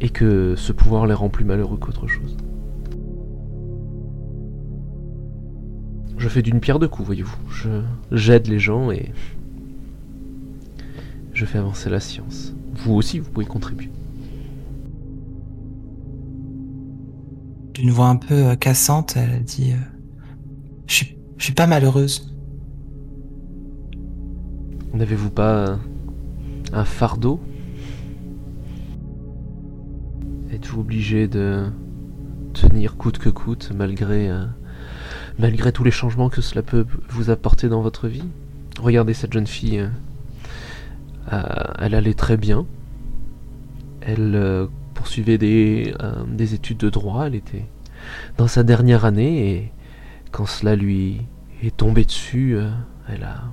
[0.00, 2.36] et que ce pouvoir les rend plus malheureux qu'autre chose.
[6.16, 7.36] Je fais d'une pierre deux coups, voyez-vous.
[7.50, 9.12] Je j'aide les gens et
[11.32, 12.54] je fais avancer la science.
[12.76, 13.90] Vous aussi, vous pouvez contribuer.
[17.74, 19.76] D'une voix un peu euh, cassante, elle dit euh,
[20.86, 22.32] je, suis, je suis pas malheureuse.
[24.92, 25.78] N'avez-vous pas
[26.72, 27.40] un fardeau?
[30.54, 31.66] Êtes-vous obligé de
[32.52, 34.44] tenir coûte que coûte malgré, euh,
[35.38, 38.24] malgré tous les changements que cela peut vous apporter dans votre vie?
[38.80, 39.88] Regardez cette jeune fille
[41.32, 41.42] euh,
[41.78, 42.66] elle allait très bien.
[44.00, 47.26] Elle euh, poursuivait des, euh, des, études de droit.
[47.26, 47.64] Elle était
[48.36, 49.72] dans sa dernière année et
[50.30, 51.22] quand cela lui
[51.62, 52.58] est tombé dessus,
[53.08, 53.44] elle, a,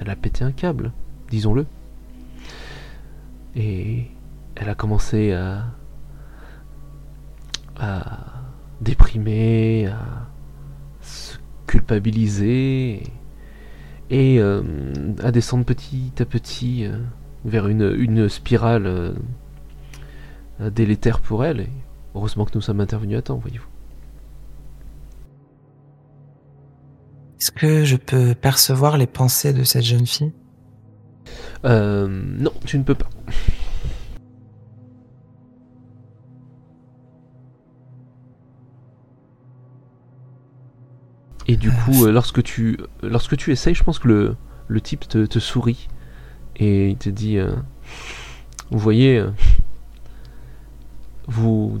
[0.00, 0.92] elle a pété un câble,
[1.30, 1.66] disons-le.
[3.56, 4.06] Et
[4.56, 5.66] elle a commencé à,
[7.76, 8.18] à
[8.80, 10.28] déprimer, à
[11.00, 13.02] se culpabiliser
[14.10, 14.62] et euh,
[15.22, 16.98] à descendre petit à petit euh,
[17.44, 21.60] vers une, une spirale euh, délétère pour elle.
[21.60, 21.70] Et
[22.14, 23.66] heureusement que nous sommes intervenus à temps, voyez-vous.
[27.40, 30.32] Est-ce que je peux percevoir les pensées de cette jeune fille?
[31.64, 33.08] Non, tu ne peux pas.
[41.46, 44.36] Et du coup, euh, lorsque tu lorsque tu essayes, je pense que le,
[44.68, 45.88] le type te, te sourit
[46.56, 47.54] et il te dit euh,
[48.70, 49.30] Vous voyez, euh,
[51.26, 51.80] vous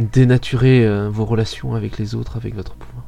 [0.00, 3.04] dénaturez vos relations avec les autres avec votre pouvoir.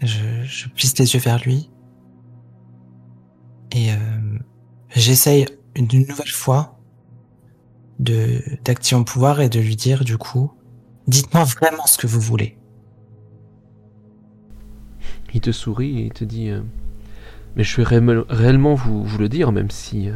[0.00, 1.70] Je, je plisse les yeux vers lui
[3.72, 3.90] et
[4.94, 6.78] j'essaye une, nouvelle fois
[7.98, 10.50] de d'activer mon pouvoir et de lui dire du coup
[11.08, 12.56] Dites-moi vraiment ce que vous voulez.
[15.34, 16.60] Il te sourit et te dit euh,
[17.56, 20.14] Mais je vais réellement vous, le dire, même si, euh,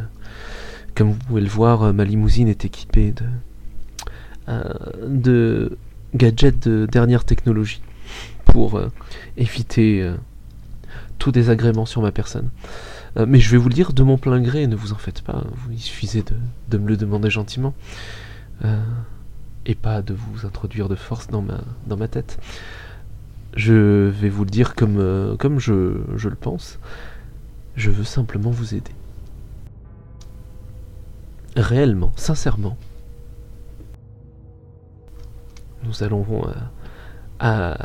[0.95, 3.13] comme vous pouvez le voir, euh, ma limousine est équipée
[4.47, 5.77] de,
[6.15, 7.81] gadgets de dernière technologie
[8.45, 8.81] pour
[9.35, 10.09] éviter
[11.17, 12.49] tout désagrément sur ma personne.
[13.27, 15.43] mais je vais vous le dire de mon plein gré, ne vous en faites pas,
[15.69, 16.23] il suffisait
[16.69, 17.73] de me le demander gentiment
[19.67, 22.39] et pas de vous introduire de force dans ma, dans ma tête.
[23.55, 26.79] Je vais vous le dire comme, euh, comme je, je le pense.
[27.75, 28.93] Je veux simplement vous aider.
[31.55, 32.77] Réellement, sincèrement.
[35.83, 36.53] Nous allons euh,
[37.39, 37.77] à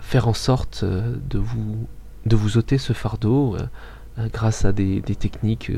[0.00, 1.88] faire en sorte euh, de vous,
[2.26, 3.56] de vous ôter ce fardeau
[4.32, 5.72] grâce à des, des techniques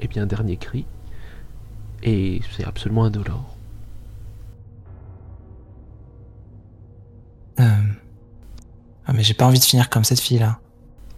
[0.00, 0.84] et bien dernier cri.
[2.02, 3.49] Et c'est absolument indolore.
[7.58, 7.64] Euh...
[9.06, 10.60] Ah, mais j'ai pas envie de finir comme cette fille-là.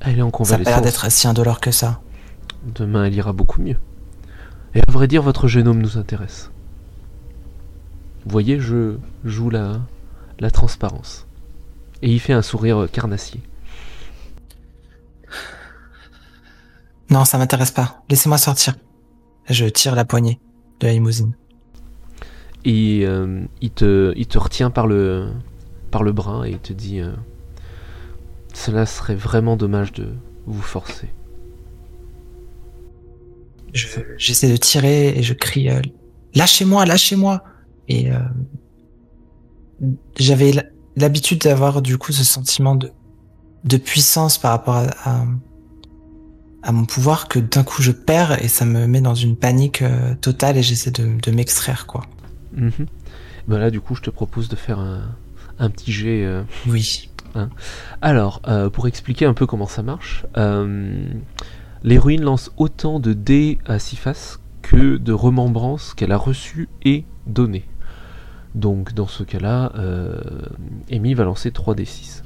[0.01, 0.67] Elle est en Ça a convalescence.
[0.67, 2.01] l'air d'être si indolore que ça.
[2.65, 3.77] Demain, elle ira beaucoup mieux.
[4.75, 6.51] Et à vrai dire, votre génome nous intéresse.
[8.25, 9.81] Vous voyez, je joue la,
[10.41, 11.27] la transparence.
[12.03, 13.43] Et il fait un sourire carnassier.
[17.11, 18.03] Non, ça m'intéresse pas.
[18.09, 18.75] Laissez-moi sortir.
[19.49, 20.41] Je tire la poignée
[20.81, 21.35] de la limousine.
[22.65, 25.31] Et euh, il, te, il te retient par le,
[25.93, 27.13] par le bras et te dit euh,
[28.53, 30.09] Cela serait vraiment dommage de
[30.47, 31.09] vous forcer.
[33.73, 33.87] Je-
[34.19, 35.81] J'essaie de tirer et je crie euh,
[36.35, 37.45] Lâchez-moi, lâchez-moi
[37.89, 38.19] Et euh,
[40.19, 40.53] j'avais
[40.97, 42.91] l'habitude d'avoir du coup ce sentiment de,
[43.65, 45.25] de puissance par rapport à, à,
[46.63, 49.83] à mon pouvoir que d'un coup je perds et ça me met dans une panique
[49.83, 52.03] euh, totale et j'essaie de, de m'extraire quoi.
[52.55, 52.87] Mhm.
[53.49, 55.03] Ben là, du coup, je te propose de faire un,
[55.59, 56.25] un petit jet.
[56.25, 57.09] euh, Oui.
[58.03, 61.05] Alors, euh, pour expliquer un peu comment ça marche, euh,
[61.83, 67.05] l'héroïne lance autant de dés à six faces que de remembrances qu'elle a reçues et
[67.27, 67.65] données.
[68.55, 69.73] Donc, dans ce cas-là,
[70.91, 72.23] Amy va lancer 3 d 6.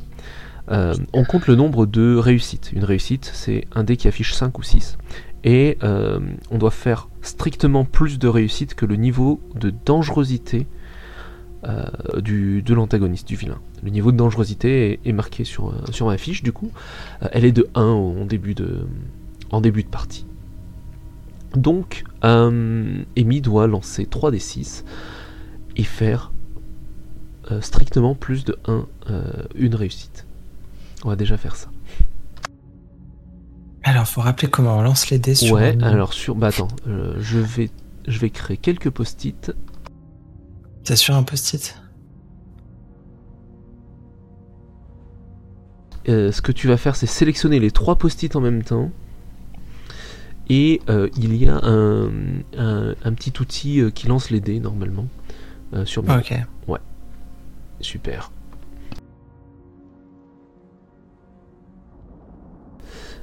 [0.71, 2.73] Euh, on compte le nombre de réussites.
[2.73, 4.99] Une réussite, c'est un dé qui affiche 5 ou 6.
[5.45, 6.19] Et euh,
[6.51, 10.67] on doit faire strictement plus de réussites que le niveau de dangerosité
[11.67, 13.59] euh, du, de l'antagoniste, du vilain.
[13.83, 16.71] Le niveau de dangerosité est, est marqué sur, euh, sur ma fiche, du coup.
[17.23, 18.87] Euh, elle est de 1 en début de,
[19.51, 20.27] en début de partie.
[21.55, 24.85] Donc, Amy doit lancer 3 des 6
[25.77, 26.33] et faire
[27.61, 29.23] strictement plus de 1, euh,
[29.55, 30.27] une réussite.
[31.05, 31.71] On va déjà faire ça.
[33.85, 36.35] Alors faut rappeler comment on lance les dés sur ouais, alors sur.
[36.35, 37.71] Bah attends, euh, je, vais,
[38.09, 39.53] je vais créer quelques post-it.
[40.87, 41.77] C'est sur un post-it?
[46.09, 48.93] Euh, ce que tu vas faire, c'est sélectionner les trois post-it en même temps.
[50.49, 52.07] Et euh, il y a un,
[52.57, 55.07] un- un petit outil euh, qui lance les dés normalement
[55.75, 56.35] euh, sur Ok.
[57.81, 58.31] Super.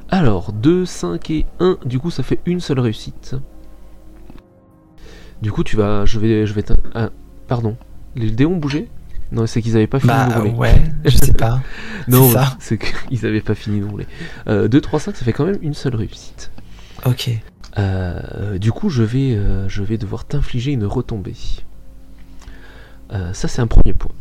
[0.09, 3.37] Alors, 2, 5 et 1, du coup ça fait une seule réussite.
[5.41, 6.03] Du coup tu vas...
[6.03, 6.45] Je vais...
[6.45, 7.09] Je vais ah,
[7.47, 7.75] pardon.
[8.15, 8.89] Les dés ont bougé?
[9.31, 10.51] Non, c'est qu'ils avaient pas fini de Bah rouler.
[10.51, 11.61] ouais, je sais pas.
[12.07, 12.29] Non,
[12.59, 14.05] c'est qu'ils avaient pas fini de rouler.
[14.47, 16.51] Euh, 2, 3, 5, ça fait quand même une seule réussite.
[17.05, 17.31] Ok.
[17.77, 21.33] Euh, du coup, je vais, euh, je vais devoir t'infliger une retombée.
[23.11, 24.11] Euh, ça, c'est un premier point.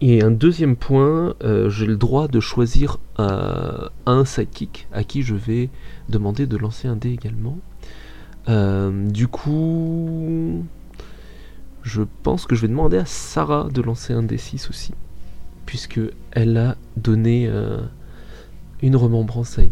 [0.00, 1.34] Et un deuxième point,
[1.68, 5.68] j'ai le droit de choisir un sidekick à qui je vais
[6.08, 7.58] demander de lancer un dé également.
[8.48, 10.64] Du coup,
[11.86, 14.92] je pense que je vais demander à Sarah de lancer un D6 aussi,
[15.66, 16.00] puisque
[16.32, 17.78] elle a donné euh,
[18.82, 19.70] une remembrance à Amy.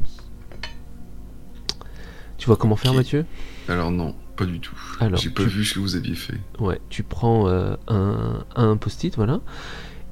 [2.39, 2.95] Tu vois comment faire.
[2.95, 3.27] Mathieu?
[3.69, 4.79] Alors non, pas du tout.
[5.01, 6.39] Alors, J'ai pas tu- vu ce que vous aviez fait.
[6.61, 9.41] Ouais, tu prends euh, un, un post-it, voilà.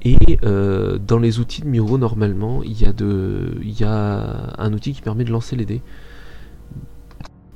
[0.01, 4.53] Et euh, dans les outils de Miro, normalement, il y, a de, il y a
[4.57, 5.81] un outil qui permet de lancer les dés.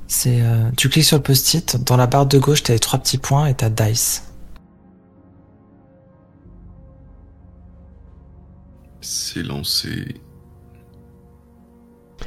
[0.06, 2.98] C'est euh, tu cliques sur le post-it, dans la barre de gauche, t'as les trois
[2.98, 4.27] petits points et t'as dice.
[9.00, 10.20] C'est lancé.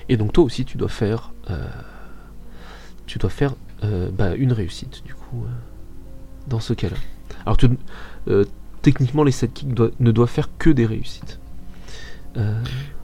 [0.10, 1.66] Et donc toi aussi, tu dois faire, euh,
[3.06, 5.50] tu dois faire euh, bah, une réussite, du coup, euh,
[6.48, 6.98] dans ce cas-là.
[7.46, 7.68] Alors, tu-
[8.82, 11.40] techniquement, les sidekicks doivent- ne doivent faire que des réussites.
[12.38, 12.62] Euh,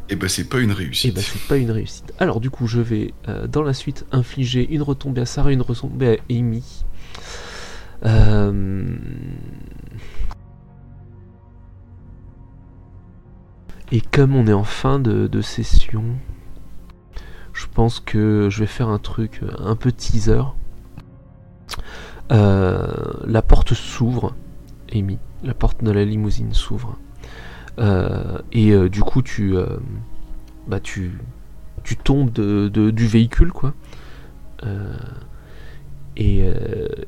[0.10, 1.16] Eh ben c'est pas une Et réussite.
[1.16, 2.14] bah c'est pas une réussite.
[2.18, 3.14] Alors du coup je vais
[3.50, 6.64] dans la suite infliger une retombée à Sarah, une retombée à Amy.
[8.06, 8.96] Euh,
[13.92, 16.04] Et comme on est en fin de, session,
[17.54, 20.42] je pense que je vais faire un truc un peu teaser.
[22.32, 22.88] Euh,
[23.26, 24.36] la porte s'ouvre,
[24.94, 25.20] Amy.
[25.44, 26.98] La porte de la limousine s'ouvre.
[27.80, 29.56] Euh, et euh, du coup, tu,
[30.68, 31.18] bah, tu,
[31.84, 33.74] tu tombes de, du véhicule, quoi.
[36.18, 36.44] Et,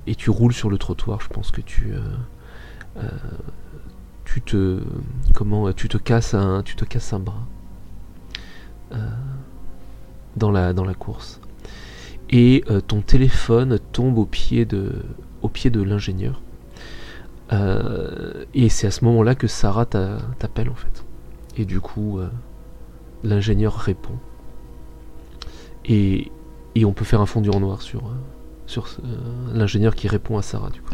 [0.08, 1.20] et tu roules sur le trottoir.
[1.20, 1.94] Je pense que tu,
[4.30, 4.80] tu te,
[5.34, 6.62] comment, tu te casses un,
[7.20, 7.48] bras
[8.92, 9.10] euh,
[10.36, 11.42] dans la, course.
[12.30, 14.94] Et euh, ton téléphone tombe au pied de,
[15.82, 16.42] l'ingénieur.
[17.52, 21.04] Euh, et c'est à ce moment-là que Sarah t'a- t'appelle en fait.
[21.58, 22.20] Et du coup,
[23.24, 24.18] l'ingénieur répond.
[25.86, 26.32] Et,
[26.86, 28.04] on peut faire un fondu en noir sur,
[28.68, 28.88] sur
[29.54, 30.94] l'ingénieur qui répond à Sarah du coup.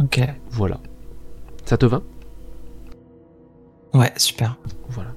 [0.00, 0.20] Ok.
[0.50, 0.80] Voilà.
[1.64, 2.02] Ça te va?
[3.92, 4.56] Ouais, super.
[4.88, 5.12] Voilà.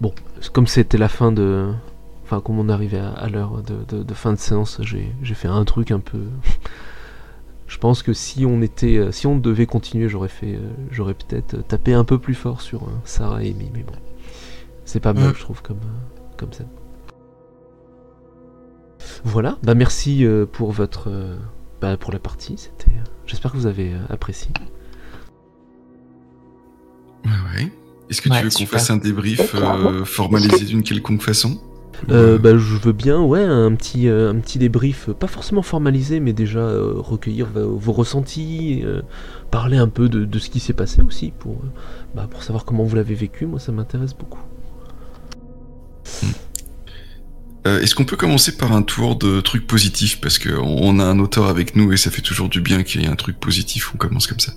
[0.00, 0.14] Bon,
[0.52, 1.72] comme c'était la fin de.
[2.24, 5.64] Enfin, comme on arrivait à, à l'heure de, de, fin de séance, j'ai fait un
[5.64, 6.20] truc un peu.
[7.66, 11.14] Je pense que si on était, euh, si on devait continuer, j'aurais fait, euh, j'aurais
[11.14, 13.92] peut-être tapé un peu plus fort sur euh, Sarah et Amy, mais bon,
[14.84, 15.34] c'est pas mal, mm.
[15.36, 15.78] je trouve, comme,
[16.36, 16.64] comme ça.
[19.22, 21.10] Voilà, bah merci pour votre,
[21.80, 22.56] bah, pour la partie.
[22.56, 22.92] C'était,
[23.26, 24.50] j'espère que vous avez apprécié.
[27.24, 27.72] Ouais, ouais.
[28.08, 29.54] Est-ce que tu veux qu'on fasse un débrief
[30.04, 31.58] formalisé d'une quelconque façon?
[32.08, 36.20] Euh, bah, je veux bien, ouais, un petit, euh, un petit débrief, pas forcément formalisé,
[36.20, 38.84] mais déjà euh, recueillir vos, ressentis,
[39.50, 41.58] parler un peu de, ce qui s'est passé aussi, pour,
[42.14, 44.40] bah, pour savoir comment vous l'avez vécu, moi ça m'intéresse beaucoup.
[47.64, 50.20] Est-ce qu'on peut commencer par un tour de trucs positifs?
[50.20, 53.04] Parce qu'on a un auteur avec nous et ça fait toujours du bien qu'il y
[53.04, 54.52] ait un truc positif, on commence comme ça.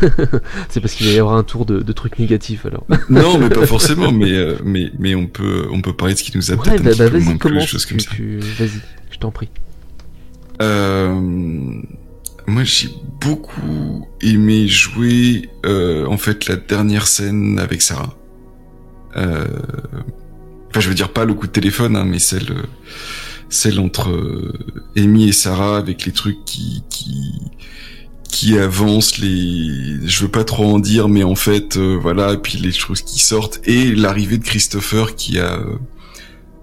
[0.68, 2.86] c'est parce qu'il va y avoir un tour de, trucs négatifs alors.
[3.10, 6.24] non, mais pas forcément, mais, euh, mais, mais on peut, on peut parler de ce
[6.24, 8.10] qui nous a peut-être bah, bah, vas-y, commence, comme ça.
[8.10, 8.80] Vas-y,
[9.10, 9.48] je t'en prie.
[10.60, 11.20] Euh,
[12.46, 12.88] moi, j'ai
[13.20, 18.16] beaucoup aimé jouer, euh, en fait, la dernière scène avec Sarah.
[19.16, 19.46] Euh,
[20.72, 22.52] enfin, je veux dire pas le coup de téléphone, hein, mais celle,
[23.48, 24.10] celle entre
[24.96, 27.34] Amy et Sarah avec les trucs qui, qui,
[28.32, 32.38] qui avance les je veux pas trop en dire mais en fait euh, voilà et
[32.38, 35.76] puis les choses qui sortent et l'arrivée de Christopher qui a euh,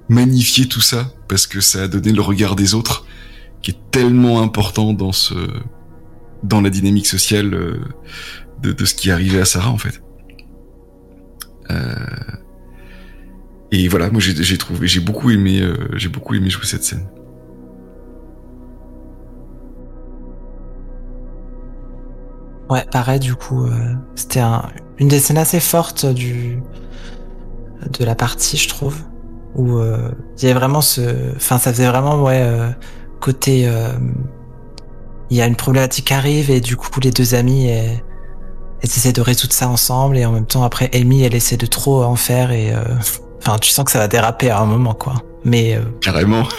[0.10, 3.06] magnifié tout ça parce que ça a donné le regard des autres
[3.61, 5.36] qui est tellement important dans ce
[6.44, 7.80] dans la dynamique sociale euh,
[8.64, 10.02] de, de ce qui est arrivé à Sarah en fait
[13.72, 15.62] et voilà moi j'ai trouvé j'ai beaucoup aimé
[15.96, 17.08] j'ai beaucoup aimé jouer cette scène.
[22.70, 24.70] Ouais, pareil, du coup, euh, c'était un,
[25.00, 26.62] une des scènes assez fortes du,
[27.98, 28.96] de la partie, je trouve,
[29.56, 32.70] où euh, il y avait vraiment ce, enfin, ça faisait vraiment, ouais, euh,
[33.20, 33.68] côté,
[35.32, 38.02] il y a une problématique qui arrive et du coup, les deux amis, elles,
[38.84, 42.04] essaient de résoudre ça ensemble et en même temps, après, Amy, elle essaie de trop
[42.04, 42.72] en faire et,
[43.40, 45.14] enfin, tu sens que ça va déraper à un moment, quoi.
[45.44, 46.44] Mais carrément.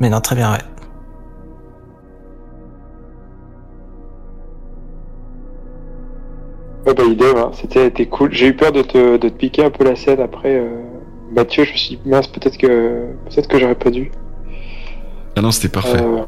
[0.00, 0.58] Mais non, très bien, ouais.
[6.86, 7.50] Ouais, bah, idée, hein.
[7.54, 8.32] c'était cool.
[8.32, 10.56] J'ai eu peur de te, de te piquer un peu la scène après.
[10.56, 10.80] Euh...
[11.32, 14.10] Mathieu, je me suis dit, mince, peut-être que, peut-être que j'aurais pas dû.
[15.36, 16.02] Ah non, c'était parfait.
[16.02, 16.24] Euh,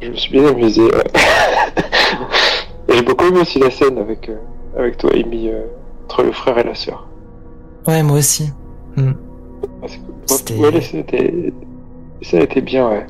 [0.00, 0.82] je me suis bien amusé.
[0.82, 0.88] et
[2.96, 4.36] j'ai beaucoup aimé aussi la scène avec, euh,
[4.76, 5.66] avec toi, Amy, euh,
[6.04, 7.06] entre le frère et la sœur.
[7.86, 8.50] Ouais, moi aussi.
[10.58, 11.52] Ouais, c'était
[12.22, 13.06] ça a été bien, ouais.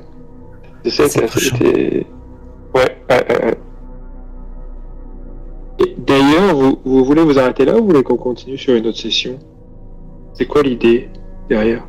[2.74, 3.58] Ouais, ouais, ouais.
[5.98, 8.98] D'ailleurs, vous, vous, voulez vous arrêter là ou vous voulez qu'on continue sur une autre
[8.98, 9.38] session?
[10.34, 11.08] C'est quoi l'idée
[11.48, 11.86] derrière?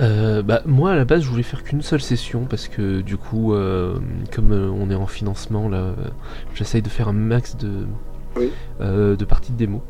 [0.00, 3.16] Euh, bah, moi à la base je voulais faire qu'une seule session parce que du
[3.16, 3.98] coup euh,
[4.32, 5.94] comme euh, on est en financement là
[6.54, 7.86] j'essaye de faire un max de,
[8.80, 9.82] de parties de démo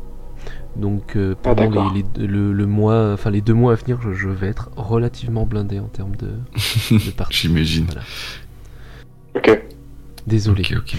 [0.75, 4.47] donc euh, ah, pendant les, le, mois, enfin les deux mois à venir, je, vais
[4.47, 6.31] être relativement blindé en termes de,
[6.91, 7.41] de parties.
[7.41, 7.87] J'imagine.
[9.35, 9.61] Ok.
[10.25, 10.63] Désolé.
[10.63, 10.95] Ok, ok.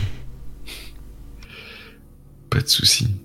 [2.50, 3.16] Pas de souci.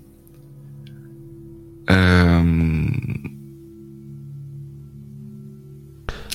[1.88, 2.42] Euh...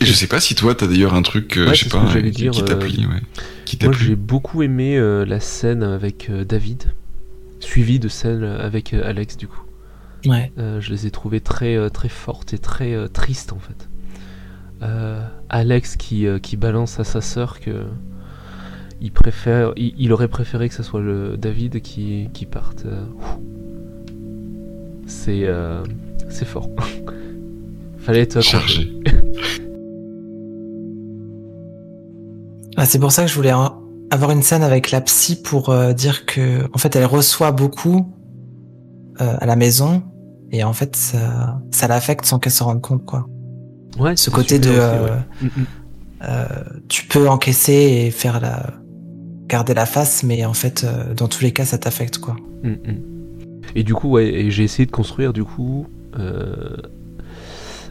[0.01, 2.75] je sais pas si toi t'as d'ailleurs un truc, euh, je sais pas, qui t'a
[2.75, 3.07] plu.
[3.83, 6.93] Moi j'ai beaucoup aimé euh, la scène avec David,
[7.59, 9.65] suivie de celle avec Alex du coup.
[10.57, 13.89] Euh, je les ai trouvées très, euh, très fortes et très euh, tristes en fait.
[15.49, 17.85] Alex qui, qui balance à sa sœur que
[19.01, 22.85] il préfère, il, aurait préféré que ce soit le David qui, qui parte.
[25.07, 25.47] C'est
[26.29, 26.69] c'est fort.
[27.97, 28.93] Fallait être chargé.
[32.77, 33.53] ah, c'est pour ça que je voulais
[34.11, 38.11] avoir une scène avec la psy pour dire que en fait elle reçoit beaucoup
[39.17, 40.03] à la maison
[40.51, 43.27] et en fait ça, ça l'affecte sans qu'elle se rende compte quoi.
[43.99, 45.65] Ouais, ce côté de euh, mm, mm.
[46.23, 46.45] euh,
[46.89, 48.73] tu peux encaisser et faire la
[49.47, 52.35] garder la face mais en fait euh, dans tous les cas ça t'affecte quoi.
[52.63, 52.73] Mm,
[53.75, 55.87] et du coup ouais, j'ai essayé de construire du coup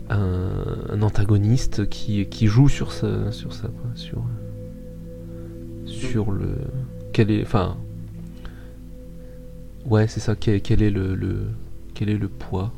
[0.09, 4.25] un, antagoniste qui, qui joue sur ça sur ça sur
[5.87, 6.57] sur le
[7.13, 7.77] quel est enfin
[9.87, 11.47] ouais c'est ça quel, quel est le, le
[11.95, 12.73] quel est le poids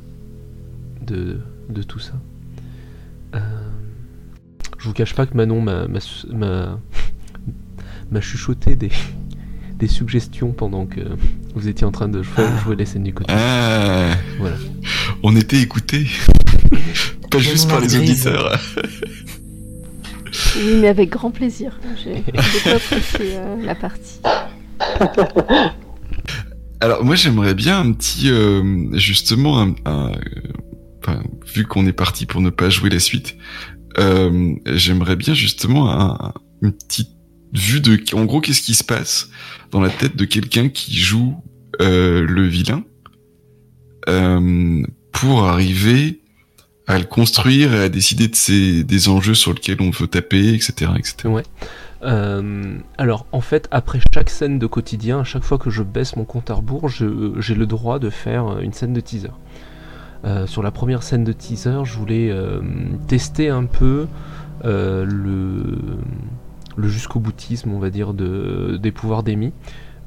[1.02, 1.38] de,
[1.70, 2.12] de tout ça
[3.34, 3.38] euh,
[4.78, 5.86] Je vous cache pas que Manon m'a
[8.10, 8.90] m'a chuchoté des,
[9.78, 11.00] des suggestions pendant que
[11.54, 12.58] vous étiez en train de jouer, Ah.
[12.64, 13.32] jouer les scènes du côté.
[13.34, 14.56] Ah, Voilà.
[15.22, 16.06] on était écoutés.
[17.30, 18.58] Pas juste par les auditeurs.
[20.56, 21.78] Oui, mais avec grand plaisir.
[22.02, 22.24] J'ai
[22.70, 24.20] apprécié euh, la partie.
[26.80, 30.42] Alors moi j'aimerais bien un petit euh, justement un, un, euh,
[31.02, 31.22] enfin,
[31.54, 33.36] vu qu'on est parti pour ne pas jouer la suite,
[33.98, 37.08] euh, j'aimerais bien justement un- une petite
[37.54, 39.30] vue de en gros qu'est-ce qui se passe
[39.70, 41.34] dans la tête de quelqu'un qui joue
[41.80, 42.84] euh, le vilain
[44.08, 46.20] euh, pour arriver
[46.86, 50.90] à le construire et à décider de des enjeux sur lesquels on veut taper, etc..
[51.24, 51.42] Ouais.
[52.02, 56.16] Euh, alors, en fait, après chaque scène de quotidien, à chaque fois que je baisse
[56.16, 59.30] mon compte à rebours, j'ai le droit de faire une scène de teaser.
[60.24, 62.60] Euh, sur la première scène de teaser, je voulais euh,
[63.06, 64.06] tester un peu
[64.64, 65.78] euh, le,
[66.76, 69.52] le jusqu'au boutisme, on va dire, de, des pouvoirs d'Amy,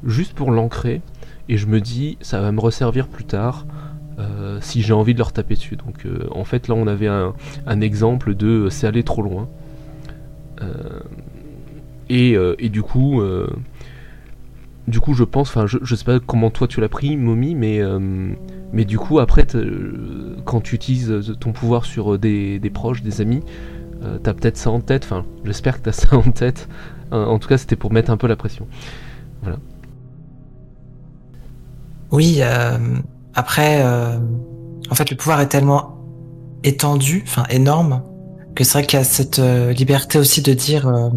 [0.05, 1.01] juste pour l'ancrer.
[1.47, 3.65] Et je me dis, ça va me resservir plus tard.
[4.19, 5.75] Euh, si j'ai envie de leur taper dessus.
[5.75, 7.33] Donc euh, en fait là on avait un,
[7.81, 9.47] exemple de euh, c'est aller trop loin.
[12.09, 13.21] Et, et du coup,
[14.87, 17.55] du coup, je pense, enfin, je, je sais pas comment toi tu l'as pris, Momi,
[17.55, 17.79] mais,
[18.73, 19.47] mais du coup, après,
[20.43, 23.41] quand tu utilises ton pouvoir sur des, des proches, des amis,
[24.21, 25.05] t'as peut-être ça en tête.
[25.05, 26.67] Enfin, j'espère que t'as ça en tête.
[27.11, 28.67] En tout cas, c'était pour mettre un peu la pression.
[32.11, 32.77] Oui, euh,
[33.33, 34.17] après, euh,
[34.89, 35.97] en fait, le pouvoir est tellement
[36.63, 38.03] étendu, enfin énorme,
[38.55, 41.09] que c'est vrai qu'il y a cette euh, liberté aussi de dire, euh,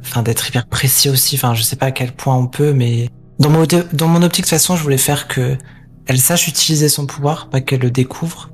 [0.00, 1.36] enfin d'être hyper précis aussi.
[1.36, 3.08] Enfin, je sais pas à quel point on peut, mais
[3.38, 5.56] dans mon dans mon optique de toute façon, je voulais faire que
[6.06, 8.50] elle sache utiliser son pouvoir, pas qu'elle le découvre,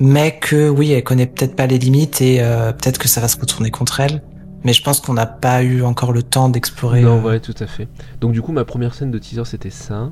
[0.00, 3.28] mais que oui, elle connaît peut-être pas les limites et euh, peut-être que ça va
[3.28, 4.22] se retourner contre elle.
[4.64, 7.00] Mais je pense qu'on n'a pas eu encore le temps d'explorer.
[7.00, 7.88] Non, ouais, tout à fait.
[8.20, 10.10] Donc du coup, ma première scène de teaser, c'était ça.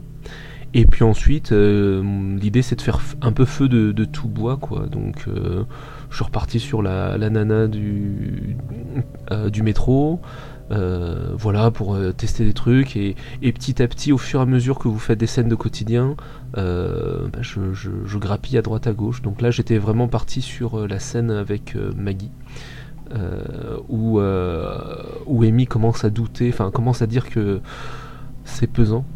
[0.75, 4.87] Et puis ensuite, euh, l'idée, c'est de faire un peu feu de, tout bois, quoi.
[4.87, 5.65] Donc, euh,
[6.11, 8.57] je suis reparti sur la, nana du,
[9.31, 10.21] euh, métro.
[10.69, 12.97] voilà, pour tester des trucs.
[12.97, 15.49] Et, et petit à petit, au fur et à mesure que vous faites des scènes
[15.49, 16.17] de quotidien,
[16.55, 19.23] bah, je, grappille à droite à gauche.
[19.23, 22.31] Donc là, j'étais vraiment parti sur la scène avec Maggie.
[23.89, 27.63] où, où Amy commence à douter, enfin commence à dire que
[28.45, 29.07] c'est pesant.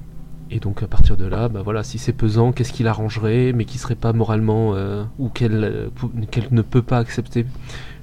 [0.55, 3.65] Et donc à partir de là, bah voilà, si c'est pesant, qu'est-ce qui l'arrangerait, mais
[3.65, 5.89] qui serait pas moralement euh, ou qu'elle euh,
[6.31, 7.47] qu'elle ne peut pas accepter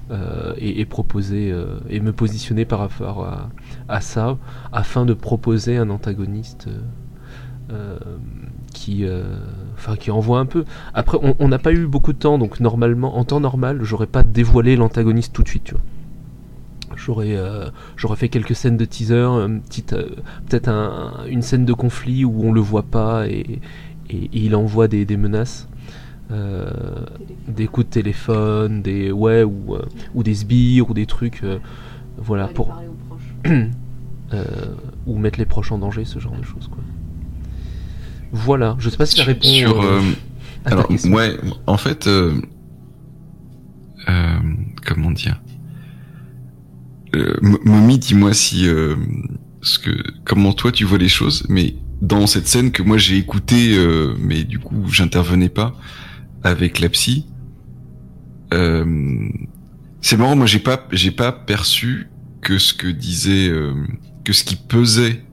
[0.09, 1.53] euh, et, proposer
[1.89, 3.27] et me positionner par rapport
[3.87, 4.37] à, ça,
[4.71, 6.67] afin de proposer un antagoniste
[8.73, 9.05] qui,
[9.75, 10.65] enfin qui envoie un peu.
[10.93, 14.07] Après, on- on n'a pas eu beaucoup de temps, donc normalement, en temps normal, j'aurais
[14.07, 15.83] pas dévoilé l'antagoniste tout de suite, tu vois.
[17.03, 20.09] J'aurais, euh, j'aurais fait quelques scènes de teaser, une petite, euh,
[20.47, 23.59] peut-être un- une scène de conflit où on le voit pas et,
[24.09, 25.67] et- et il envoie des, des menaces,
[26.31, 26.69] euh,
[27.47, 29.81] des coups de téléphone, des ouais ou, euh,
[30.13, 31.57] ou des sbires ou des trucs, euh,
[32.17, 32.75] voilà pour
[34.33, 34.43] euh,
[35.07, 36.83] ou mettre les proches en danger, ce genre de choses quoi.
[38.31, 40.01] Voilà, je sais pas si ça répond Sur, euh, euh,
[40.65, 42.35] alors ouais, en fait, euh,
[44.09, 44.37] euh,
[44.85, 45.41] comment dire?
[47.15, 48.95] Euh, M- Momi, dis-moi si euh,
[49.61, 49.91] ce que
[50.25, 54.15] comment toi tu vois les choses, mais dans cette scène que moi j'ai écoutée, euh,
[54.19, 55.75] mais du coup j'intervenais pas
[56.43, 57.25] avec la psy.
[58.53, 59.29] Euh,
[60.01, 62.07] c'est marrant, moi j'ai pas j'ai pas perçu
[62.41, 63.73] que ce que disait euh,
[64.23, 65.23] que ce qui pesait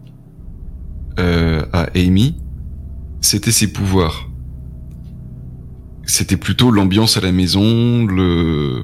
[1.19, 2.37] euh, à Amy,
[3.21, 4.29] c'était ses pouvoirs.
[6.05, 8.83] C'était plutôt l'ambiance à la maison, le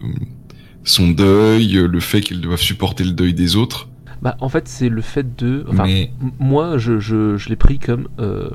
[0.84, 3.88] son deuil, le fait qu'elle doive supporter le deuil des autres.
[4.20, 5.64] Bah, en fait, c'est le fait de.
[5.68, 8.09] Enfin, Mais moi, je, je, je l'ai pris comme.
[8.20, 8.50] Euh,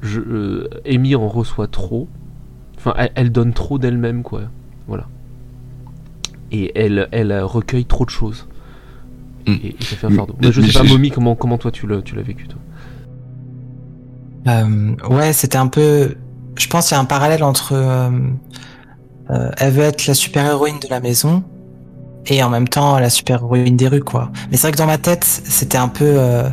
[0.00, 2.08] je, euh, Amy en reçoit trop.
[2.76, 4.42] Enfin, elle, elle donne trop d'elle-même, quoi.
[4.88, 5.06] Voilà.
[6.50, 8.48] Et elle, elle euh, recueille trop de choses.
[9.46, 9.52] Mm.
[9.62, 10.34] Et, et ça fait un fardeau.
[10.40, 12.58] mais- je mais sais pas, Momi, comment, comment toi tu l'as, tu l'as vécu, toi?
[14.48, 16.16] Euh, ouais, c'était un peu.
[16.58, 17.74] Je pense qu'il y a un parallèle entre.
[19.30, 21.42] Euh, elle veut être la super héroïne de la maison
[22.26, 24.30] et en même temps la super héroïne des rues, quoi.
[24.50, 26.04] Mais c'est vrai que dans ma tête, c'était un peu.
[26.06, 26.48] euh,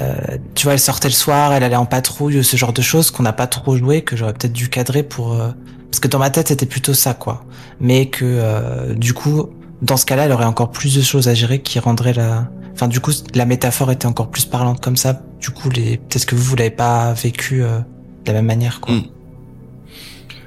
[0.00, 0.14] euh,
[0.54, 3.22] tu vois, elle sortait le soir, elle allait en patrouille, ce genre de choses qu'on
[3.24, 5.32] n'a pas trop joué, que j'aurais peut-être dû cadrer pour.
[5.32, 5.50] euh,
[5.90, 7.44] Parce que dans ma tête, c'était plutôt ça, quoi.
[7.80, 9.48] Mais que euh, du coup,
[9.82, 12.48] dans ce cas-là, elle aurait encore plus de choses à gérer qui rendraient la.
[12.74, 15.20] Enfin, du coup, la métaphore était encore plus parlante comme ça.
[15.40, 15.96] Du coup, les...
[15.96, 17.78] peut-être que vous, vous l'avez pas vécu euh,
[18.24, 18.94] de la même manière, quoi.
[18.94, 19.02] Mm.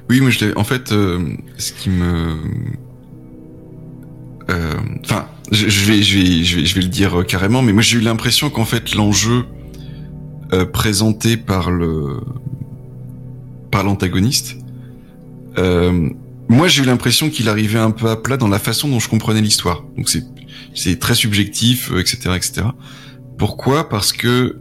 [0.09, 0.57] Oui, moi je l'ai.
[0.57, 2.37] En fait, euh, ce qui me
[4.49, 4.73] euh,
[5.03, 7.81] enfin, je, vais, je vais, je vais, je vais le dire euh, carrément, mais moi
[7.81, 9.45] j'ai eu l'impression qu'en fait l'enjeu
[10.71, 12.19] présenté par le
[13.71, 14.57] par l'antagoniste,
[15.57, 19.09] moi j'ai eu l'impression qu'il arrivait un peu à plat dans la façon dont je
[19.09, 19.83] comprenais l'histoire.
[19.97, 20.23] Donc c'est
[20.75, 22.67] c'est très subjectif, etc., etc.
[23.39, 23.89] Pourquoi?
[23.89, 24.59] Parce que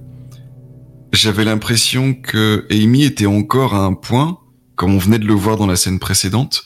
[1.13, 4.39] j'avais l'impression que Amy était encore à un point,
[4.77, 6.65] comme on venait de le voir dans la scène précédente,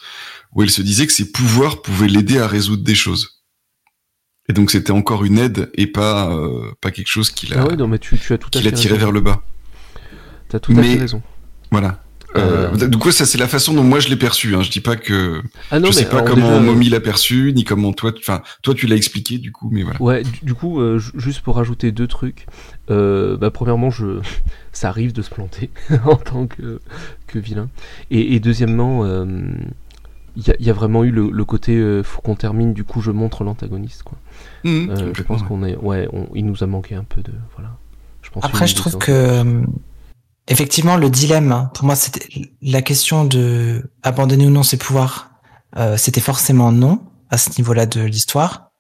[0.52, 3.42] où elle se disait que ses pouvoirs pouvaient l'aider à résoudre des choses.
[4.48, 7.66] Et donc c'était encore une aide et pas euh, pas quelque chose qui l'a Ah
[7.66, 9.06] ouais, non, mais tu, tu as tout à qui fait l'a tiré raison.
[9.06, 9.42] vers le bas.
[10.48, 11.22] T'as tout à Mais- fait raison.
[11.72, 12.02] Voilà.
[12.34, 14.54] Euh, Euh, Du coup, ça c'est la façon dont moi je l'ai perçu.
[14.54, 14.62] Hein.
[14.62, 15.40] Je dis pas que
[15.70, 18.42] Ah non, je sais mais pas comment déjà, Mommy l'a perçu, ni comment toi, enfin
[18.62, 20.02] toi tu l'as expliqué du coup, mais voilà.
[20.02, 22.46] Ouais, du, du coup, euh, ju- juste pour rajouter deux trucs.
[22.90, 24.20] Euh, bah, premièrement, je...
[24.72, 25.70] ça arrive de se planter
[26.04, 26.80] en tant que,
[27.26, 27.68] que vilain.
[28.10, 29.24] Et, et deuxièmement, euh,
[30.36, 32.74] il y, a- il y a vraiment eu le, le côté euh, faut qu'on termine,
[32.74, 34.02] du coup je montre l'antagoniste.
[34.02, 34.18] quoi.
[34.64, 35.76] Mmh, Euh, je pense qu'on est.
[35.76, 37.32] Ouais, on- il nous a manqué un peu de.
[37.56, 37.76] Voilà.
[38.22, 39.62] Je pense Après, je trouve que
[40.48, 42.28] effectivement le dilemme, hein, pour moi, c'était
[42.62, 45.30] la question de abandonner ou non ses pouvoirs.
[45.76, 47.00] euh, c'était forcément non
[47.30, 48.70] à ce niveau-là de l'histoire.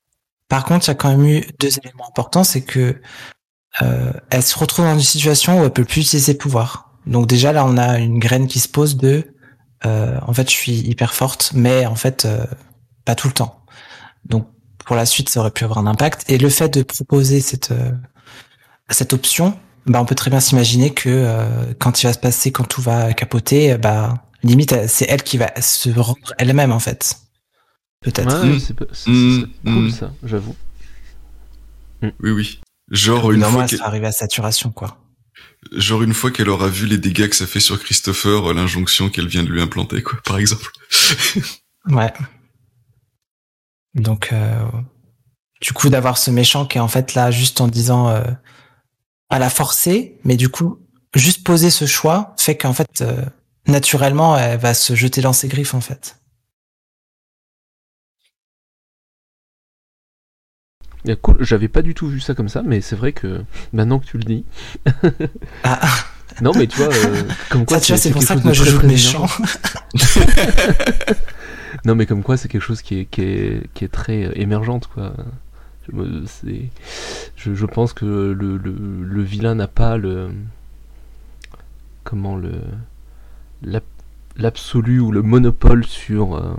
[0.48, 3.00] Par contre, il y a quand même eu deux éléments importants, c'est que
[3.82, 6.92] euh, elle se retrouve dans une situation où elle peut plus utiliser ses pouvoirs.
[7.06, 9.34] Donc déjà là, on a une graine qui se pose de,
[9.84, 12.46] euh, en fait, je suis hyper forte, mais en fait, euh,
[13.04, 13.64] pas tout le temps.
[14.24, 14.48] Donc
[14.84, 16.24] pour la suite, ça aurait pu avoir un impact.
[16.30, 17.92] Et le fait de proposer cette euh,
[18.90, 22.52] cette option, bah, on peut très bien s'imaginer que euh, quand il va se passer,
[22.52, 26.72] quand tout va capoter, euh, bah limite euh, c'est elle qui va se rendre elle-même
[26.72, 27.16] en fait.
[28.02, 28.42] Peut-être.
[28.42, 28.60] Ouais, Mmh.
[28.60, 29.90] c'est pas- c'est- Mmh, c'est cool mmh.
[29.90, 30.54] ça, j'avoue.
[32.02, 32.60] Oui, oui.
[32.90, 34.98] Genre une fois ça arrive à saturation quoi.
[35.72, 39.08] genre une fois qu'elle aura vu les dégâts que ça fait sur Christopher, euh, l'injonction
[39.10, 40.70] qu'elle vient de lui implanter, quoi, par exemple.
[41.88, 42.12] Ouais.
[43.94, 44.60] Donc, euh,
[45.62, 48.22] du coup, d'avoir ce méchant qui est en fait là juste en disant euh,
[49.30, 50.78] à la forcer, mais du coup,
[51.14, 53.24] juste poser ce choix fait qu'en fait, euh,
[53.66, 56.18] naturellement, elle va se jeter dans ses griffes en fait.
[61.08, 64.00] Et cool, j'avais pas du tout vu ça comme ça, mais c'est vrai que maintenant
[64.00, 64.44] que tu le dis.
[65.62, 65.80] Ah,
[66.42, 68.40] Non, mais tu vois, euh, comme quoi ça, tu vois, c'est pour quelque ça que
[68.40, 69.26] chose moi je joue méchant.
[71.84, 74.88] Non, mais comme quoi, c'est quelque chose qui est, qui est, qui est très émergente,
[74.88, 75.12] quoi.
[75.88, 76.70] Je, me- c'est-
[77.36, 80.28] je, je pense que le, le, le vilain n'a pas le.
[82.04, 82.52] Comment le.
[83.62, 83.82] l'ab-
[84.38, 86.36] L'absolu ou le monopole sur.
[86.36, 86.54] euh,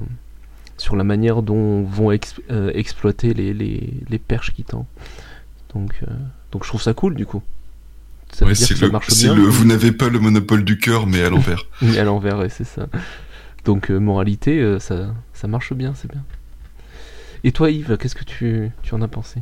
[0.80, 2.12] sur la manière dont vont
[2.52, 4.86] euh, exploiter les, les, les perches qui tend.
[5.74, 6.12] Donc, euh,
[6.52, 7.41] donc je trouve ça cool, du coup.
[8.32, 9.49] Ça veut dire que ça le, marche c'est bien.
[9.49, 11.64] vous n'avez pas le monopole du cœur, mais à l'envers.
[11.82, 12.88] Oui, à l'envers, ouais, c'est ça.
[13.66, 16.24] Donc, euh, moralité, euh, ça, ça marche bien, c'est bien.
[17.43, 19.41] Et toi, Yves, qu'est-ce que tu, tu en as pensé?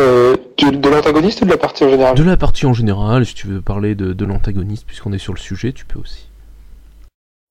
[0.00, 2.14] Euh, de l'antagoniste ou de la partie en général?
[2.14, 5.32] De la partie en général, si tu veux parler de, de l'antagoniste, puisqu'on est sur
[5.32, 6.28] le sujet, tu peux aussi.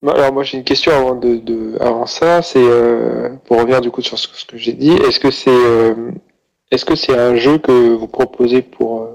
[0.02, 3.80] Bah, Alors moi j'ai une question avant de, de avant ça, c'est euh, pour revenir
[3.80, 4.92] du coup sur ce, ce que j'ai dit.
[4.92, 6.12] Est-ce que c'est euh,
[6.70, 9.08] est-ce que c'est un jeu que vous proposez pour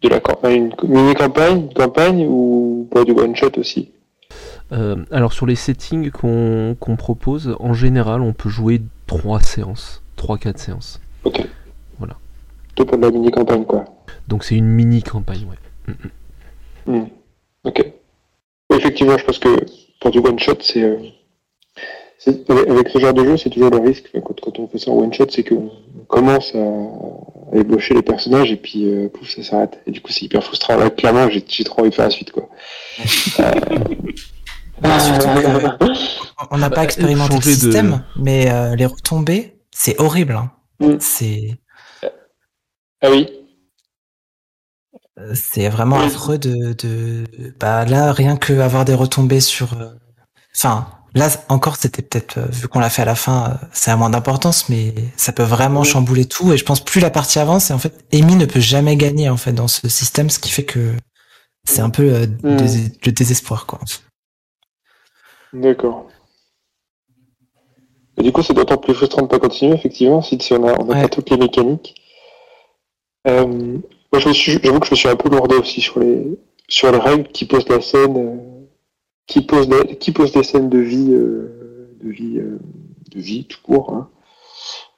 [0.00, 3.92] de la campagne, une mini campagne, une campagne ou pour du one shot aussi?
[4.72, 10.56] Euh, alors, sur les settings qu'on propose, en général, on peut jouer 3 séances, 3-4
[10.56, 11.00] séances.
[11.24, 11.46] Ok.
[11.98, 12.16] Voilà.
[12.76, 13.84] Pour de la mini campagne quoi.
[14.28, 15.94] Donc, c'est une mini campagne, ouais.
[16.86, 17.04] Hmm.
[17.64, 17.84] Ok.
[18.74, 19.48] Effectivement, je pense que
[20.00, 20.96] pour du one shot, c'est euh,
[22.68, 24.90] avec ce genre de jeu, c'est toujours le risque enfin, quand, quand on fait ça
[24.90, 25.70] en one shot, c'est qu'on
[26.00, 29.80] on commence à, à ébaucher les personnages et puis euh, pouf, ça s'arrête.
[29.86, 30.76] Et du coup, c'est hyper frustrant.
[30.76, 32.48] Là, clairement, j'ai j'ai trop envie de faire la suite quoi.
[34.82, 35.94] Bah, surtout que
[36.50, 40.34] on n'a pas expérimenté le de- système, mais euh, les retombées, c'est horrible.
[40.34, 40.50] hein.
[40.80, 40.96] Mm.
[41.00, 41.60] C'est
[43.02, 43.28] Ah oui.
[45.18, 46.04] Euh, C'est vraiment Oui.
[46.06, 47.24] affreux de, de,
[47.60, 49.90] bah là rien que avoir des retombées sur, euh,
[50.56, 53.90] enfin là encore c'était peut-être euh, vu qu'on l'a fait à la fin, euh, c'est
[53.90, 55.86] à moins d'importance, mais ça peut vraiment Oui.
[55.86, 58.60] chambouler tout et je pense plus la partie avance et en fait Amy ne peut
[58.60, 60.94] jamais gagner en fait dans ce système, ce qui fait que
[61.68, 62.56] c'est un peu euh, Mm.
[63.06, 63.78] le désespoir quoi.
[65.52, 66.08] D'accord.
[68.18, 70.90] Et du coup, c'est d'autant plus frustrant de pas continuer, effectivement, si, on a, on
[70.90, 71.02] a Ouais.
[71.02, 71.94] pas toutes les mécaniques.
[73.26, 76.38] Euh, moi, j'avoue que je me suis un peu lourdé aussi sur les,
[76.68, 78.66] sur les règles qui posent la scène, euh,
[79.26, 82.58] qui posent, la- qui posent des scènes de vie, euh, de vie, euh,
[83.10, 83.94] de vie tout court.
[83.94, 84.10] Hein.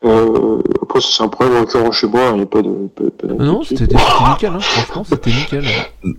[0.04, 2.88] Euh, après, c'est un problème récurrent chez moi, il n'y a pas de.
[2.94, 4.60] Pas, pas Non, c'était nickel, hein.
[4.60, 5.64] franchement, c'était nickel.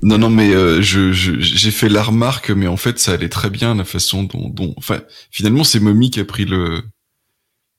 [0.01, 3.49] Non, non, mais euh, je j'ai fait la remarque, mais en fait, ça allait très
[3.49, 4.99] bien la façon dont, dont enfin,
[5.29, 6.81] finalement, c'est Mommy qui a pris le,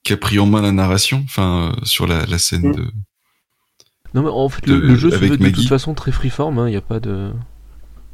[0.04, 2.74] qui a pris en main la narration, enfin, euh, sur la, la scène Mm.
[2.76, 2.84] de.
[4.14, 6.64] Non, mais en fait, le, De- le jeu se veut de toute façon très freeform,
[6.68, 7.32] il n'y a pas de.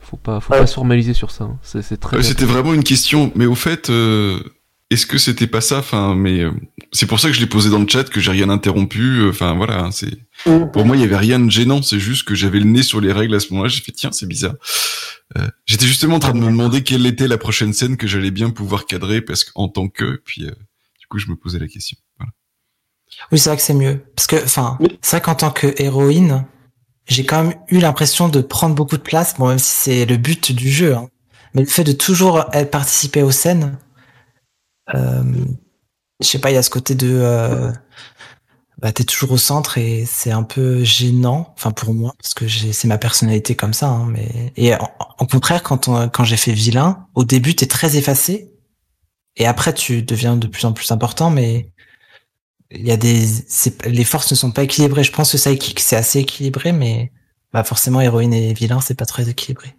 [0.01, 0.59] Faut pas, faut Ouais.
[0.60, 1.44] pas se formaliser sur ça.
[1.44, 1.59] hein.
[1.62, 2.23] C'est très.
[2.23, 4.40] C'était vraiment une question, mais au fait, euh,
[4.93, 5.78] est-ce que c'était pas ça?
[5.78, 6.51] Enfin, mais euh,
[6.93, 9.01] c'est pour ça que je l'ai posé dans le chat, que j'ai rien interrompu.
[9.20, 10.12] euh, Enfin, voilà, hein, c'est.
[10.47, 10.70] Mm.
[10.73, 11.82] Pour moi, il y avait rien de gênant.
[11.82, 13.69] C'est juste que j'avais le nez sur les règles à ce moment-là.
[13.69, 14.55] J'ai fait tiens, c'est bizarre.
[15.39, 18.31] Euh, J'étais justement en train de me demander quelle était la prochaine scène que j'allais
[18.31, 20.51] bien pouvoir cadrer parce qu'en tant que, puis euh,
[21.01, 21.97] du coup, je me posais la question.
[22.19, 22.32] Voilà.
[23.31, 24.01] Oui, c'est vrai que c'est mieux.
[24.14, 26.44] Parce que, enfin, c'est vrai qu'en tant que héroïne,
[27.06, 30.16] j'ai quand même eu l'impression de prendre beaucoup de place, bon, même si c'est le
[30.16, 30.94] but du jeu.
[30.94, 31.09] hein.
[31.55, 33.77] Mais le fait de toujours elle, participer aux scènes, euh,
[34.94, 37.73] je sais pas, il y a ce côté de, euh,
[38.82, 42.48] bah, t'es toujours au centre et c'est un peu gênant, enfin pour moi, parce que
[42.48, 43.89] c'est ma personnalité comme ça.
[43.89, 47.97] Hein, mais et en, contraire, quand on, quand j'ai fait vilain, au début t'es très
[47.97, 48.52] effacé
[49.36, 51.70] et après tu deviens de plus en plus important, mais
[52.70, 53.27] il y a des
[53.86, 55.05] les forces ne sont pas équilibrées.
[55.05, 57.12] Je pense que Psychic c'est assez équilibré, mais
[57.52, 59.77] bah forcément héroïne et vilain c'est pas très équilibré.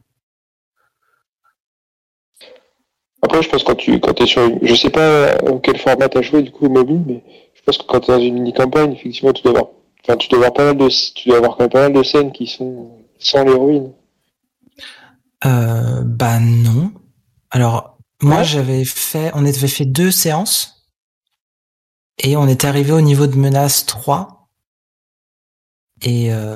[3.23, 4.59] Après, je pense que quand tu quand es sur une...
[4.61, 7.23] Je sais pas en quel format t'as joué, du coup, mobile, mais
[7.55, 9.67] je pense que quand t'es dans une mini-campagne, effectivement, tu dois avoir...
[10.03, 10.89] Enfin, tu dois avoir pas mal de...
[11.15, 13.93] Tu dois avoir quand même pas mal de scènes qui sont sans l'héroïne.
[15.45, 16.91] Euh, bah non.
[17.51, 18.43] Alors moi Ouais.
[18.43, 20.87] j'avais fait, on avait fait deux séances
[22.23, 24.47] et on était arrivé au niveau de menace 3
[26.01, 26.55] et euh,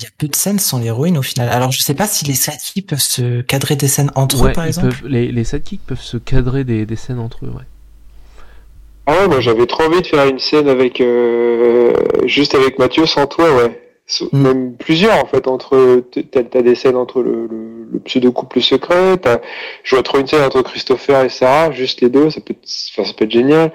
[0.00, 1.48] il y a peu de scènes sans l'héroïne au final.
[1.50, 4.52] Alors je sais pas si les sidekicks peuvent se cadrer des scènes entre Ouais, eux
[4.54, 4.88] par exemple.
[4.88, 7.64] peuvent- les, les sidekicks peuvent se cadrer des, des scènes entre eux, ouais.
[9.06, 11.00] Ah ouais, moi j'avais trop envie de faire une scène avec...
[11.00, 11.92] euh,
[12.26, 13.80] Juste avec Mathieu sans toi, ouais.
[14.32, 14.38] Mm.
[14.42, 16.02] Même plusieurs, en fait, entre...
[16.30, 19.38] T'as des scènes entre le, le, le pseudo-couple secret, t'as...
[19.84, 22.68] Je vois trop une scène entre Christopher et Sarah, juste les deux, ça peut être,
[22.92, 23.72] enfin, ça peut être génial.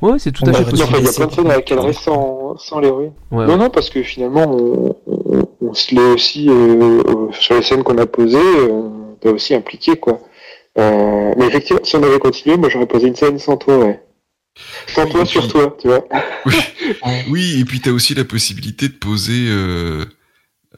[0.00, 0.82] Ouais, c'est tout à fait possible.
[0.82, 3.12] Enfin, il y a plein de scènes à cadrer sans, sans l'héroïne.
[3.30, 3.58] Ouais, Non, ouais.
[3.58, 4.96] non, parce que finalement, on,
[5.32, 9.16] on, on se l'est aussi, euh, euh, sur les scènes qu'on a posées, euh, on
[9.20, 10.20] peut aussi impliquer, quoi.
[10.78, 14.00] Euh, mais effectivement, si on avait continué, moi j'aurais posé une scène sans toi, ouais.
[14.86, 16.04] Sans Oui, toi sur toi, tu vois.
[16.46, 16.54] Oui,
[17.28, 19.46] oui, et puis t'as aussi la possibilité de poser.
[19.48, 20.04] Euh,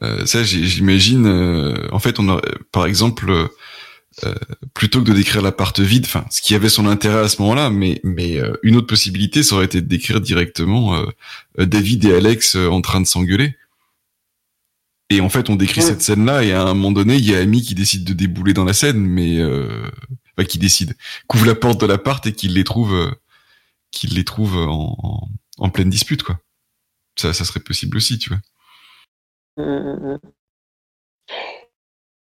[0.01, 1.25] euh, ça, j'imagine.
[1.27, 2.41] euh, en fait, on a,
[2.71, 3.31] par exemple,
[4.73, 7.69] plutôt que de décrire l'appart vide, enfin, ce qui avait son intérêt à ce moment-là,
[7.69, 10.97] mais mais euh, une autre possibilité, ça aurait été de décrire directement
[11.57, 13.55] David et Alex euh, en train de s'engueuler.
[15.09, 15.87] Et en fait, on décrit Ouais.
[15.87, 18.53] cette scène-là, et à un moment donné, il y a Amy qui décide de débouler
[18.53, 19.83] dans la scène, mais euh,
[20.37, 20.95] enfin, qui décide,
[21.27, 23.11] couvre la porte de l'appart et qu'il les trouve, euh,
[23.91, 25.27] qu'il les trouve en, en,
[25.59, 26.39] en pleine dispute, quoi.
[27.17, 28.39] Ça, ça serait possible aussi, tu vois.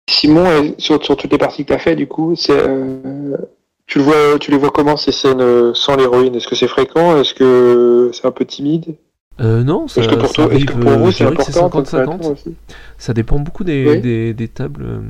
[0.10, 3.38] Simon, euh, sur, sur toutes les parties que tu as fait, du coup, c'est, euh,
[3.86, 6.36] tu, le vois, tu les vois comment ces scènes euh, sans l'héroïne?
[6.36, 7.20] Est-ce que c'est fréquent?
[7.22, 8.96] Est-ce que c'est un peu timide?
[9.40, 11.24] Euh, non, ça, Est-ce que pour ça toi, est-ce arrive, que pour euh, vous c'est
[11.24, 11.86] dirais que c'est important comme 50-50.
[12.20, 12.56] créateur aussi
[12.98, 14.02] Ça dépend beaucoup des, Oui.
[14.02, 15.02] des, des tables, euh,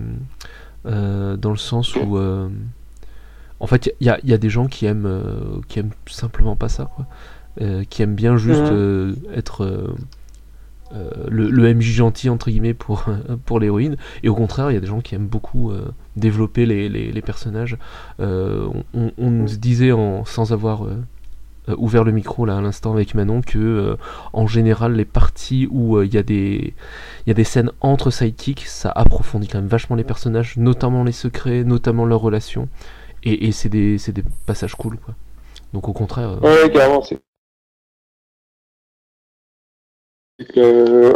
[0.85, 2.48] euh, dans le sens où, euh,
[3.60, 5.22] en fait, il y a, il y a des gens qui aiment,
[5.68, 7.06] qui aiment simplement pas ça, quoi.
[7.89, 8.72] Qui aiment bien juste
[9.35, 9.93] être
[11.27, 13.06] le, le MJ gentil entre guillemets pour
[13.45, 15.72] pour l'héroïne, et au contraire, il y a des gens qui aiment beaucoup
[16.15, 17.77] développer les, les, les personnages.
[18.19, 20.85] Euh, on, on nous disait en, sans avoir
[21.77, 23.95] ouvert le micro là à l'instant avec Manon que euh,
[24.33, 26.73] en général les parties où euh, il y a des
[27.25, 31.03] il y a des scènes entre sidekicks, ça approfondit quand même vachement les personnages, notamment
[31.03, 32.67] les secrets, notamment leurs relations,
[33.23, 35.15] et, c'est des, des passages cool quoi.
[35.73, 37.19] Donc au contraire, euh, Ouais, carrément, c'est.
[40.57, 41.13] euh,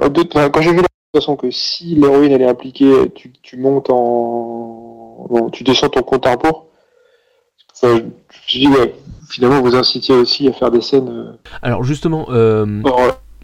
[0.50, 0.88] quand j'ai vu la
[1.20, 5.28] façon que si l'héroïne elle est impliquée, tu, tu montes en.
[5.30, 6.68] Non, tu descends ton compte à rebours.
[7.82, 8.96] Je dit, ouais,
[9.30, 11.10] finalement, vous incitiez aussi à faire des scènes.
[11.10, 12.82] euh, alors justement, euh,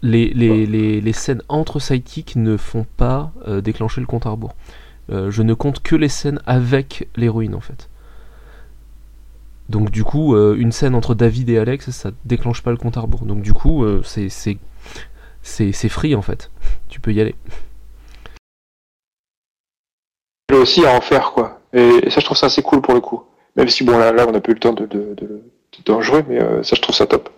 [0.02, 4.30] les, les, les, les scènes entre sidekicks ne font pas euh, déclencher le compte à
[4.30, 4.54] rebours.
[5.10, 7.88] Euh, je ne compte que les scènes avec l'héroïne en fait.
[9.68, 12.96] Donc du coup, euh, une scène entre David et Alex, ça déclenche pas le compte
[12.96, 13.24] à rebours.
[13.26, 14.28] Donc du coup, c'est
[15.42, 16.50] c'est free en fait.
[16.88, 17.34] Tu peux y aller.
[20.48, 21.60] elle aussi à en faire, quoi.
[21.72, 23.22] Et, et ça, je trouve ça assez cool pour le coup.
[23.56, 25.42] Même si, bon, là, là on n'a pas eu le temps de, de, de,
[25.84, 27.28] d'en jouer, mais euh, ça, je trouve ça top.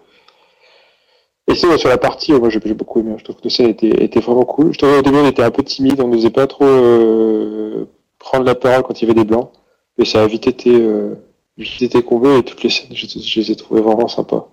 [1.47, 3.15] Et sinon, sur la partie, euh, moi, j'ai j'ai beaucoup aimé.
[3.19, 4.73] Je trouve que le scène était, était vraiment cool.
[4.73, 7.85] Je trouvais au début, on était un peu timide, on n'osait pas trop euh,
[8.19, 9.51] prendre la parole quand il y avait des blancs.
[9.99, 11.15] Mais ça a vite été, euh,
[11.59, 14.49] vite été comblé et toutes les scènes, je, je les ai trouvées vraiment sympas.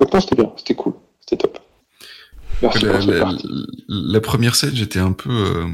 [0.00, 1.58] Donc non, c'était bien, c'était cool, c'était top.
[2.62, 3.48] Merci la, pour ce la- parti.
[3.88, 5.66] la première scène, j'étais un peu, euh,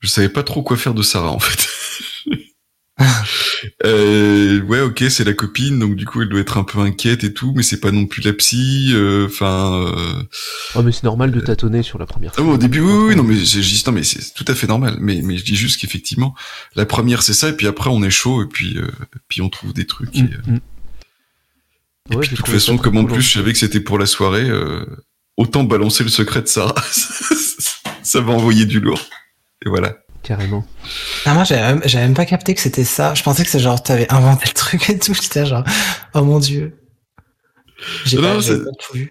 [0.00, 1.68] je savais pas trop quoi faire de Sarah en fait.
[3.84, 7.24] Euh, ouais, ok, c'est la copine, donc du coup elle doit être un peu inquiète
[7.24, 8.90] et tout, mais c'est pas non plus la psy.
[8.94, 10.22] euh, Enfin, euh...
[10.74, 12.44] Oh, mais c'est normal de tâtonner sur la première fois.
[12.44, 14.96] au début, oui, oui, non, mais j'ai juste, non, mais c'est tout à fait normal.
[15.00, 16.34] Mais, mais je dis juste qu'effectivement,
[16.74, 18.86] la première c'est ça, et puis après on est chaud, et puis, euh,
[19.28, 20.14] puis on trouve des trucs.
[20.16, 20.60] et, Mm, euh, mm.
[22.10, 24.04] Et Ouais, puis de toute façon, comme en plus je savais que c'était pour la
[24.06, 24.84] soirée, euh,
[25.38, 26.74] autant balancer le secret de Sarah.
[28.02, 29.00] ça va envoyer du lourd.
[29.64, 29.96] Et voilà.
[30.24, 30.66] Carrément.
[31.26, 33.14] Ah, moi, j'avais même, j'avais même pas capté que c'était ça.
[33.14, 35.14] Je pensais que c'est genre, t'avais inventé le truc et tout.
[35.14, 35.64] J'étais genre,
[36.14, 36.76] oh mon dieu.
[38.06, 39.02] J'ai Non, pas, non, j'ai c'est- pas tout vu.
[39.04, 39.10] Non,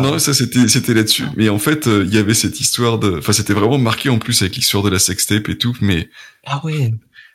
[0.00, 0.10] Pardon.
[0.12, 1.24] non, ça c'était c'était là-dessus.
[1.36, 4.18] Mais en fait, euh, il y avait cette histoire de, enfin c'était vraiment marqué en
[4.18, 6.08] plus avec l'histoire de la sextape et tout, mais
[6.46, 6.92] Ah ouais.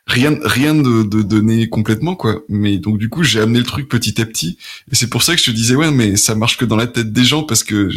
[0.08, 2.42] rien rien de, de donné complètement quoi.
[2.50, 4.58] Mais donc du coup j'ai amené le truc petit à petit
[4.92, 6.88] et c'est pour ça que je te disais ouais mais ça marche que dans la
[6.88, 7.90] tête des gens parce que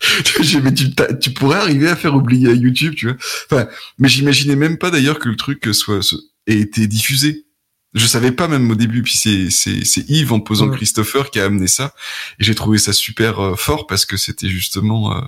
[0.62, 3.16] mais tu, tu pourrais arriver à faire oublier à YouTube tu vois.
[3.50, 3.68] Enfin
[3.98, 6.00] mais j'imaginais même pas d'ailleurs que le truc soit
[6.46, 7.44] ait été diffusé.
[7.94, 10.76] Je savais pas même au début puis c'est c'est Yves en posant Ouais.
[10.76, 11.94] Christopher qui a amené ça
[12.38, 15.20] et j'ai trouvé ça super euh, fort parce que c'était justement euh,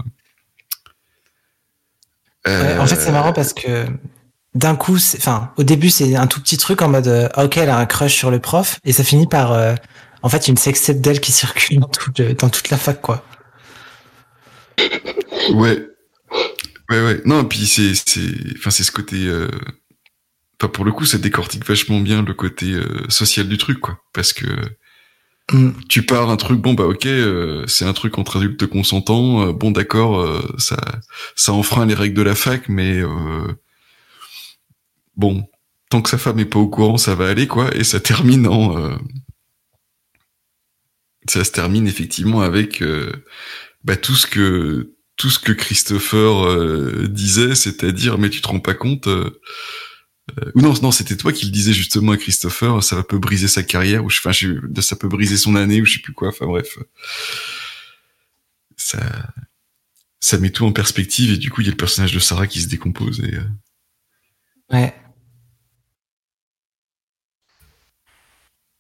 [2.47, 3.87] Ouais, en fait, c'est marrant parce que
[4.55, 7.59] d'un coup, c'est- enfin, au début, c'est un tout petit truc en mode, euh, ok,
[7.59, 9.75] elle a un crush sur le prof, et ça finit par, euh,
[10.23, 13.25] en fait, une sextape d'elle qui circule dans, tout le- dans toute la fac, quoi.
[15.55, 15.87] Ouais.
[16.91, 17.21] Ouais, ouais.
[17.25, 18.21] Non, puis c'est, c'est,
[18.57, 19.49] enfin, c'est ce côté, euh...
[20.61, 23.99] enfin, pour le coup, ça décortique vachement bien le côté euh, social du truc, quoi.
[24.13, 24.47] Parce que
[25.53, 25.71] Mm.
[25.89, 29.53] tu pars un truc, bon, bah, ok, euh, c'est un truc entre adultes consentants, euh,
[29.53, 30.77] bon, d'accord, euh, ça,
[31.35, 33.53] ça enfreint les règles de la fac, mais, euh,
[35.17, 35.45] bon,
[35.91, 38.47] tant que sa femme est pas au courant, ça va aller, quoi, et ça termine
[38.47, 38.97] en, euh,
[41.29, 43.13] ça se termine effectivement avec, euh,
[43.85, 48.61] bah, tout ce que, tout ce que Christopher euh, disait, c'est-à-dire mais tu te rends
[48.61, 49.41] pas compte euh,
[50.39, 53.49] euh, ou non non c'était toi qui le disais justement à Christopher, ça peut briser
[53.49, 56.13] sa carrière ou je- enfin je- ça peut briser son année ou je sais plus
[56.13, 56.29] quoi.
[56.29, 56.79] Enfin bref,
[58.77, 59.01] ça
[60.21, 62.47] ça met tout en perspective et du coup il y a le personnage de Sarah
[62.47, 63.45] qui se décompose et euh,
[64.73, 64.95] Ouais.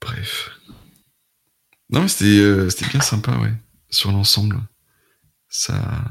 [0.01, 0.51] bref.
[1.91, 3.53] Non mais c'était euh, c'était bien sympa ouais
[3.91, 4.61] sur l'ensemble.
[5.51, 6.05] Ça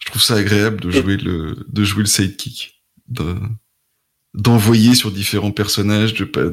[0.00, 3.36] je trouve ça agréable de jouer le de jouer le sidekick de
[4.34, 6.46] d'envoyer sur différents personnages de pas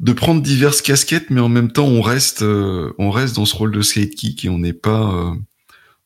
[0.00, 3.54] de prendre diverses casquettes mais en même temps on reste euh, on reste dans ce
[3.54, 5.34] rôle de sidekick et on n'est pas euh,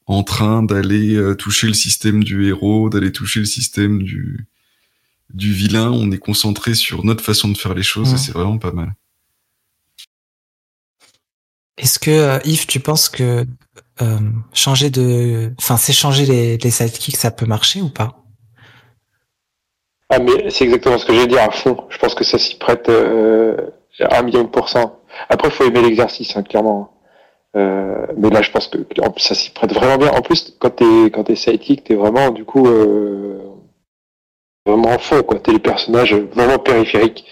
[0.07, 4.47] en train d'aller euh, toucher le système du héros, d'aller toucher le système du
[5.33, 8.15] du vilain, on est concentré sur notre façon de faire les choses Ouais.
[8.17, 8.95] et c'est vraiment pas mal.
[11.77, 13.47] Est-ce que, euh, Yves, tu penses que
[14.53, 18.17] changer de, enfin, s'échanger les, les sidekicks, ça peut marcher ou pas?
[20.11, 21.85] Ah, mais c'est exactement ce que j'ai dit à fond.
[21.89, 23.57] Je pense que ça s'y prête euh,
[24.01, 24.99] à un million de pourcents.
[25.29, 26.93] Après, faut aimer l'exercice, hein, clairement.
[27.57, 28.79] Euh, mais là, je pense que
[29.19, 30.11] ça s'y prête vraiment bien.
[30.11, 33.41] En plus, quand t'es quand t'es sidekick, t'es vraiment du coup euh,
[34.67, 35.39] vraiment en fond, quoi.
[35.39, 37.25] T'es les personnages vraiment périphériques.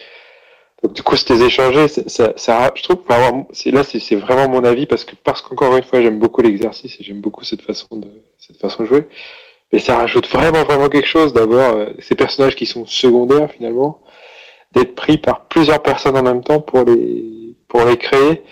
[0.82, 4.86] Donc du coup, les échanger, ça, ça, je trouve, là, c'est c'est vraiment mon avis
[4.86, 8.06] parce que parce qu'encore une fois, j'aime beaucoup l'exercice et j'aime beaucoup cette façon de
[8.38, 9.08] cette façon de jouer.
[9.72, 14.00] Mais ça rajoute vraiment vraiment quelque chose d'avoir euh, ces personnages qui sont secondaires finalement,
[14.72, 18.42] d'être pris par plusieurs personnes en même temps pour les pour les créer.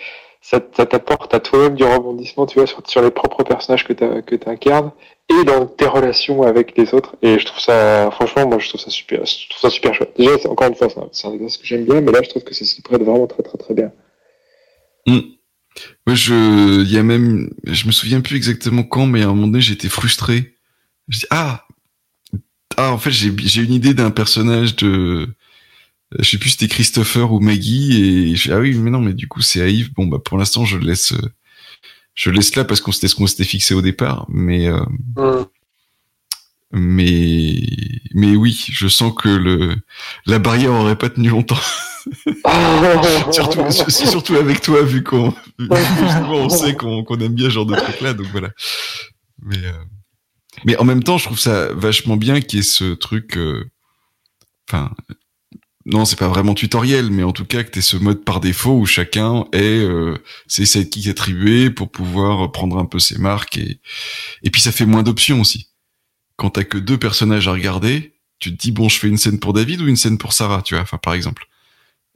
[0.41, 4.35] Ça, t'apporte à toi-même du rebondissement, tu vois, sur, les propres personnages que tu que
[4.35, 4.91] t'incarnes
[5.29, 7.15] et dans tes relations avec les autres.
[7.21, 10.13] Et je trouve ça, franchement, moi, je trouve ça super, je trouve ça super chouette.
[10.17, 12.53] Déjà, encore une fois, c'est un- exercice que j'aime bien, mais là, je trouve que
[12.53, 13.91] ça s'y prête vraiment très, très, très bien.
[15.07, 19.29] Ouais, je, il y a même, je me souviens plus exactement quand, mais à un
[19.29, 20.55] moment donné, j'étais frustré.
[21.09, 21.65] Je dis, ah,
[22.77, 25.27] ah, en fait, j'ai une idée d'un personnage de,
[26.17, 29.13] je sais plus si c'était Christopher ou Maggie, et je, ah oui, mais non, mais
[29.13, 29.93] du coup, c'est Aïve.
[29.93, 31.31] Bon, bah, pour l'instant, je le laisse, euh,
[32.13, 35.43] je laisse là parce qu'on c'était ce qu'on s'était fixé au départ, mais, euh,
[36.71, 37.61] mais,
[38.13, 39.75] mais oui, je sens que le,
[40.25, 41.59] la barrière aurait pas tenu longtemps.
[43.31, 45.33] surtout, surtout avec toi, vu qu'on,
[45.69, 48.49] on sait qu'on qu'on aime bien ce genre de truc-là, donc voilà.
[49.41, 49.71] Mais, euh,
[50.65, 53.69] mais en même temps, je trouve ça vachement bien qu'il y ait ce truc, euh,
[54.69, 54.91] enfin,
[55.89, 58.77] non, c'est pas vraiment tutoriel, mais en tout cas que t'aies ce mode par défaut
[58.77, 63.79] où chacun est euh, ses sidekicks attribués pour pouvoir prendre un peu ses marques et
[64.43, 65.69] et puis ça fait moins d'options aussi.
[66.35, 69.39] Quand t'as que deux personnages à regarder, tu te dis bon, je fais une scène
[69.39, 71.47] pour David ou une scène pour Sarah, tu vois, enfin par exemple.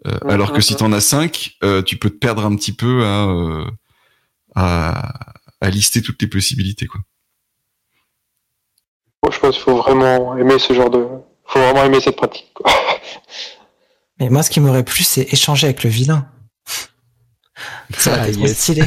[0.06, 0.80] Euh, alors que si mhm.
[0.80, 3.66] t'en as cinq, euh, tu peux te perdre un petit peu à euh,
[4.54, 5.14] à,
[5.62, 7.00] à lister toutes les possibilités, quoi.
[9.24, 11.08] Moi, je pense qu'il faut vraiment aimer ce genre de.
[11.46, 12.52] faut vraiment aimer cette pratique.
[12.54, 12.70] Quoi.
[14.22, 16.28] Mais moi, ce qui m'aurait plu, c'est échanger avec le vilain.
[17.98, 18.58] Ça aurait Ah, été trop yes.
[18.60, 18.84] stylé.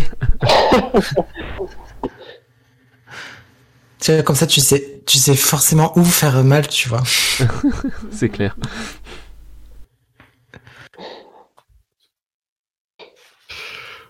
[4.00, 7.02] tu vois, comme ça, tu sais, tu sais forcément où faire mal, tu vois.
[8.12, 8.56] C'est clair.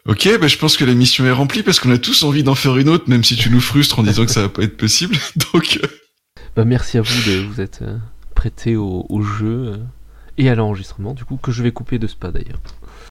[0.06, 2.54] Ok, bah, je pense que la mission est remplie parce qu'on a tous envie d'en
[2.54, 4.76] faire une autre, même si tu nous frustres en disant que ça va pas être
[4.76, 5.16] possible.
[5.54, 5.86] Donc, euh,
[6.56, 7.96] Bah, merci à vous de vous être euh,
[8.34, 9.80] prêté au, au jeu
[10.38, 12.60] et à l'enregistrement, du coup, que je vais couper de ce pas d'ailleurs.